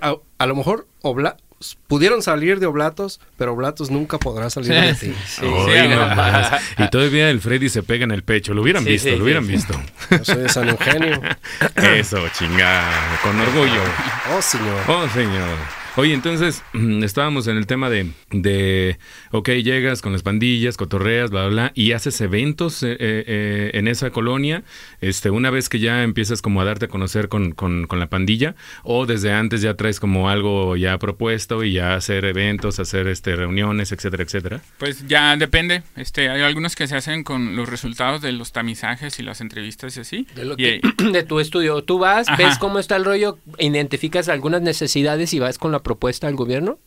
[0.00, 1.38] a, lo mejor Obla
[1.86, 5.14] pudieron salir de Oblatos, pero Oblatos nunca podrá salir de ti.
[6.78, 8.54] y todavía el Freddy se pega en el pecho.
[8.54, 9.74] Lo hubieran visto, lo hubieran visto.
[10.10, 11.20] Yo soy de San Eugenio.
[11.76, 13.18] Eso, chingada.
[13.22, 13.82] Con orgullo.
[14.36, 14.80] Oh, señor.
[14.88, 15.83] Oh, señor.
[15.96, 16.64] Oye, entonces
[17.04, 18.98] estábamos en el tema de, de,
[19.30, 23.70] ok, llegas con las pandillas, cotorreas, bla, bla, bla, y haces eventos eh, eh, eh,
[23.74, 24.64] en esa colonia,
[25.00, 28.08] este, una vez que ya empiezas como a darte a conocer con, con, con, la
[28.08, 33.06] pandilla, o desde antes ya traes como algo ya propuesto y ya hacer eventos, hacer
[33.06, 34.62] este reuniones, etcétera, etcétera.
[34.78, 35.84] Pues ya depende.
[35.94, 39.96] Este, hay algunos que se hacen con los resultados de los tamizajes y las entrevistas
[39.96, 40.26] y así.
[40.34, 40.80] De,
[41.12, 41.84] de tu estudio.
[41.84, 46.26] Tú vas, ves cómo está el rollo, identificas algunas necesidades y vas con la propuesta
[46.26, 46.80] del gobierno?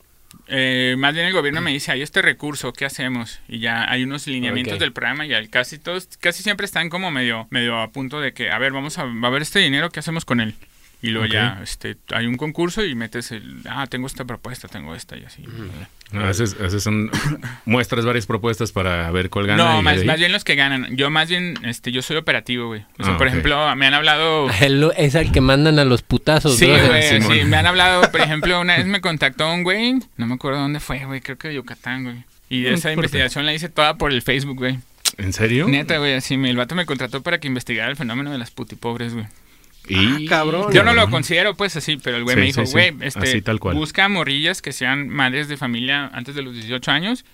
[0.46, 3.40] Eh, más bien el gobierno me dice, hay este recurso, ¿qué hacemos?
[3.48, 7.46] Y ya hay unos lineamientos del programa y casi todos, casi siempre están como medio,
[7.50, 10.26] medio a punto de que, a ver, vamos a, a ver este dinero, ¿qué hacemos
[10.26, 10.54] con él?
[11.00, 14.96] Y luego ya este, hay un concurso y metes el, ah, tengo esta propuesta, tengo
[14.96, 15.44] esta y así.
[16.12, 17.08] a veces, son,
[17.66, 19.74] muestras varias propuestas para ver cuál gana.
[19.74, 20.96] No, más, bien los que ganan.
[20.96, 22.84] Yo más bien, este, yo soy operativo, güey.
[22.98, 24.48] O sea, ah, por ejemplo, me han hablado...
[24.96, 28.60] es el que mandan a los putazos, Sí, güey, sí, me han hablado, por ejemplo,
[28.60, 31.54] una vez me contactó un güey, no me acuerdo dónde fue, güey, creo que de
[31.54, 32.24] Yucatán, güey.
[32.50, 34.78] Y esa investigación la hice toda por el Facebook, güey.
[35.16, 35.68] ¿En serio?
[35.68, 39.14] Neta, güey, así, el vato me contrató para que investigara el fenómeno de las putipobres,
[39.14, 39.26] güey.
[39.88, 40.72] Y ah, cabrón.
[40.72, 44.62] Yo no lo considero pues así, pero el güey me dijo, güey, este, busca morrillas
[44.62, 47.24] que sean madres de familia antes de los 18 años,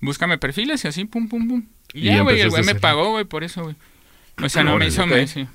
[0.00, 1.66] búscame perfiles y así, pum, pum, pum.
[1.92, 3.76] Y, ya, güey, el güey me pagó, güey, por eso, güey.
[4.42, 5.26] O sea, no me hizo okay.
[5.26, 5.46] sí.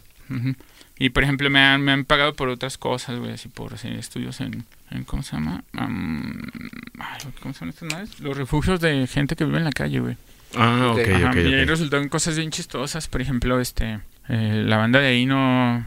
[0.97, 3.91] Y por ejemplo, me han, me han pagado por otras cosas, güey, así por hacer
[3.93, 5.63] estudios en, en ¿cómo se llama?
[5.73, 8.19] ¿Cómo se llaman estas madres?
[8.21, 10.17] Los refugios de gente que vive en la calle, güey.
[10.55, 11.35] Ah, ok, ok.
[11.35, 13.99] y ahí resultaron cosas bien chistosas, por ejemplo, este,
[14.29, 15.85] eh, la banda de ahí no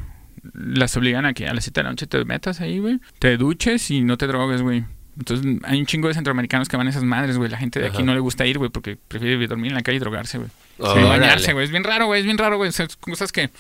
[0.53, 3.01] las obligan a que a las 7 de la noche te metas ahí, güey.
[3.19, 4.85] Te duches y no te drogues, güey.
[5.19, 7.51] Entonces hay un chingo de centroamericanos que van a esas madres, güey.
[7.51, 9.97] La gente de aquí no le gusta ir, güey, porque prefiere dormir en la calle
[9.97, 10.51] y drogarse, güey.
[10.79, 11.65] bañarse, güey.
[11.65, 12.21] Es bien raro, güey.
[12.21, 12.71] Es bien raro, güey.
[13.01, 13.51] Cosas que...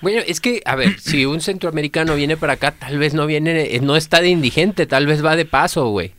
[0.00, 3.74] Bueno, es que, a ver, si un centroamericano viene para acá, tal vez no viene,
[3.74, 6.12] eh, no está de indigente, tal vez va de paso, güey.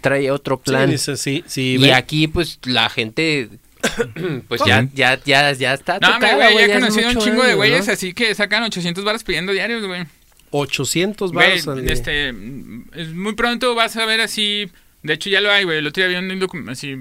[0.00, 0.96] Trae otro plan.
[0.98, 3.48] Sí, sí, y aquí, pues, la gente
[4.48, 5.98] pues ya, ya, ya, ya está.
[6.00, 9.24] No, tocada, güey, ya he conocido un chingo de güeyes así que sacan 800 baros
[9.24, 10.06] pidiendo diarios, güey.
[10.50, 14.70] 800 baros Este, es muy pronto vas a ver así.
[15.02, 15.78] De hecho, ya lo hay, güey.
[15.78, 16.92] El otro día había un, así,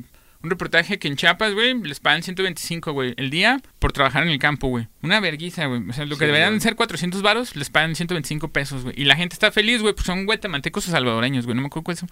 [0.44, 4.30] un reportaje que en Chiapas, güey, les pagan 125, güey, el día por trabajar en
[4.30, 4.88] el campo, güey.
[5.02, 5.88] Una verguiza, güey.
[5.88, 8.96] O sea, lo que deberían ser 400 baros, les pagan 125 pesos, güey.
[9.00, 11.56] Y la gente está feliz, güey, pues son guatemaltecos o salvadoreños, güey.
[11.56, 12.06] No me acuerdo cuál es.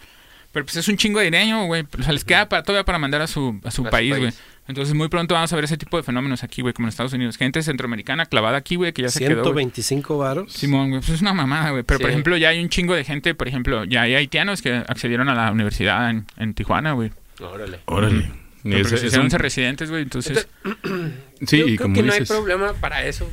[0.53, 1.85] Pero pues es un chingo de dinero, güey.
[1.97, 4.31] O sea, les queda para, todavía para mandar a su, a su país, güey.
[4.67, 7.13] Entonces, muy pronto vamos a ver ese tipo de fenómenos aquí, güey, como en Estados
[7.13, 7.37] Unidos.
[7.37, 9.43] Gente centroamericana clavada aquí, güey, que ya se quedó.
[9.43, 10.53] 125 varos.
[10.53, 11.83] Simón, güey, pues es una mamada, güey.
[11.83, 14.73] Pero, por ejemplo, ya hay un chingo de gente, por ejemplo, ya hay haitianos que
[14.73, 17.11] accedieron a la universidad en, en Tijuana, güey.
[17.39, 17.79] Órale.
[17.85, 18.31] Órale.
[18.63, 20.47] Pero se hicieron residentes, güey, entonces...
[21.45, 23.29] sí, Yo y creo que no hay problema para eso,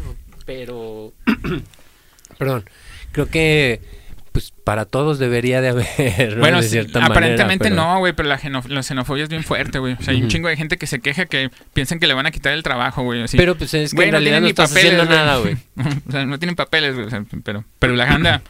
[0.46, 1.12] pero...
[2.38, 2.64] Perdón.
[3.12, 3.80] Creo que
[4.38, 6.38] pues para todos debería de haber.
[6.38, 6.60] Bueno,
[7.02, 9.94] aparentemente no, güey, pero la, xenofobia es bien fuerte, güey.
[9.94, 12.26] O sea, hay un chingo de gente que se queja que piensan que le van
[12.26, 13.24] a quitar el trabajo, güey.
[13.32, 15.56] Pero pues es que en realidad no, estás haciendo nada, güey.
[16.08, 17.08] o sea, no tienen papeles, güey.
[17.42, 18.42] pero, pero la anda.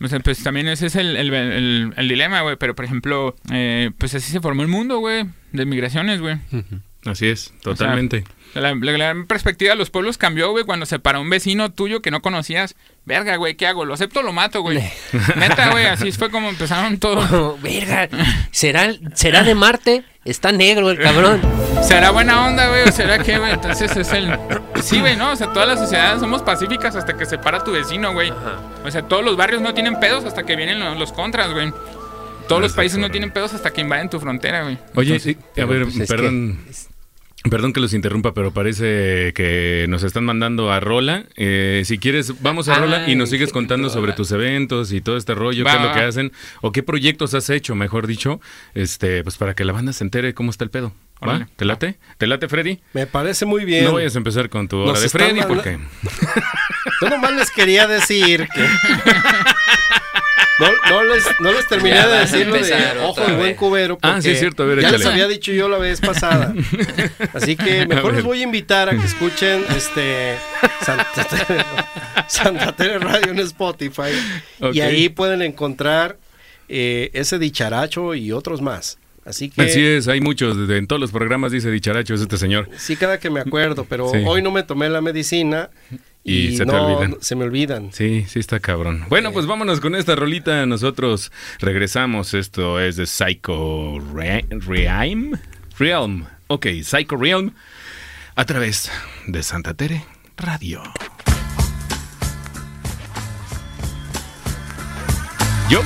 [0.00, 2.54] O sea, pues también ese es el, el, el, dilema, güey.
[2.54, 6.36] Pero, por ejemplo, eh, pues así se formó el mundo, güey, de migraciones, güey.
[7.06, 8.24] Así es, totalmente.
[8.54, 12.22] La, perspectiva de los pueblos cambió, güey, cuando se paró un vecino tuyo que no
[12.22, 12.74] conocías.
[13.04, 13.84] Verga, güey, ¿qué hago?
[13.84, 14.78] ¿Lo acepto o lo mato, güey?
[15.36, 17.60] Neta, güey, así fue como empezaron todos.
[17.62, 18.08] verga,
[18.50, 20.04] ¿será, ¿será de Marte?
[20.24, 21.40] Está negro el cabrón.
[21.82, 22.88] ¿Será buena onda, güey?
[22.88, 23.52] ¿O será qué, güey?
[23.52, 24.36] Entonces es el.
[24.82, 25.32] Sí, güey, ¿no?
[25.32, 28.32] O sea, todas las sociedades somos pacíficas hasta que se para tu vecino, güey.
[28.84, 31.72] O sea, todos los barrios no tienen pedos hasta que vienen los, los contras, güey.
[32.48, 34.78] Todos los países no tienen pedos hasta que invaden tu frontera, güey.
[34.94, 36.64] Oye, Entonces, a ver, pues es que perdón.
[36.70, 36.85] es-
[37.50, 41.26] Perdón que los interrumpa, pero parece que nos están mandando a Rola.
[41.36, 45.16] Eh, si quieres, vamos a Rola y nos sigues contando sobre tus eventos y todo
[45.16, 48.40] este rollo, Va, qué es lo que hacen o qué proyectos has hecho, mejor dicho,
[48.74, 50.92] este, pues para que la banda se entere cómo está el pedo.
[51.22, 51.28] ¿Va?
[51.30, 51.46] Órale.
[51.56, 51.98] ¿Te late?
[52.18, 52.80] ¿Te late, Freddy?
[52.92, 53.84] Me parece muy bien.
[53.84, 55.78] No vayas a empezar con tu hora Nos de Freddy manda- porque
[57.00, 58.66] Yo nomás les quería decir que.
[60.58, 63.98] No, no les, no les terminé Ya de decir lo de ojo de buen cubero.
[64.00, 65.12] Ah, porque sí, es cierto, a ver, ya les échale.
[65.14, 66.54] había dicho yo la vez pasada.
[67.34, 70.36] Así que mejor les voy a invitar a que escuchen este
[70.82, 71.64] Santa Tere,
[72.26, 74.12] Santa Tere Radio en Spotify.
[74.60, 74.74] Ok.
[74.74, 76.16] Y ahí pueden encontrar
[76.70, 78.98] eh, ese dicharacho y otros más.
[79.26, 82.70] Así que así es, hay muchos, en todos los programas dice dicharacho es este señor.
[82.76, 84.18] sí, cada que me acuerdo, pero Sí.
[84.24, 85.68] hoy no me tomé la medicina
[86.22, 87.16] Y y, se te no, olvidan.
[87.20, 87.92] se me olvidan.
[87.92, 89.04] Sí, sí está cabrón.
[89.08, 90.64] Bueno, pues vámonos con esta rolita.
[90.66, 92.34] Nosotros regresamos.
[92.34, 95.32] Esto es de Psycho Re- Realm.
[95.78, 96.24] Realm.
[96.48, 97.52] Ok, Psycho Realm.
[98.34, 98.90] A través
[99.26, 100.04] de Santa Tere
[100.36, 100.82] Radio.
[105.70, 105.80] Yo,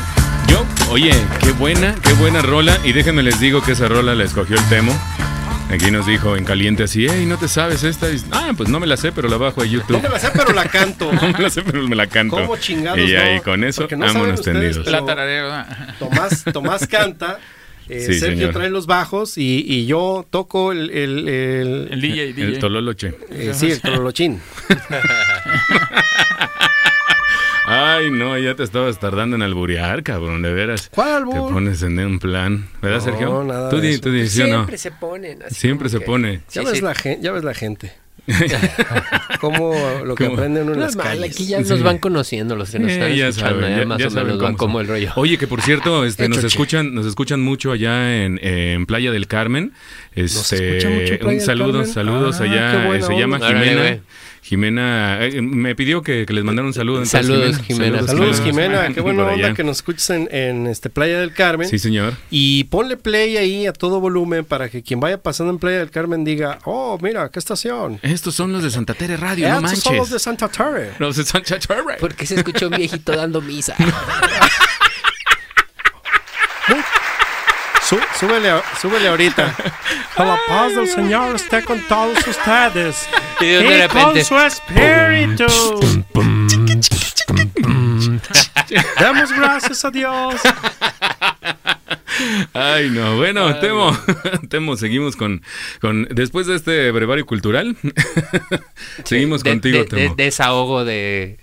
[0.91, 2.79] oye, qué buena, qué buena rola.
[2.85, 4.99] Y déjenme les digo que esa rola la escogió el Temo.
[5.71, 8.11] Aquí nos dijo en caliente así, hey, ¿no te sabes esta?
[8.11, 10.03] Y, ah, pues no me la sé, pero la bajo a No YouTube.
[10.03, 11.13] me la sé, pero la canto.
[11.23, 12.37] No me la sé, pero me la canto.
[12.37, 13.43] ¿Cómo chingados Y ahí no?
[13.45, 14.85] con eso, no vámonos tendidos.
[16.01, 17.39] Tomás, Tomás canta,
[17.89, 18.53] eh, Sí, Sergio señor.
[18.53, 23.15] trae los bajos y, y yo toco el, el, el- El DJ, El tololoche.
[23.31, 24.41] eh, sí, el tololochín.
[27.73, 30.91] Ay, no, ya te estabas tardando en alburear, cabrón, de veras.
[30.93, 31.53] ¿Cuál Te albur?
[31.53, 32.69] pones en un plan.
[32.83, 33.45] ¿Verdad, No, Sergio?
[33.45, 34.01] nada tú de di, eso.
[34.03, 34.53] tú di, ¿sí o no?
[34.57, 36.33] Siempre se ponen así Siempre como se que- pone.
[36.53, 36.81] Ya, Sí, ves sí.
[36.85, 37.93] La gen- ya ves la gente.
[39.41, 40.37] Cómo lo que ¿Cómo?
[40.37, 41.31] aprende uno en No las es mal, calles.
[41.35, 41.71] aquí ya Sí.
[41.71, 44.07] nos van conociendo los que nos Eh, están ya escuchando, saben, ya ya- más ya
[44.07, 45.13] o saben menos van como el rollo.
[45.17, 49.27] Oye, que por cierto, este, nos escuchan, nos escuchan mucho allá en, en Playa del
[49.27, 49.73] Carmen.
[50.15, 51.87] Este, escucha mucho Playa un saludo, Carmen?
[51.93, 53.03] saludos Ah, allá.
[53.03, 53.49] se llama onda.
[53.49, 53.99] Jimena.
[54.43, 57.03] Jimena, eh, me pidió que, que les mandara un saludo.
[57.03, 58.03] entonces, Saludos, Jimena.
[58.07, 58.89] Saludos, Jimena.
[58.93, 61.69] Qué buena onda que nos escuches en, en este Playa del Carmen.
[61.69, 62.15] Sí, señor.
[62.31, 65.91] Y ponle play ahí a todo volumen para que quien vaya pasando en Playa del
[65.91, 67.99] Carmen diga, oh, mira, qué estación.
[68.03, 69.85] Estos son los de Santa Tere Radio, no Estos manches.
[69.85, 70.93] son los de Santa Tere.
[70.99, 71.83] Los de Santa Tere.
[72.01, 73.77] ¿Por qué se escuchó un viejito dando misa?
[77.91, 79.53] Sú- súbele, súbele ahorita.
[80.17, 83.09] A la paz del Señor esté con todos ustedes.
[83.41, 85.47] Y de Y con repente- su espíritu.
[89.01, 90.35] Damos gracias a Dios.
[92.53, 93.17] Ay, no.
[93.17, 93.97] Bueno, Temo,
[94.49, 95.43] Temo, seguimos con,
[95.81, 96.07] con.
[96.11, 97.77] Después de este brevario cultural,
[99.05, 100.15] seguimos De- contigo, de, de- Temo.
[100.17, 101.39] desahogo de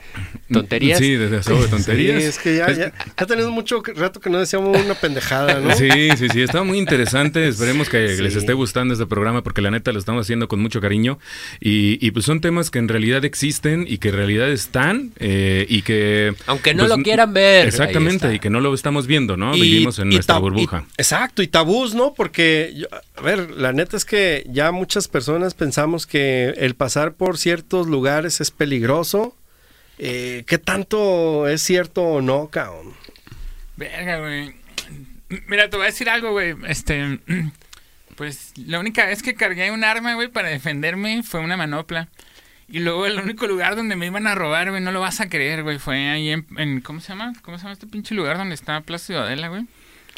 [0.52, 1.00] tonterías.
[1.00, 2.22] Sí, de desahogo de tonterías.
[2.22, 5.76] Sí, es que ya, ya, ya tenemos mucho rato que no decíamos una pendejada, ¿no?
[5.76, 7.48] Sí, sí, sí, está muy interesante.
[7.48, 8.22] Esperemos que Sí.
[8.22, 11.20] les esté gustando este programa porque la neta lo estamos haciendo con mucho cariño.
[11.60, 15.66] Y, y, pues son temas que en realidad existen y que en realidad están eh,
[15.70, 16.34] y que...
[16.46, 17.68] Aunque no pues, lo quieran ver.
[17.68, 19.56] Exactamente, y que no lo estamos viendo, ¿no?
[19.56, 20.86] Y- Vivimos en nuestra burbuja.
[20.88, 22.14] y- exacto, y tabús, ¿no?
[22.14, 27.14] Porque, yo- a ver, la neta es que ya muchas personas pensamos que el pasar
[27.14, 29.36] por ciertos lugares es peligroso.
[30.00, 32.94] Eh, ¿Qué tanto es cierto o no, cabrón?
[33.76, 34.56] Verga, güey.
[35.48, 36.56] Mira, te voy a decir algo, güey.
[36.68, 37.20] Este.
[38.16, 42.08] Pues la única vez que cargué un arma, güey, para defenderme fue una manopla.
[42.68, 45.30] Y luego el único lugar donde me iban a robar, güey, no lo vas a
[45.30, 45.78] creer, güey.
[45.78, 47.34] Fue ahí en, en- ¿Cómo se llama?
[47.44, 49.66] ¿Cómo se llama este pinche lugar donde está Plaza Ciudadela, güey?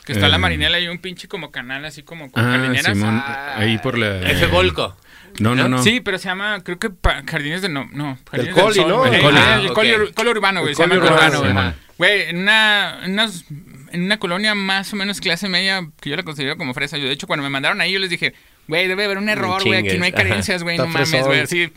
[0.06, 0.30] Que está Eh.
[0.30, 2.98] la marinela y un pinche como canal así como con Ah, jardineras.
[2.98, 4.22] Simón, Ah, ahí por la...
[4.32, 4.46] F.
[4.48, 4.96] Volco.
[5.40, 5.82] No, no, no.
[5.84, 8.98] Sí, pero se llama, creo que pa- Jardines de no, no, Jardines Coli, Sol, ¿no?
[9.00, 9.16] güey.
[9.16, 9.38] El Coli.
[9.38, 9.74] ah, Ah, el.
[9.74, 11.74] Coli, ur- Coli urbano, güey, El se llama urbano, güey.
[11.98, 13.46] Güey, en una, en unas-
[13.92, 16.98] en una colonia más o menos clase media que yo la considero como fresa.
[16.98, 18.34] Yo, de hecho, cuando me mandaron ahí, yo les dije,
[18.68, 21.72] güey, debe haber un error, güey, aquí no hay carencias, güey, no mames, güey.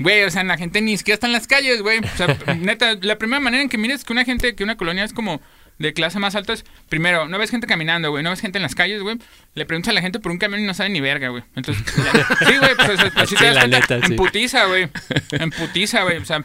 [0.00, 1.98] Güey, o sea, la gente ni siquiera está en las calles, güey.
[1.98, 2.28] O sea,
[2.58, 5.40] neta, la primera manera en que mires que una gente, que una colonia es como
[5.78, 8.62] de clase más alta es, primero, no ves gente caminando, güey, no ves gente en
[8.62, 9.16] las calles, güey.
[9.54, 11.44] Le preguntas a la gente por un camión y no sabe ni verga, güey.
[11.54, 12.12] Entonces, ya-
[12.46, 13.78] sí, güey, pues, pues, así Sí, te das la cuenta.
[13.96, 14.12] neta, sí.
[14.12, 14.88] En putiza, güey.
[15.32, 16.16] En putiza, güey.
[16.18, 16.42] O sea,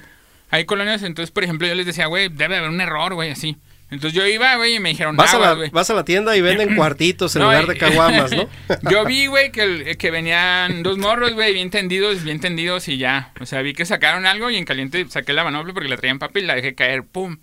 [0.52, 3.58] hay colonias, entonces, por ejemplo, yo les decía, güey, debe haber un error, güey, así.
[3.90, 6.42] Entonces yo iba, güey, y me dijeron, Vas a, la, vas a la tienda y
[6.42, 8.50] venden cuartitos en No, lugar de caguamas, ¿no?
[8.90, 12.98] Yo vi, güey, que, el- que venían dos morros, güey, bien tendidos, bien tendidos y
[12.98, 13.34] ya.
[13.40, 16.18] O sea, vi que sacaron algo y en caliente saqué la manopla porque la traían
[16.18, 17.38] papi y la dejé caer, pum.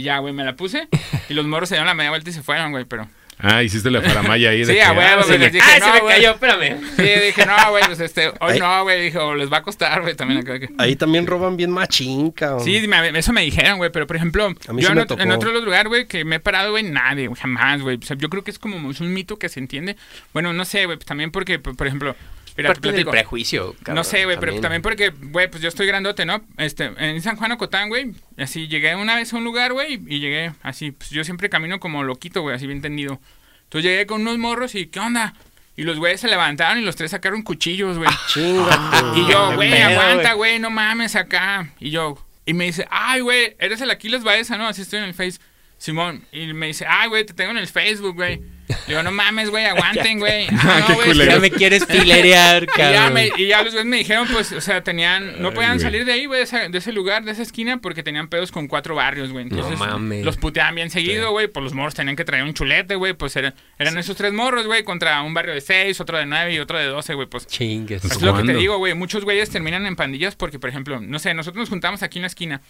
[0.00, 0.88] Y ya, güey, me la puse
[1.28, 3.06] y los morros se dieron la media vuelta y se fueron, güey, pero...
[3.42, 4.58] Ah, hiciste la faramaya ahí.
[4.60, 6.14] De Sí, que, a huevo, ah, se les me- dije, ¡Ah, se no, me güey.
[6.16, 6.30] cayó!
[6.32, 6.78] Espérame.
[6.96, 10.02] Sí, dije, no, güey, pues este, hoy Ahí- no, güey, dijo, les va a costar,
[10.02, 10.58] güey, también acá.
[10.60, 12.62] que- Ahí también roban bien machín, cabrón.
[12.64, 16.06] Sí, me- eso me dijeron, güey, pero por ejemplo, yo en, en otro lugar, güey,
[16.06, 17.96] que me he parado, güey, nadie, güey, jamás, güey.
[17.96, 19.96] O sea, yo creo que es como es un mito que se entiende.
[20.34, 22.14] Bueno, no sé, güey, pues también porque, por por ejemplo,
[22.56, 25.68] mira, te Parte del prejuicio, cabrón, no sé, güey, pero también porque, güey, pues yo
[25.68, 26.42] estoy grandote, ¿no?
[26.58, 30.20] Este, en San Juan Ocotán, güey, así llegué una vez a un lugar, güey, y
[30.20, 33.20] llegué así, pues yo siempre camino como loquito, güey, así bien tendido.
[33.64, 35.34] Entonces llegué con unos morros y, ¿qué onda?
[35.76, 38.10] Y los güeyes se levantaron y los tres sacaron cuchillos, güey.
[38.28, 39.18] Chingate.
[39.18, 41.72] Y yo, güey, aguanta, güey, no mames acá.
[41.78, 44.66] Y yo, y me dice, ay, güey, eres el Aquiles Baeza, ¿no?
[44.66, 45.38] Así estoy en el Face.
[45.78, 48.42] Simón, y me dice, ay, güey, te tengo en el Facebook, güey.
[48.88, 50.46] Yo, no mames, güey, aguanten, güey.
[50.52, 51.32] Ah, Qué no, güey, culero.
[51.32, 53.14] Ya me quieres filerear, y ya, cabrón.
[53.14, 56.12] me- y ya los güeyes me dijeron, pues, o sea, tenían, no podían salir de
[56.12, 59.44] ahí, güey, de, ese lugar, de esa esquina, porque tenían pedos con cuatro barrios, güey.
[59.44, 60.24] Entonces, mames.
[60.24, 63.36] los puteaban bien seguido, güey, pues los morros tenían que traer un chulete, güey, pues
[63.36, 66.58] eran, eran esos tres morros, güey, contra un barrio de seis, otro de nueve y
[66.58, 67.46] otro de doce, güey, pues.
[67.46, 68.02] Chingues.
[68.02, 68.94] Pues, Es lo que te digo, güey.
[68.94, 72.22] Muchos güeyes terminan en pandillas porque, por ejemplo, no sé, nosotros nos juntamos aquí en
[72.22, 72.60] la esquina.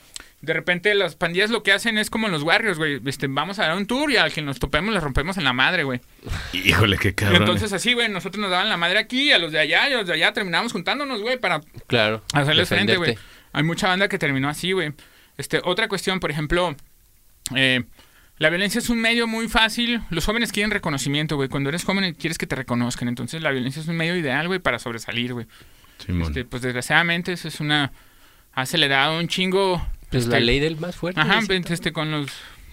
[0.41, 3.01] De repente las pandillas lo que hacen es como en los barrios, güey.
[3.05, 5.53] Este, vamos a dar un tour y al que nos topemos le rompemos en la
[5.53, 5.90] madre, güey.
[6.53, 7.43] Híjole, qué cabrón.
[7.43, 9.97] Entonces así, güey, nosotros nos daban la madre aquí a los de allá y a
[9.99, 12.23] los de allá terminamos juntándonos, güey, para Claro.
[12.33, 13.17] hacerles frente, güey.
[13.53, 14.93] Hay mucha banda que terminó así, güey.
[15.37, 16.77] Este, otra cuestión, por ejemplo,
[17.57, 17.83] eh,
[18.39, 20.03] la violencia es un medio muy fácil.
[20.11, 21.49] Los jóvenes quieren reconocimiento, güey.
[21.49, 23.09] Cuando eres joven quieres que te reconozcan.
[23.09, 25.47] Entonces la violencia es un medio ideal, güey, para sobresalir, güey.
[26.09, 27.93] Este, pues desgraciadamente eso es una
[28.53, 31.21] ha acelerado un chingo Pues la este, ley del más fuerte.
[31.21, 32.31] ajá pues, este con los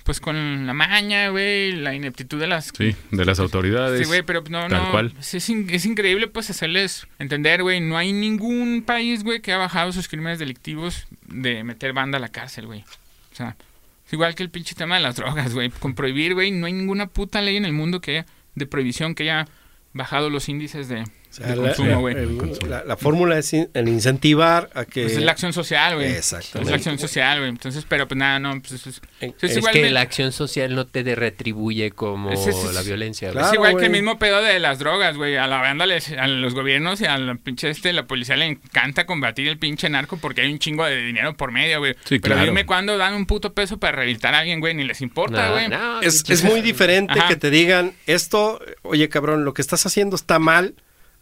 [0.07, 3.99] pues con la maña güey la ineptitud de las Sí, de las autoridades.
[3.99, 4.91] Sí, güey, pero no, tal no.
[4.91, 5.13] cual.
[5.19, 7.81] Es, es in- es increíble, pues, hacerles entender, güey.
[7.81, 12.21] No hay ningún país, güey, que ha bajado sus crímenes delictivos de meter banda a
[12.21, 12.85] la cárcel, güey.
[13.33, 13.57] O sea,
[14.07, 15.69] es igual que el pinche tema de las drogas, güey.
[15.71, 19.13] Con prohibir, güey, no hay ninguna puta ley en el mundo que haya- de prohibición
[19.13, 19.47] que haya
[19.93, 21.03] bajado los índices de
[21.39, 22.09] la, consumo,
[22.67, 25.03] la- la fórmula es in- el incentivar a que...
[25.03, 26.07] Pues es la acción social, güey.
[26.11, 26.61] Exactamente.
[26.67, 27.49] Es la acción social, güey.
[27.49, 30.01] Entonces, pero pues nada, no, pues es, es- En- es Es igual que me- la
[30.01, 33.31] acción social no te retribuye como es- la violencia.
[33.31, 35.35] Claro, es igual que el mismo pedo de las drogas, güey.
[35.37, 38.45] A la banda, les- a los gobiernos y a la pinche este, la policía le
[38.45, 41.93] encanta combatir el pinche narco porque hay un chingo de dinero por medio, güey.
[42.05, 42.45] Sí, Pero claro.
[42.45, 44.73] dime cuándo dan un puto peso para rehabilitar a alguien, güey.
[44.73, 45.67] Ni les importa, No, güey.
[45.69, 47.27] no, Es, pinches- es muy diferente Ajá.
[47.27, 50.75] que te digan esto, oye cabrón, lo que estás haciendo está mal,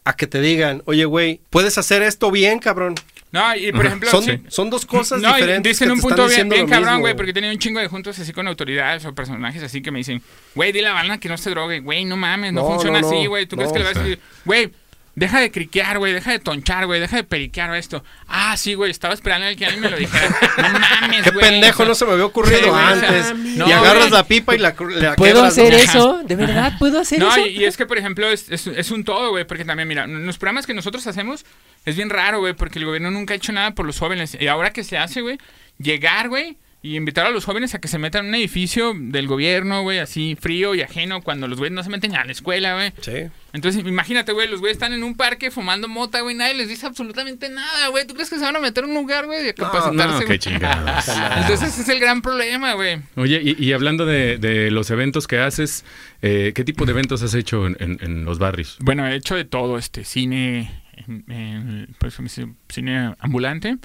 [0.05, 2.95] a que te digan, oye güey, puedes hacer esto bien, cabrón.
[3.31, 4.09] No, y por ejemplo...
[4.09, 4.39] Son, sí.
[4.47, 5.77] son dos cosas No, diferentes.
[5.77, 7.81] dicen que un te están punto bien, bien cabrón, güey, porque he tenido un chingo
[7.81, 10.21] de juntos así con autoridades o personajes así que me dicen,
[10.53, 13.01] güey, dile a la banda que no se drogue, güey, no mames, no, No, funciona
[13.01, 13.45] no, así, güey.
[13.45, 14.71] ¿Tú crees que le vas a decir, güey,
[15.15, 18.03] deja de criquear, güey, deja de tonchar, güey, deja de periquear esto?
[18.27, 20.29] Ah, sí, güey, estaba esperando a que alguien me lo dijera.
[20.57, 21.45] No mames, Qué güey.
[21.49, 23.35] pendejo, no se me había ocurrido Sí, antes.
[23.35, 24.11] no, y agarras güey.
[24.11, 25.77] la pipa y la, cru- la ¿Puedo quebras, hacer ¿no?
[25.79, 26.21] eso?
[26.25, 27.45] ¿De verdad puedo hacer No, eso?
[27.45, 30.05] y, y es que, por ejemplo, es, es, es un todo, güey, porque también, mira,
[30.07, 31.45] los programas que nosotros hacemos
[31.85, 34.37] es bien raro, güey, porque el gobierno nunca ha hecho nada por los jóvenes.
[34.39, 35.37] Y ahora que se hace, güey,
[35.77, 39.25] llegar, güey, y invitar a los jóvenes a que se metan en un edificio del
[39.27, 42.75] gobierno, güey, así frío y ajeno, cuando los güeyes no se meten a la escuela,
[42.75, 42.93] güey.
[43.01, 43.29] Sí.
[43.53, 46.85] Entonces, imagínate, güey, los güeyes están en un parque fumando mota, güey, nadie les dice
[46.85, 48.05] absolutamente nada, güey.
[48.05, 50.27] ¿Tú crees que se van a meter a un lugar, güey, de capacitarse, No, güey?
[50.27, 51.05] qué chingados.
[51.37, 52.99] Entonces, ese es el gran problema, güey.
[53.15, 55.85] Oye, y, y hablando de, de los eventos que haces,
[56.21, 58.77] eh, ¿qué tipo de eventos has hecho en, en- en los barrios?
[58.81, 63.79] Bueno, he hecho de todo, este, cine, en- en- pues, me dice, cine ambulante, Ajá.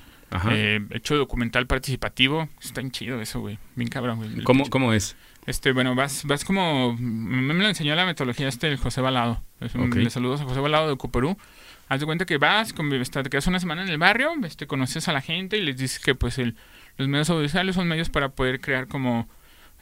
[0.51, 4.43] Eh, he hecho documental participativo, está bien chido eso, güey, bien cabrón, güey.
[4.45, 5.17] ¿Cómo, ¿Cómo es?
[5.47, 9.43] Este, bueno, vas, vas como, me me lo enseñó la metodología este, el José Balado,
[9.61, 9.97] Es un- Ok.
[9.97, 11.37] le saludos a José Balado de Cuperú.
[11.89, 14.67] Haz de cuenta que vas, con- este, te quedas una semana en el barrio, este,
[14.67, 16.55] conoces a la gente y les dices que pues el,
[16.99, 19.29] los medios audiovisuales son medios para poder crear como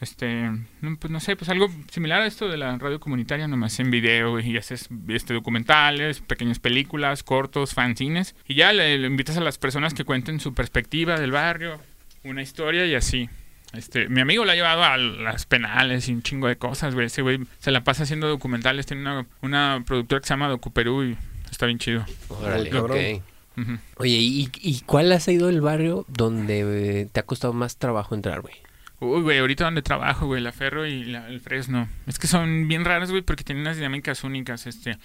[0.00, 3.78] este, no, pues no sé, pues algo similar a esto de la radio comunitaria, nomás
[3.80, 9.06] en video güey, y haces este documentales, pequeñas películas, cortos, fanzines y ya le, le
[9.06, 11.78] invitas a las personas que cuenten su perspectiva del barrio,
[12.24, 13.28] una historia y así.
[13.74, 17.06] Este, mi amigo lo ha llevado a las penales y un chingo de cosas, güey.
[17.06, 21.04] Ese güey se la pasa haciendo documentales, tiene una, una productora que se llama Docuperú
[21.04, 21.18] y
[21.50, 22.04] está bien chido.
[22.28, 23.22] Órale.
[23.58, 23.72] Ujú.
[23.96, 28.40] Oye, ¿y, y cuál ha sido el barrio donde te ha costado más trabajo entrar,
[28.40, 28.54] güey?
[29.00, 31.88] Uy, güey, ahorita donde trabajo, güey, la Ferro y la- el Fresno.
[32.06, 34.98] Es que son bien raras, güey, porque tienen unas dinámicas únicas, este.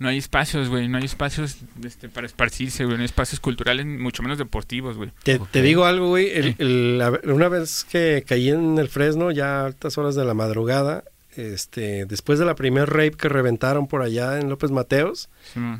[0.00, 3.84] No hay espacios, güey, no hay espacios este, para esparcirse, güey, no hay espacios culturales,
[3.84, 5.10] mucho menos deportivos, güey.
[5.24, 6.30] Te, digo algo, güey.
[6.30, 10.24] el- el- la- una vez que caí en el Fresno, ya a altas horas de
[10.24, 11.02] la madrugada,
[11.36, 15.30] este, después de la primer rape que reventaron por allá en López Mateos,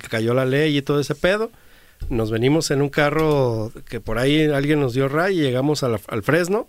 [0.00, 1.52] que cayó la ley y todo ese pedo,
[2.10, 6.00] nos venimos en un carro que por ahí alguien nos dio ray y llegamos la-
[6.08, 6.66] al Fresno,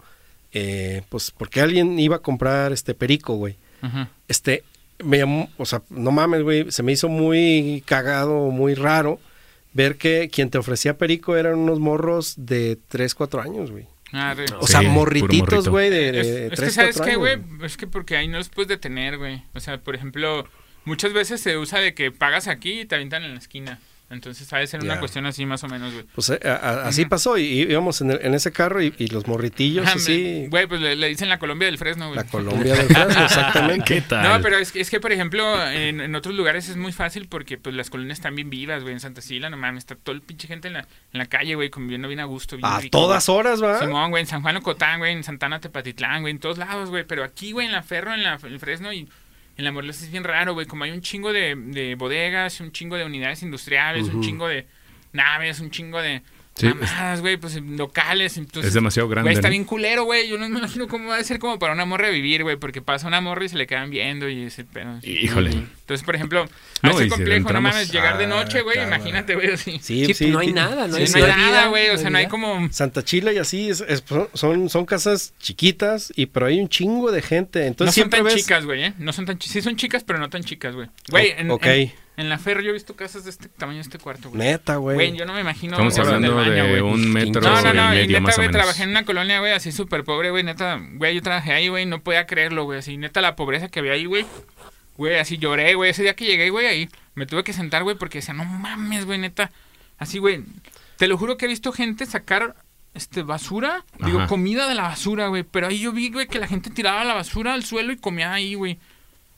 [0.53, 3.57] eh, pues porque alguien iba a comprar este perico, güey.
[3.81, 4.09] Ajá.
[4.27, 4.63] Este,
[5.03, 9.19] me llamó, o sea, no mames, güey, se me hizo muy cagado, muy raro
[9.73, 13.85] ver que quien te ofrecía perico eran unos morros de 3, 4 años, güey.
[14.11, 17.11] Ah, O Sí, sea, morrititos, güey, de, de, Es, de es que 3, sabes 4
[17.11, 17.63] qué, güey, años.
[17.63, 19.43] es que porque ahí no los puedes detener, güey.
[19.53, 20.47] O sea, por ejemplo,
[20.85, 23.79] muchas veces se usa de que pagas aquí y te avientan en la esquina.
[24.11, 26.03] Entonces, sabe ser una cuestión así más o menos, güey.
[26.15, 29.07] Pues eh, a- a- así pasó y, íbamos en, el- en ese carro y, y
[29.07, 32.15] los morritillos Ah, así, Güey, pues le, le dicen la Colombia del Fresno, güey.
[32.17, 33.83] la Colombia del Fresno, exactamente.
[33.87, 34.23] ¿Qué tal?
[34.27, 37.27] No, pero es, que- es que, por ejemplo, en, en otros lugares es muy fácil
[37.27, 38.93] porque pues las colonias están bien vivas, güey.
[38.93, 41.53] En Santa Sila, no mames, está todo el pinche gente en la, en la calle,
[41.53, 42.55] güey, conviviendo bien a gusto.
[42.57, 43.37] Bien A rico, todas güey.
[43.39, 43.79] horas, ¿va?
[43.79, 47.03] Simón, güey, en San Juan Ocotán, güey, en Santana Tepatitlán, güey, en todos lados, güey.
[47.03, 49.07] Pero aquí, güey, en la Ferro, en la en el Fresno y
[49.59, 50.65] en la Morelos es bien raro, güey.
[50.65, 54.65] Como hay un chingo de, de bodegas, un chingo de unidades industriales, un chingo de
[55.11, 56.21] naves, un chingo de
[56.59, 58.37] Sí, mamadas, güey, pues locales.
[58.37, 59.27] Entonces, es demasiado grande.
[59.29, 59.51] Güey, está ¿no?
[59.51, 60.27] bien culero, güey.
[60.29, 62.57] Yo no me imagino cómo va a ser como para una morra vivir, güey.
[62.57, 64.99] Porque pasa una morra y se le quedan viendo y ese pedo.
[65.03, 65.51] Híjole.
[65.51, 66.45] Entonces, por ejemplo,
[66.83, 68.83] No, ese y si complejo, no mames, llegar de Ah, noche, güey.
[68.83, 69.79] Imagínate, güey, así.
[69.81, 71.89] Sí, Sí, sí, pues no hay nada, no Sí, hay no hay nada, güey.
[71.89, 72.67] O sea, no hay como.
[72.71, 74.03] Santa Chila y así es, es-
[74.33, 77.65] son, son casas chiquitas y pero hay un chingo de gente.
[77.65, 78.35] Entonces no son siempre tan ves.
[78.35, 78.93] chicas, güey, ¿eh?
[78.99, 79.53] No son tan chicas.
[79.53, 80.89] Sí son chicas, pero no tan chicas, güey.
[81.09, 81.65] Güey, en, ok.
[81.65, 84.41] en, en la Ferro yo he visto casas de este tamaño, de este cuarto, güey.
[84.41, 84.95] Neta, güey.
[84.95, 85.73] Güey, yo no me imagino.
[85.73, 86.81] Estamos hablando del baño, de güey.
[86.93, 88.61] un metro No, no, no, y medio neta, más o güey, menos.
[88.61, 91.85] trabajé en una colonia, güey, así súper pobre, güey, neta, güey, yo trabajé ahí, güey,
[91.85, 94.25] no podía creerlo, güey, así, neta, la pobreza que había ahí, güey,
[94.97, 97.95] güey, así lloré, güey, ese día que llegué, güey, ahí, me tuve que sentar, güey,
[97.95, 99.51] porque decía, no mames, güey, neta,
[99.97, 100.43] así, güey,
[100.97, 102.55] te lo juro que he visto gente sacar,
[102.93, 104.27] este, basura, digo, Ajá.
[104.27, 107.13] comida de la basura, güey, pero ahí yo vi, güey, que la gente tiraba la
[107.13, 108.77] basura al suelo y comía ahí, güey.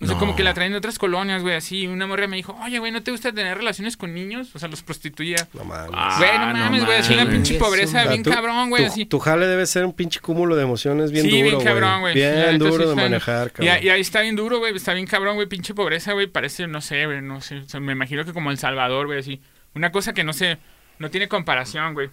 [0.01, 0.19] O sea, No.
[0.19, 1.85] como que la traen de otras colonias, güey, así.
[1.85, 4.49] Una morra me dijo, oye, güey, ¿no te gusta tener relaciones con niños?
[4.55, 5.47] O sea, los prostituía.
[5.53, 5.91] No mames.
[5.93, 8.91] Ah, Güey, no no mames, güey, así una pinche pobreza bien tú- cabrón, güey, tu,
[8.91, 9.05] así.
[9.05, 11.65] tu jale debe ser un pinche cúmulo de emociones bien sí, duro, bien güey.
[11.67, 12.13] cabrón, güey.
[12.15, 13.77] Bien sí duro de manejar, Y, cabrón.
[13.83, 16.81] y ahí está bien duro, güey, está bien cabrón, güey, pinche pobreza, güey, parece, no
[16.81, 17.57] sé, güey, no sé.
[17.59, 19.39] O sea, me imagino que como El Salvador, güey, así.
[19.75, 20.57] Una cosa que no sé,
[20.97, 22.09] no tiene comparación, güey.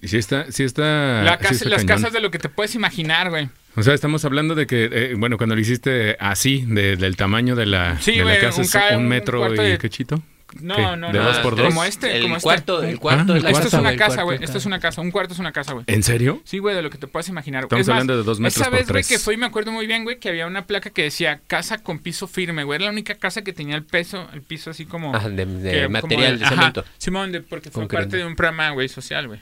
[0.00, 2.02] Y sí está, sí está, La sí casa- está las cañón.
[2.02, 3.48] casas de lo que te puedes imaginar, güey.
[3.78, 7.54] O sea, estamos hablando de que, eh, bueno, cuando lo hiciste así, de- del tamaño
[7.54, 10.20] de la, Sí, de la casa, un es un metro y de- cachito.
[10.60, 10.82] No, ¿Qué?
[10.96, 11.24] no, ¿De no.
[11.24, 11.66] dos por dos?
[11.66, 12.44] Como este, el como este.
[12.44, 14.38] cuarto, el cuarto, Ah, el el Esto es cuarto, una casa, cuarto güey.
[14.44, 15.00] Esto es una casa.
[15.02, 15.84] Un cuarto es una casa, güey.
[15.88, 16.40] ¿En serio?
[16.44, 17.66] Sí, güey, de lo que te puedas imaginar.
[17.66, 17.80] güey.
[17.80, 19.72] Estamos Es más, hablando de dos metros Esa por vez, güey, que fui, me acuerdo
[19.72, 22.76] muy bien, güey, que había una placa que decía casa con piso firme, güey.
[22.76, 25.14] Era la única casa que tenía el peso, el piso así como...
[25.14, 26.84] Ajá, de, de que- como material, de ajá, cemento.
[26.96, 28.02] Simón, de- porque fue Concreto.
[28.04, 29.40] parte de un programa, güey, social, güey.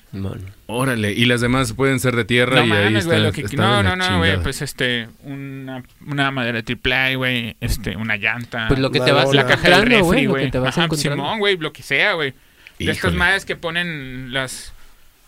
[0.66, 3.42] Órale, y las demás pueden ser de tierra No y ahí está, que...
[3.42, 8.16] está No, de no, no, güey, pues este, una, una madera triple güey, este, una
[8.16, 8.66] llanta.
[8.68, 10.50] Pues lo que te vas la caja del refri, güey.
[10.66, 11.24] Ajá, encontrando.
[11.24, 12.34] Simón, güey, lo que sea, güey.
[12.78, 14.72] De estas madres que ponen las...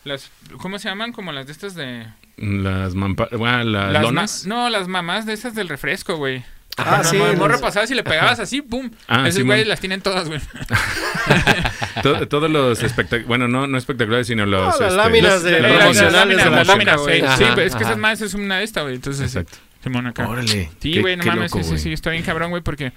[0.05, 1.13] Las, ¿Cómo se llaman?
[1.13, 2.07] Como las de estas de...
[2.37, 4.47] Las, mampa- bueno, las, Las lonas.
[4.47, 6.45] ma- no, las mamás de esas del refresco, güey.
[6.77, 8.91] Ah, Cuando sí, los- morro pasabas y le pegabas así, pum.
[9.09, 9.49] Ah, Esos Simón.
[9.49, 10.41] güeyes las tienen todas, güey.
[12.03, 14.79] To- todos los espectaculares, bueno, no, no espectaculares, sino los...
[14.79, 17.21] las este, láminas de- las Las- las láminas, de la láminas, güey.
[17.21, 17.91] Sí, Ajá, pero es que ajá.
[17.91, 18.95] esas madres es una de estas, güey.
[18.95, 19.59] Entonces, Exacto.
[19.83, 20.29] Simón acá.
[20.29, 20.71] Órale.
[20.81, 22.93] Sí, güey, no qué mames, loco, sí, sí, sí, está bien cabrón, güey, porque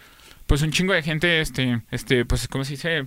[0.52, 3.06] pues un chingo de gente, este, este, pues, ¿cómo se dice?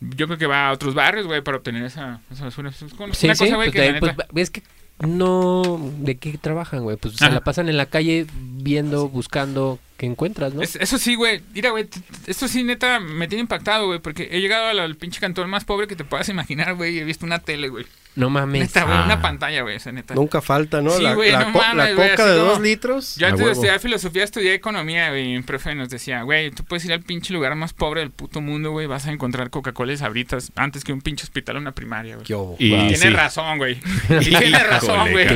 [0.00, 2.70] Yo creo que va a otros barrios, güey, para obtener esa, esa basura.
[2.70, 4.62] Es Sí, sí, cosa, güey, pues, que pues, es que
[5.00, 5.92] no...
[5.98, 6.96] ¿De qué trabajan, güey?
[6.96, 10.62] Pues se la pasan en la calle viendo, buscando qué encuentras, ¿no?
[10.62, 11.42] Es- eso sí, güey.
[11.52, 11.86] Mira, güey,
[12.26, 15.66] esto sí, neta, me tiene impactado, güey, porque he llegado al, al pinche cantón más
[15.66, 17.84] pobre que te puedas imaginar, güey, y he visto una tele, güey.
[18.16, 18.62] No mames.
[18.62, 19.04] Neta, güey, Ah.
[19.04, 20.14] una pantalla, güey, esa neta.
[20.14, 20.90] Nunca falta, ¿no?
[20.90, 23.16] Sí, la, güey, la no co- mames, la güey, coca así de como- dos litros.
[23.16, 26.64] Yo antes de estudiar filosofía estudié economía, güey, y un profe nos decía, güey, tú
[26.64, 29.92] puedes ir al pinche lugar más pobre del puto mundo, güey, vas a encontrar Coca-Cola
[29.92, 32.56] y Sabritas antes que un pinche hospital o una primaria, güey.
[32.58, 33.08] Y Tiene sí.
[33.10, 33.74] razón, güey.
[34.08, 35.26] Y tiene Híjole, razón, güey.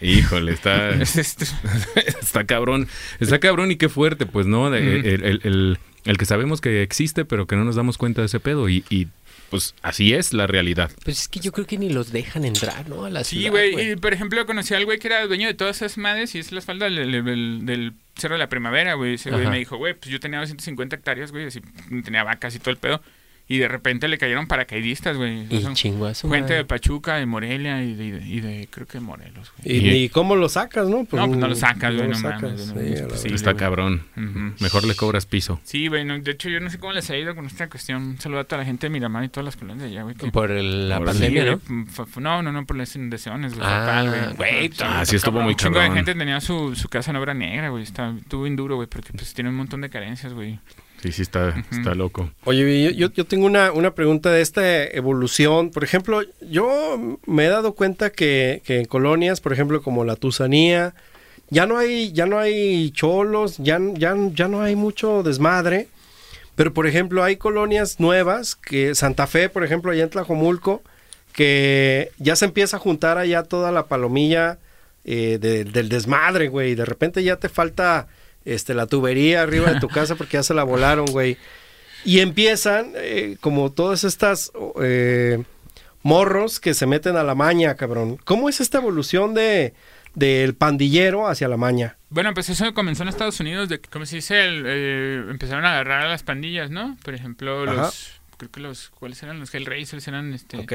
[0.00, 1.16] Híjole, está, Es
[1.96, 2.88] está cabrón.
[3.20, 4.70] Está cabrón y qué fuerte, pues, ¿no?
[4.70, 5.06] De- Mm.
[5.06, 8.26] el, el- el- el que sabemos que existe, pero que no nos damos cuenta de
[8.26, 8.68] ese pedo.
[8.68, 9.08] Y, y,
[9.50, 10.90] pues así es la realidad.
[11.04, 13.04] Pues es que yo creo que ni los dejan entrar, ¿no?
[13.04, 13.92] A la Sí, güey.
[13.92, 16.52] Y por ejemplo, conocí al güey que era dueño de todas esas madres y es
[16.52, 19.14] la espalda del, del- del Cerro de la Primavera, güey.
[19.14, 21.60] Ese güey me dijo, güey, pues yo tenía 250 hectáreas, güey, así
[22.04, 23.00] tenía vacas y todo el pedo.
[23.50, 25.46] Y de repente le cayeron paracaidistas, güey.
[25.48, 26.54] Y su gente madre.
[26.56, 29.74] de Pachuca, de Morelia y de, y de- y de- creo que Morelos, güey.
[29.76, 30.98] ¿Y, Y- ni cómo lo sacas, no?
[30.98, 32.60] no, pues no lo sacas, güey, lo no, sacas, mames.
[32.66, 33.60] sí, güey, no, a es la posible, está güey.
[33.60, 34.02] cabrón.
[34.60, 35.60] Mejor le cobras piso.
[35.64, 38.02] Sí, güey, no, de hecho yo no sé cómo les ha ido con esta cuestión.
[38.02, 40.14] Un saludo a toda la gente de Miramar y todas las colonias de allá, güey.
[40.14, 41.12] que- Por el- la Órale.
[41.18, 42.20] pandemia, Sí, ¿no?
[42.20, 43.66] No, no, no, por las inundaciones, güey.
[43.66, 44.70] Ah, güey.
[44.82, 45.96] Ah, sí estuvo muy Un chingo de cabrón.
[45.96, 47.82] gente tenía su, su casa en obra negra, güey.
[47.82, 50.58] Está, estuvo bien duro, güey, porque pues tiene un montón de carencias, güey.
[51.02, 52.30] Sí, sí, está, está loco.
[52.44, 55.70] Oye, yo, yo, tengo una, una pregunta de esta evolución.
[55.70, 60.16] Por ejemplo, yo me he dado cuenta que, que en colonias, por ejemplo, como la
[60.16, 60.94] Tusanía,
[61.50, 65.88] ya no hay, ya no hay cholos, ya, ya, ya no hay mucho desmadre.
[66.56, 70.82] Pero, por ejemplo, hay colonias nuevas, que Santa Fe, por ejemplo, allá en Tlajomulco,
[71.32, 74.58] que ya se empieza a juntar allá toda la palomilla
[75.04, 76.74] eh, del desmadre, güey.
[76.74, 78.08] De repente ya te falta
[78.54, 81.36] este, la tubería arriba de tu casa porque ya se la volaron, güey.
[82.04, 85.42] Y empiezan, eh, como todas estas eh,
[86.02, 88.18] morros que se meten a la maña, cabrón.
[88.24, 89.74] ¿Cómo es esta evolución de
[90.14, 91.96] del pandillero hacia la maña?
[92.10, 95.72] Bueno, pues eso comenzó en Estados Unidos, de como se dice, el, eh, empezaron a
[95.72, 96.96] agarrar a las pandillas, ¿no?
[97.04, 99.38] Por ejemplo, los, creo que los, ¿cuáles eran?
[99.38, 100.58] Los Hellraisers eran, este...
[100.58, 100.72] Ok.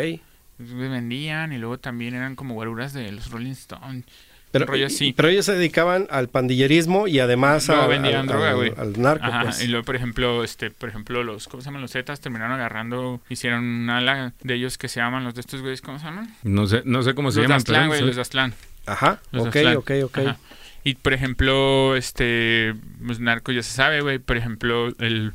[0.60, 4.06] Vendían y luego también eran como guaruras de los Rolling Stones.
[4.54, 8.72] Pero, pero ellos se dedicaban al pandillerismo y además a, vendían droga, güey.
[8.78, 9.64] Al, narco, pues.
[9.64, 11.82] Y luego, por ejemplo, este, por ejemplo, los, ¿cómo se llaman?
[11.82, 15.62] Los Zetas terminaron agarrando, hicieron una ala de ellos que se llaman, los de estos
[15.62, 16.36] güeyes, ¿cómo se llaman?
[16.44, 17.58] No sé, no sé cómo se llaman.
[17.58, 18.54] Aztlán, güey, los de Aztlán.
[18.86, 20.20] Ajá, los ok, ok, ok.
[20.84, 25.34] Y, por ejemplo, este, los narcos ya se sabe, güey, por ejemplo, el,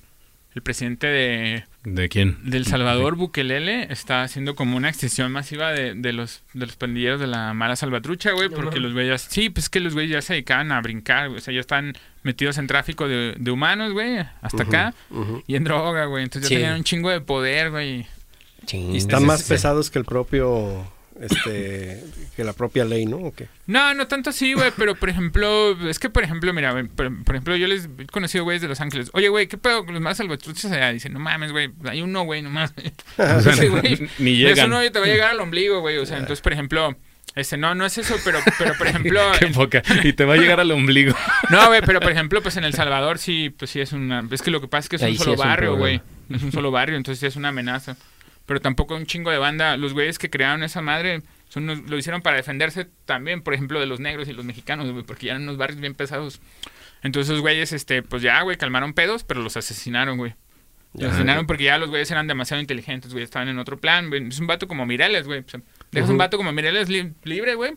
[0.54, 2.38] el presidente de ¿De quién?
[2.42, 7.20] Del Salvador Bukelele está haciendo como una extensión masiva de, de los de los pandilleros
[7.20, 10.32] de la mala salvatrucha, güey, porque los güeyes, sí, pues que los güeyes ya se
[10.34, 14.64] dedicaban a brincar, o sea, ya están metidos en tráfico de, de humanos, güey, hasta
[14.64, 14.94] acá,
[15.46, 18.06] y en droga, güey, entonces ya tenían un chingo de poder, güey.
[18.70, 20.84] Y están más pesados que el propio
[21.20, 22.04] este
[22.36, 23.16] que la propia ley, ¿no?
[23.18, 23.48] ¿O qué?
[23.66, 27.56] No, no tanto así, güey, pero por ejemplo, es que por ejemplo, mira, por, ejemplo,
[27.56, 29.10] yo les he conocido güeyes de Los Ángeles.
[29.12, 30.92] Oye, güey, ¿qué pedo con los más salvatruchos allá?
[30.92, 32.72] Dicen, no mames, güey, hay uno, güey, nomás.
[33.18, 33.54] o sea,
[34.18, 34.52] ni llegan.
[34.52, 35.98] Eso no te va a llegar al ombligo, güey.
[35.98, 36.96] O sea, entonces, por ejemplo,
[37.34, 39.20] este, no, no es eso, pero, pero por ejemplo.
[39.38, 39.82] Qué poca.
[40.02, 41.14] Y te va a llegar al ombligo.
[41.50, 44.24] no, güey, pero por ejemplo, pues en El Salvador sí, pues sí es una.
[44.30, 46.00] Es que lo que pasa es que es un solo barrio, güey.
[46.30, 47.96] Es un solo barrio, entonces sí es una amenaza.
[48.48, 49.76] Pero tampoco un chingo de banda.
[49.76, 53.84] Los güeyes que crearon esa madre son lo hicieron para defenderse también, por ejemplo, de
[53.84, 56.40] los negros y los mexicanos, güey, porque ya eran unos barrios bien pesados.
[57.02, 60.34] Entonces esos güeyes, este, pues ya, güey, calmaron pedos, pero los asesinaron, güey.
[60.94, 64.26] Los asesinaron porque ya los güeyes eran demasiado inteligentes, güey, estaban en otro plan, güey.
[64.28, 65.44] Es un vato como Mireles, güey.
[65.92, 67.72] Dejas un vato como Mireles libre, güey.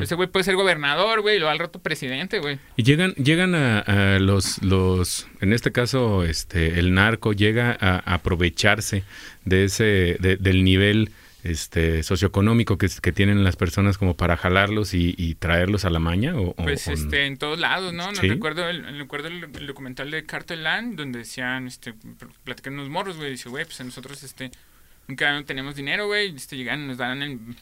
[0.00, 2.58] Ese güey puede ser gobernador, güey, y lo al rato presidente, güey.
[2.76, 9.04] Y llegan, llegan a, los, los, en este caso, este, el narco llega a aprovecharse
[9.44, 11.10] de ese, del nivel
[11.50, 16.34] este socioeconómico que, que tienen las personas como para jalarlos y, traerlos a la maña
[16.36, 20.64] o, pues este en todos lados no no recuerdo el, recuerdo el, documental de Cartel
[20.64, 21.94] Land donde decían este
[22.42, 24.50] platican unos morros güey dice güey pues nosotros este
[25.08, 27.56] nunca tenemos dinero güey este llegan nos dan en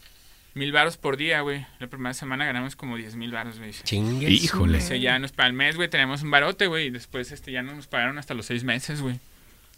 [0.55, 1.67] mil baros por día güey.
[1.81, 3.73] La primera semana ganamos como diez mil baros güey.
[3.73, 4.79] Chingues, híjole.
[4.79, 7.63] o ya nos para el mes güey tenemos un barote güey y después este ya
[7.63, 9.19] no nos pagaron hasta los seis meses güey.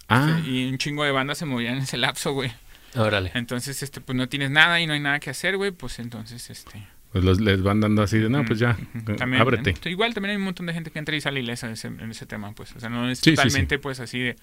[0.09, 0.41] Ah.
[0.47, 2.53] Y un chingo de bandas se movían en ese lapso güey.
[2.97, 3.31] Órale.
[3.35, 6.49] Entonces, este, pues no tienes nada y no hay nada que hacer, güey, pues entonces,
[6.51, 6.87] este...
[7.13, 8.77] Pues los, les van dando así de, no, pues ya,
[9.17, 9.75] también, ábrete.
[9.89, 12.11] igual también hay un montón de gente que entra y sale ilesa en ese, en
[12.11, 14.37] ese tema, pues, o sea, no es totalmente, pues, así de...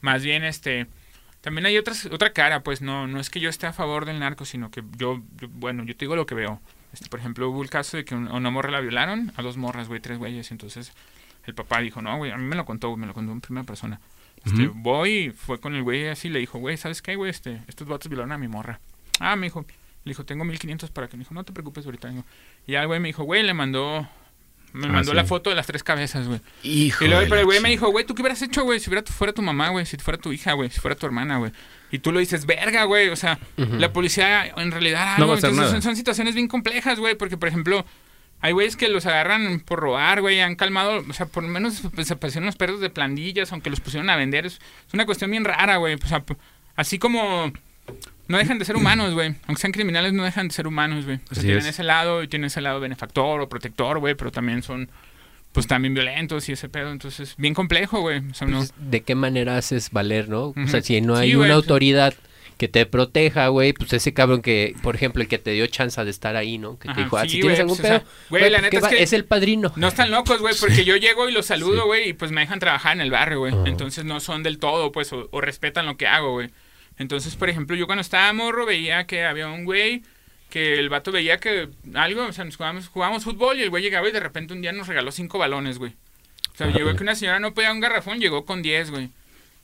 [0.00, 0.86] Más bien, este...
[1.46, 4.18] También hay otras, otra cara, pues, no, no es que yo esté a favor del
[4.18, 6.60] narco, sino que yo, bueno, yo te digo lo que veo.
[6.92, 9.56] Este, por ejemplo, hubo el caso de que a una morra la violaron, a dos
[9.56, 10.92] morras, güey, tres güeyes, entonces
[11.44, 13.64] el papá dijo, no, güey, a mí me lo contó, me lo contó en primera
[13.64, 14.00] persona.
[14.44, 17.30] Este, voy, fue con el güey así, le dijo, güey, ¿sabes qué, güey?
[17.30, 18.80] Este, estos vatos violaron a mi morra.
[19.20, 19.64] Ah, me dijo,
[20.02, 21.16] le dijo, tengo 1500 para que.
[21.16, 22.12] Me dijo, no te preocupes ahorita.
[22.66, 24.08] Y ya el güey me dijo, güey, le mandó.
[24.76, 26.40] Me ah, mandó la foto de las tres cabezas, güey.
[26.62, 28.78] Y luego, pero el güey me dijo, güey, ¿tú qué hubieras hecho, güey?
[28.78, 29.86] Si fuera tu, fuera tu mamá, güey.
[29.86, 30.68] Si fuera tu hija, güey.
[30.68, 31.50] Si fuera tu hermana, güey.
[31.90, 33.08] Y tú lo dices, verga, güey.
[33.08, 37.14] O sea, la policía en realidad no Entonces, son, situaciones bien complejas, güey.
[37.14, 37.86] Porque, por ejemplo,
[38.42, 41.90] hay güeyes que los agarran por robar, güey, han calmado, o sea, por lo menos
[41.92, 44.44] desaparecieron los perros de plandillas, aunque los pusieron a vender.
[44.44, 44.58] Es,
[44.92, 45.94] una cuestión bien rara, güey.
[45.94, 46.22] O sea,
[46.76, 47.50] así como
[48.28, 49.34] no dejan de ser humanos, güey.
[49.46, 51.18] Aunque sean criminales, no dejan de ser humanos, güey.
[51.30, 54.62] O sea, tienen ese lado y tienen ese lado benefactor o protector, güey, pero también
[54.62, 54.90] son,
[55.52, 56.92] pues también violentos y ese pedo.
[56.92, 58.18] Entonces, bien complejo, güey.
[58.30, 58.58] O sea, no...
[58.58, 60.54] Pues, ¿De qué manera haces valer, no?
[60.56, 62.14] O sea, si no hay una autoridad
[62.56, 66.02] que te proteja, güey, pues ese cabrón que, por ejemplo, el que te dio chance
[66.02, 66.78] de estar ahí, ¿no?
[66.78, 69.26] Que te dijo, ah, si tienes algún pedo, güey, la neta es, que es el
[69.26, 69.72] padrino.
[69.76, 72.58] No están locos, güey, porque yo llego y los saludo, güey, y pues me dejan
[72.58, 73.54] trabajar en el barrio, güey.
[73.66, 76.50] Entonces no son del todo, pues, o, respetan lo que hago, güey.
[76.98, 80.02] Entonces, por ejemplo, yo cuando estaba morro veía que había un güey
[80.50, 83.82] que el vato veía que algo, o sea, nos jugábamos, jugábamos fútbol y el güey
[83.82, 85.92] llegaba y de repente un día nos regaló cinco balones, güey.
[86.54, 89.10] O sea, llegó que una señora no podía un garrafón, llegó con diez, güey.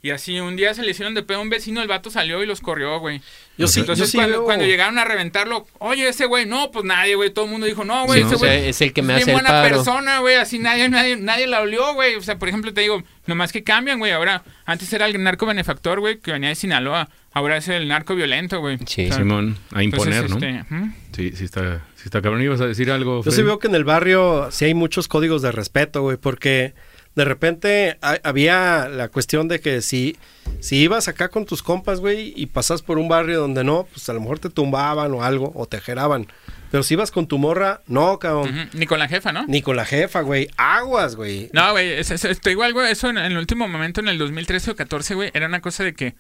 [0.05, 2.43] Y así un día se le hicieron de pedo a un vecino, el vato salió
[2.43, 3.21] y los corrió, güey.
[3.57, 6.73] Yo sí, Entonces yo sí cuando, veo- cuando llegaron a reventarlo, oye, ese güey, no,
[6.73, 7.31] pues nadie, güey.
[7.31, 9.15] Todo el mundo dijo, no, güey, Sí, ese o sea, güey es el que me
[9.15, 9.77] hace el buena paro.
[9.77, 10.35] persona, güey.
[10.35, 12.17] Así nadie, nadie, nadie la olió, güey.
[12.17, 14.11] O sea, por ejemplo, te digo, nomás que cambian, güey.
[14.11, 17.09] Ahora, antes era el narco benefactor, güey, que venía de Sinaloa.
[17.33, 18.79] Ahora es el narco violento, güey.
[18.87, 19.05] Sí.
[19.05, 20.85] O sea, Simón, a imponer, entonces, ¿no?
[20.87, 21.31] este.
[21.31, 22.43] Sí, sí está, sí está cabrón.
[22.43, 25.43] ¿Ibas a decir algo, Yo sí veo que en el barrio sí hay muchos códigos
[25.43, 26.75] de respeto, güey, porque
[27.15, 30.17] de repente ha- había la cuestión de que si,
[30.61, 34.09] si ibas acá con tus compas, güey, y pasas por un barrio donde no, pues
[34.09, 36.27] a lo mejor te tumbaban o algo, o te jeraban.
[36.71, 38.71] Pero si ibas con tu morra, no, cabrón.
[38.73, 39.45] Ni con la jefa, ¿no?
[39.47, 40.49] Ni con la jefa, güey.
[40.57, 41.51] Aguas, güey.
[41.53, 44.17] No, güey, es, es- te digo algo, eso en, en el último momento, en el
[44.19, 46.15] 2013 o 14, güey, era una cosa de que,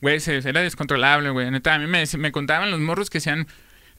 [0.00, 1.50] güey, se- era descontrolable, güey.
[1.50, 3.46] Neta, a mí me, me contaban los morros que sean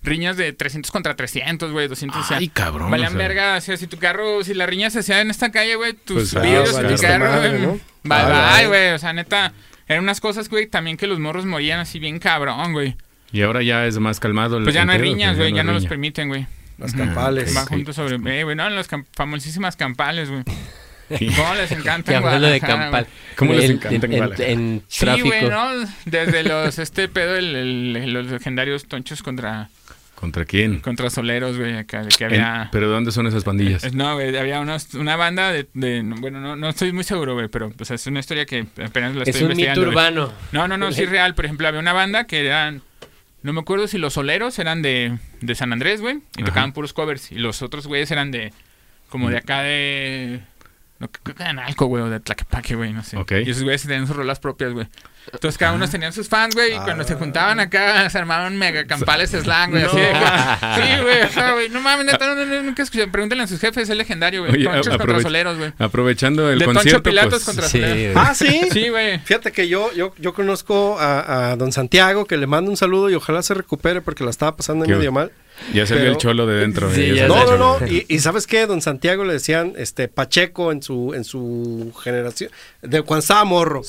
[0.02, 2.22] riñas de 300 contra 300, güey, 200.
[2.22, 3.28] o sea, Ay, cabrón, Valían o sea.
[3.28, 5.94] verga, o sea, si tu carro, si la riña se hacía en esta calle, güey,
[5.94, 7.82] tus Pues, ah, vidrios de tu carro, madre, bye,
[8.18, 9.54] Ah, bye, güey, o sea, neta,
[9.88, 12.96] eran unas cosas, güey, también que los morros morían así bien cabrón, güey.
[13.32, 14.58] Y ahora ya es más calmado.
[14.58, 16.48] el- Pues ya no hay riñas, pues güey, ya no los permiten, güey.
[16.78, 17.54] Las campales.
[17.54, 17.74] Van Sí.
[17.74, 20.44] juntos sobre, eh, güey, no, las cam- famosísimas campales, güey.
[21.18, 21.28] Sí.
[21.36, 23.08] ¿Cómo les encanta en de campal.
[23.36, 25.28] ¿Cómo les En- encanta en en, Sí, tráfico.
[25.28, 25.72] güey, ¿no?
[26.06, 27.56] Desde los, este pedo, el,
[27.96, 29.70] el- los legendarios tonchos contra,
[30.20, 30.80] ¿Contra quién?
[30.82, 32.70] contra soleros, güey, acá, de que En- había...
[32.74, 33.84] ¿Pero dónde son esas pandillas?
[33.86, 37.36] Es- No, güey, había unos- una banda de, de- bueno, no, no estoy muy seguro,
[37.36, 39.82] güey, pero pues, es una historia que apenas la Es estoy un mito investigando.
[39.82, 39.92] güey.
[39.92, 40.34] urbano.
[40.52, 41.36] No, no, no, sí es real.
[41.36, 42.82] Por ejemplo, había una banda que eran,
[43.44, 46.50] no me acuerdo si los soleros eran de, de San Andrés, güey, y Ajá.
[46.50, 48.52] tocaban puros covers, y los otros güeyes eran de,
[49.10, 50.42] como de acá de...
[51.00, 53.16] No, creo que de Analco, güey, o de Tlaquepaque, güey, no sé.
[53.18, 53.32] Ok.
[53.46, 54.88] Y esos güeyes tenían sus rolas propias, güey.
[55.32, 58.86] Entonces cada uno tenían sus fans, güey, y cuando se juntaban acá se armaban mega
[58.88, 60.16] campales slang, güey, así de que-
[60.98, 63.08] Sí, güey, o sea, güey, no mames, neta, no, no, no, nunca escuché.
[63.08, 64.64] Pregúntenle a sus jefes, es legendario, güey.
[64.64, 65.72] Tonchos contra soleros, güey.
[65.78, 68.16] Aprovechando el De Toncho concierto, Pilatos pues, contra Sí, soleros.
[68.18, 68.62] Ah, sí.
[68.72, 69.20] Sí, güey.
[69.20, 73.10] Fíjate que yo, yo, yo conozco a, a don Santiago, que le mando un saludo
[73.10, 75.32] y ojalá se recupere porque la estaba pasando Qué- medio mal.
[75.74, 76.94] Ya se vio Pero- el cholo de dentro.
[76.94, 77.88] Sí, ya No, no, no.
[77.88, 78.66] Y, y ¿sabes qué?
[78.66, 82.50] Don Santiago le decían este Pacheco en su en su generación,
[82.82, 83.82] de cuando estaba morro.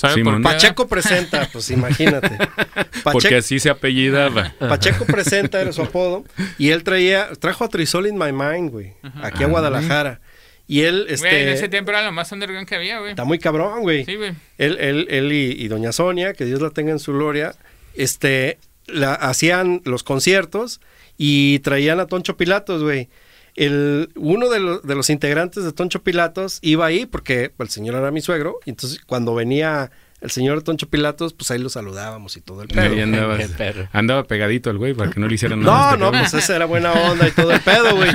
[0.43, 2.37] Pacheco presenta, pues imagínate.
[3.05, 4.55] Porque así se apellidaba.
[4.59, 6.25] Pacheco presenta era su apodo
[6.59, 10.21] y él traía trajo a Trisol in My Mind, güey, aquí a Guadalajara.
[10.67, 13.11] Y él Güey, en ese este tiempo era lo más underground que había, güey.
[13.11, 14.05] está muy cabrón, güey.
[14.05, 14.35] Sí, güey.
[14.57, 17.57] él, él, él y, y doña Sonia, que Dios la tenga en su gloria,
[17.95, 18.57] este,
[18.87, 20.81] la, hacían los conciertos
[21.23, 23.11] y traían a Toncho Pilatos, güey.
[23.55, 27.97] El, uno de, los- de los integrantes de Toncho Pilatos iba ahí porque el señor
[27.97, 29.91] era mi suegro, y entonces cuando venía
[30.23, 32.95] el señor Toncho Pilatos, pues ahí lo saludábamos y todo el Y pedo.
[32.95, 33.89] ahí andaba, Qué perro.
[33.93, 35.91] andaba pegadito el güey para que no le hicieran nada.
[35.93, 36.21] No, no, cabrón.
[36.31, 38.11] pues esa era buena onda y todo el pedo, güey.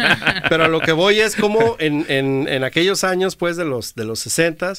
[0.49, 3.93] Pero a lo que voy es como en, en, en aquellos años, pues, de los,
[3.93, 4.73] de los 60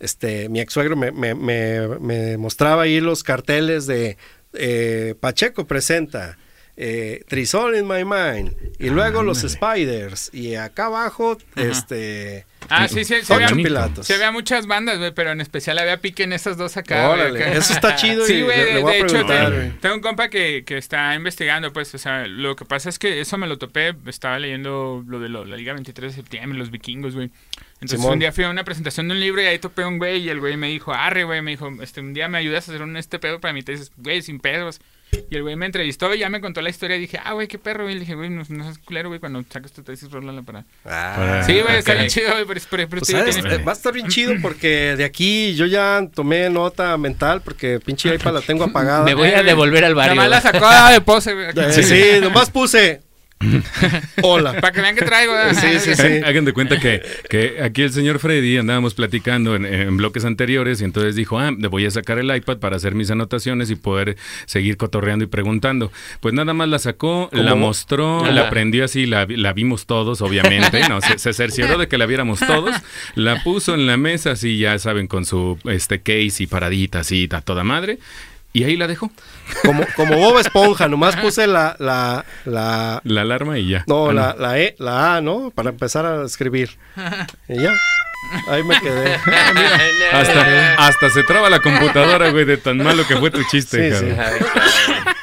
[0.00, 4.16] este, mi ex suegro me, me, me, me mostraba ahí los carteles de
[4.52, 6.38] eh, Pacheco presenta.
[6.76, 13.04] Eh, Trisol in my mind y luego los Spiders y acá abajo este Ah, sí,
[13.04, 16.32] sí, se había, Pilatos se había muchas bandas, güey, pero en especial había pique en
[16.32, 17.10] esas dos acá.
[17.10, 17.52] Órale, acá.
[17.52, 19.70] eso está chido Sí, y güey, de, hecho, tengo, güey.
[19.80, 23.20] tengo un compa que, que está investigando, pues, o sea, lo que pasa es que
[23.20, 26.70] eso me lo topé, estaba leyendo lo de lo- la Liga 23 de septiembre, los
[26.70, 27.30] vikingos, güey.
[27.74, 28.14] Entonces Simón.
[28.14, 30.22] un día fui a una presentación de un libro y ahí topé a un güey
[30.22, 32.72] y el güey me dijo, arre, güey, me dijo, este, un día me ayudas a
[32.72, 34.80] hacer un este pedo para mí, te dices, güey, sin pedos.
[35.30, 37.48] Y el güey me entrevistó y ya me contó la historia y dije, ah, güey,
[37.48, 37.94] qué perro, güey.
[37.94, 40.64] Le dije, güey, no, no seas culero, güey, cuando sacas tu tesis, rólala para...
[40.84, 43.34] Ah, Sí, güey, está bien chido, güey, pero, pero, pero Pues, ¿sabes?
[43.34, 47.42] tiene- Eh, Va a estar bien chido porque de aquí yo ya tomé nota mental
[47.42, 49.04] porque pinche iPad la tengo apagada.
[49.04, 49.44] Me voy a güey.
[49.46, 50.14] devolver al barrio.
[50.14, 51.46] Nomás la sacó de pose, güey.
[51.56, 53.02] Eh, sí, nomás puse.
[54.22, 54.52] Hola.
[54.60, 55.32] Para que vean que traigo.
[55.54, 56.02] Sí, sí, sí.
[56.24, 60.80] Hagan- de cuenta que, que aquí el señor Freddy andábamos platicando en, en bloques anteriores
[60.80, 63.76] y entonces dijo, ah, le voy a sacar el iPad para hacer mis anotaciones y
[63.76, 64.16] poder
[64.46, 65.90] seguir cotorreando y preguntando.
[66.20, 68.32] Pues nada más la sacó, la mostró, Ajá.
[68.32, 69.24] la prendió así, la
[69.54, 72.74] vimos todos, obviamente, no, se, se cercioró de que la viéramos todos,
[73.14, 77.28] la puso en la mesa así, ya saben, con su este case y paradita así,
[77.30, 77.98] a toda madre,
[78.52, 79.10] y ahí la dejó,
[79.62, 83.84] Como, como Bob Esponja, nomás puse la, la, la, la alarma y ya.
[83.86, 85.50] no, Ah, la, la E, la A, ¿no?
[85.54, 86.70] Para empezar a escribir.
[87.48, 87.72] Y ya.
[88.48, 89.14] Ahí me quedé.
[90.12, 94.06] Hasta, hasta se traba la computadora, güey, de tan malo que fue tu chiste, Sí,
[94.08, 94.16] cabrón.
[94.16, 95.14] Cabrón.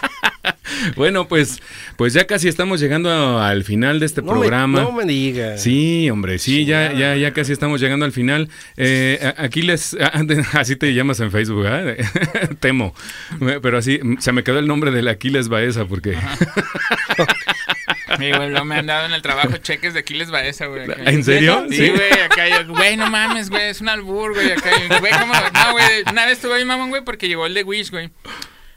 [0.95, 1.62] Bueno, pues,
[1.95, 4.82] pues ya casi estamos llegando al final de este No me, programa.
[4.82, 5.62] no me digas.
[5.62, 8.49] Sí, hombre, sí, ya, ya, ya casi estamos llegando al final.
[8.78, 10.12] Eh, aquí les, ah,
[10.53, 11.98] así te llamas en Facebook, ¿eh?
[12.60, 12.94] Temo,
[13.62, 16.18] pero así se me quedó el nombre del Aquiles Baeza porque
[18.18, 20.84] güey, luego me han dado en el trabajo cheques de Aquiles Baeza, güey.
[20.84, 20.95] acá.
[21.06, 21.66] ¿En serio?
[21.70, 24.70] Sí, güey, acá yo, güey, no mames, güey, es un albur, güey, acá.
[24.90, 25.34] yo, Güey, ¿cómo?
[25.34, 28.10] No, güey, una vez estuve ahí, mamón, güey, porque llegó el de Wish, güey.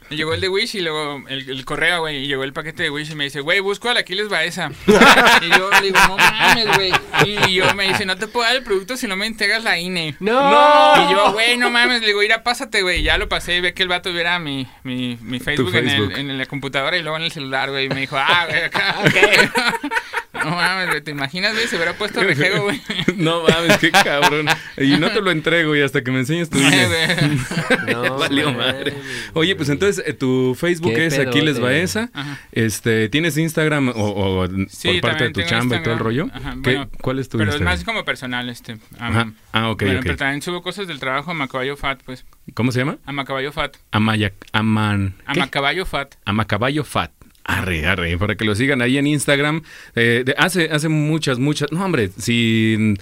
[0.09, 2.83] Y Llegó el de Wish y luego el, el correo, güey, y llegó el paquete
[2.83, 4.71] de Wish y me dice, güey, busco al Aquiles Baeza.
[4.87, 6.91] y yo le digo, no mames, güey.
[7.25, 9.79] Y yo me dice, no te puedo dar el producto si no me entregas la
[9.79, 10.15] INE.
[10.19, 11.09] ¡No!
[11.09, 13.01] Y yo, güey, no mames, le digo, ir a pásate, güey.
[13.01, 16.11] Ya lo pasé y ve que el vato viera mi, mi, mi Facebook, En, el,
[16.11, 17.85] en la computadora y luego en el celular, güey.
[17.85, 18.95] Y me dijo, ah, güey, acá.
[20.43, 21.67] no mames, ¿te imaginas, güey?
[21.67, 22.81] Se hubiera puesto rejego, güey.
[23.15, 24.47] No mames, qué cabrón.
[24.77, 26.85] Y no te lo entrego y hasta que me enseñes tu INE.
[26.87, 27.39] Güey.
[27.93, 28.93] No, Valió madre.
[29.33, 31.59] Oye, pues entonces eh, tu Facebook Qué es Aquiles.
[31.59, 32.09] Baeza.
[32.13, 32.39] Ajá.
[32.51, 35.93] Este, ¿tienes Instagram o, o Sí, por parte de también tu tengo chamba y todo
[35.93, 35.99] el Instagram.
[35.99, 36.29] rollo?
[36.33, 37.73] Ajá, ¿Qué- bueno, ¿Cuál es tu Pero es Instagram?
[37.77, 38.73] más como personal, este.
[38.99, 39.31] am- Ajá.
[39.53, 40.03] Ah, ok, bueno, ok.
[40.05, 42.25] pero también subo cosas del trabajo a Macaballo Fat, pues.
[42.53, 42.97] ¿Cómo se llama?
[43.05, 43.77] A Macaballo Fat.
[43.91, 45.39] Amaya, aman, A ¿qué?
[45.39, 46.15] Macaballo Fat.
[46.25, 47.11] Amacaballo Fat.
[47.47, 49.61] Arre, arre, para que lo sigan ahí en Instagram.
[49.95, 51.71] Eh, hace, hace muchas, muchas.
[51.71, 52.95] No, hombre, si,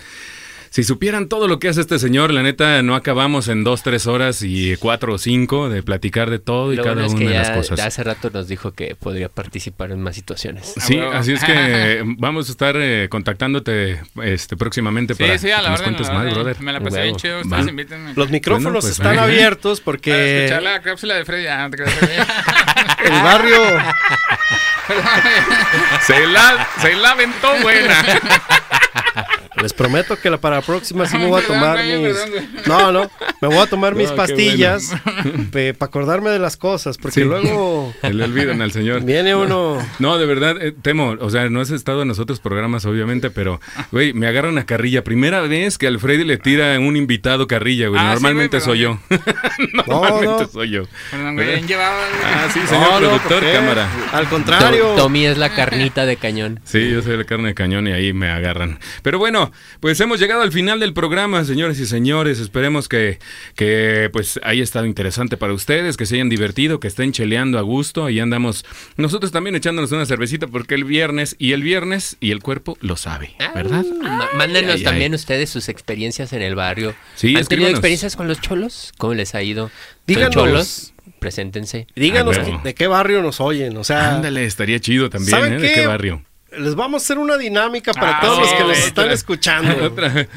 [0.73, 4.07] si supieran todo lo que hace este señor, la neta, no acabamos en dos, tres
[4.07, 7.21] horas y cuatro o cinco de platicar de todo y Lo cada bueno es una
[7.21, 7.79] que de las ya cosas.
[7.79, 10.73] hace rato nos dijo que podría participar en más situaciones.
[10.77, 11.11] Sí, huevo.
[11.11, 15.61] así es que vamos a estar eh, contactándote este próximamente para Sí, sí, a que
[15.61, 15.93] la nos orden.
[15.93, 16.33] cuentes la más, orden.
[16.43, 16.61] brother.
[16.61, 17.41] Me la pasé bien chido.
[17.41, 18.13] Ustedes invítenme.
[18.15, 19.19] Los micrófonos Bueno, pues, están ahí.
[19.19, 21.45] abiertos Para porque escuchar la cápsula de Freddy.
[21.45, 21.99] Ah, no te creas.
[23.05, 23.61] el barrio
[26.01, 28.03] Se la, se la aventó buena.
[29.61, 32.67] Les prometo que la para la próxima sí me voy a tomar mis.
[32.67, 33.09] No, no.
[33.39, 34.91] Me voy a tomar mis No, pastillas
[35.51, 36.97] para acordarme de las cosas.
[36.97, 37.23] Porque Sí.
[37.23, 39.03] luego Se le olvidan al señor.
[39.03, 39.77] viene uno.
[39.99, 43.29] No, de verdad, eh, Temo, o sea, no has estado en los otros programas, obviamente,
[43.29, 43.61] pero,
[43.91, 45.03] güey, me agarran a carrilla.
[45.03, 48.01] Primera vez que Alfredi le tira a un invitado carrilla, güey.
[48.01, 48.99] Ah, sí, Normalmente güey, soy yo.
[49.87, 50.49] Normalmente no.
[50.49, 50.83] soy yo.
[51.11, 51.47] Perdón, güey.
[51.47, 51.95] Bien llevado.
[52.23, 53.87] Ah, sí, señor No, no, productor, cámara.
[54.11, 54.93] Al contrario.
[54.97, 56.59] Tommy es la carnita de cañón.
[56.63, 58.79] Sí, yo soy la carne de cañón y ahí me agarran.
[59.01, 62.39] Pero bueno, pues hemos llegado al final del programa, señores y señores.
[62.39, 63.19] Esperemos que,
[63.55, 67.61] que pues haya estado interesante para ustedes, que se hayan divertido, que estén cheleando a
[67.61, 68.05] gusto.
[68.05, 68.65] Ahí andamos
[68.97, 72.95] nosotros también echándonos una cervecita porque el viernes y el viernes y el cuerpo lo
[72.97, 73.84] sabe, ¿verdad?
[74.01, 75.15] Ma- Mándenos Ay, también ay.
[75.15, 76.95] ustedes sus experiencias en el barrio.
[77.15, 78.91] Sí, ¿Han tenido experiencias con los cholos?
[78.97, 79.68] ¿Cómo les ha ido?
[79.69, 79.73] ¿Son
[80.07, 80.34] Díganos.
[80.34, 80.93] cholos?
[81.19, 81.88] Preséntense.
[81.95, 83.77] Díganos Ah, de qué barrio nos oyen.
[83.77, 85.60] O sea, Ándale, estaría chido también, ¿saben ¿eh?
[85.60, 86.22] ¿De qué barrio?
[86.59, 89.85] Les vamos a hacer una dinámica para Ah, todos los que nos están escuchando.
[89.85, 90.11] Otra.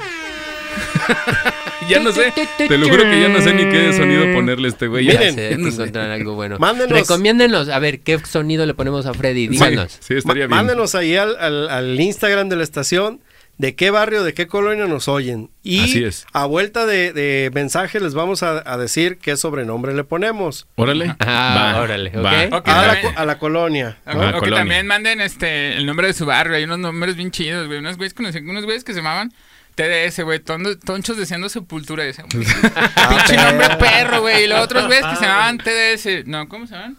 [1.89, 4.71] ya no sé, te lo juro que ya no sé ni qué sonido ponerle a
[4.71, 5.07] este güey.
[5.07, 6.59] Miren, Ya sé, no encontrar algo bueno.
[6.59, 6.99] Mándenos.
[6.99, 9.49] Recomiéndenos, a ver, ¿qué sonido le ponemos a Freddy?
[9.49, 9.93] Díganos.
[9.93, 10.57] Sí, sí, estaría bien.
[10.57, 13.21] Mándenos ahí al, al- al Instagram de la estación
[13.59, 15.51] de qué barrio, de qué colonia nos oyen.
[15.63, 16.27] Y Así es.
[16.33, 20.67] a vuelta de, de mensaje les vamos a, a decir qué sobrenombre le ponemos.
[20.77, 21.15] Órale.
[21.21, 22.53] Ah, órale, ok.
[22.55, 23.99] Ok, A la, a la colonia.
[24.07, 24.23] O, ¿no?
[24.23, 26.57] Ah, o que también manden este el nombre de su barrio.
[26.57, 27.79] Hay unos nombres bien chidos, güey.
[27.79, 29.33] Unos güeyes, conocí- unos güeyes que se llamaban
[29.75, 30.39] TDS, güey.
[30.41, 32.05] tondo- Tonchos deseando sepultura.
[32.05, 34.45] Ese, Pinche nombre perro, güey.
[34.45, 36.27] Y los otros güeyes que se llamaban TDS.
[36.27, 36.97] No, ¿cómo se llaman?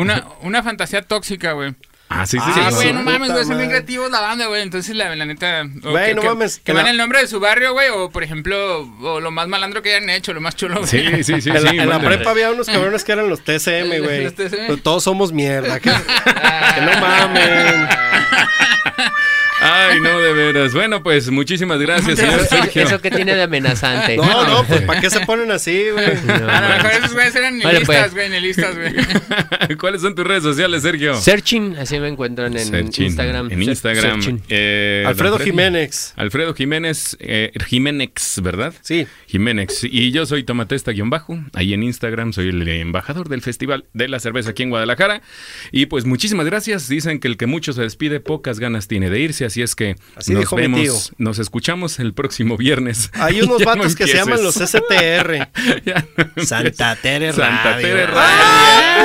[0.00, 1.74] Una, una fantasía tóxica, güey.
[2.10, 2.68] Ah, sí, sí, Ah.
[2.68, 4.62] Ah, güey, no mames, güey, son bien creativos la banda, güey.
[4.62, 5.64] Entonces, la, la neta.
[5.82, 7.90] Güey, que, no que- mames, Que que van la- el nombre de su barrio, güey.
[7.90, 10.88] O, por ejemplo, o lo más malandro que hayan hecho, lo más chulo, güey.
[10.88, 11.50] Sí, sí, sí.
[11.50, 14.24] en la, sí, en la prepa había unos cabrones que eran los TCM, güey.
[14.24, 14.66] Los TCM.
[14.68, 15.78] Pero Todos somos mierda.
[15.80, 15.90] Que,
[16.74, 17.88] que no mamen.
[19.60, 20.72] Ay, no, de veras.
[20.72, 22.82] Bueno, pues muchísimas gracias, señor Eso, Sergio.
[22.82, 24.16] eso que tiene de amenazante.
[24.16, 26.06] No, no, pues ¿para qué se ponen así, güey?
[26.06, 28.12] A lo mejor esos güeyes eran Vale, nihilistas, pues.
[28.14, 29.76] güey, nihilistas, güey.
[29.78, 31.14] ¿Cuáles son tus redes sociales, Sergio?
[31.20, 33.06] Searching, así me encuentran en Searching.
[33.06, 33.50] Instagram.
[33.52, 34.40] En Instagram.
[34.48, 35.38] Eh, Alfredo.
[35.38, 36.12] Jiménez.
[36.16, 38.74] Alfredo Jiménez, eh, Jiménez, ¿verdad?
[38.82, 39.06] Sí.
[39.26, 39.84] Jiménez.
[39.84, 41.38] Y yo soy Tomatesta-Bajo.
[41.54, 45.22] Ahí en Instagram soy el embajador del Festival de la Cerveza aquí en Guadalajara.
[45.72, 46.88] Y pues muchísimas gracias.
[46.88, 49.44] Dicen que el que mucho se despide, pocas ganas tiene de irse.
[49.44, 50.94] Así es que Así nos mi vemos, tío.
[51.18, 53.10] nos escuchamos el próximo viernes.
[53.14, 54.54] Hay unos no vatos que se llaman los.
[54.56, 55.48] STR.
[56.36, 56.44] No.
[56.44, 57.86] Santa Tere Santa Radio.
[57.88, 59.02] Tere Ah,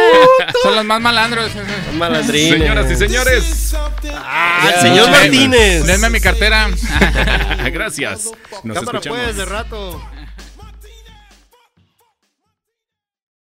[0.61, 1.51] Son los más malandros.
[1.97, 2.59] Malandrines.
[2.59, 3.75] Señoras y señores,
[4.15, 5.85] Ah, el señor Martínez.
[5.85, 6.69] Denme mi cartera.
[7.71, 8.29] gracias.
[8.63, 9.19] Nos Cámara escuchamos.
[9.25, 10.01] pues, de rato.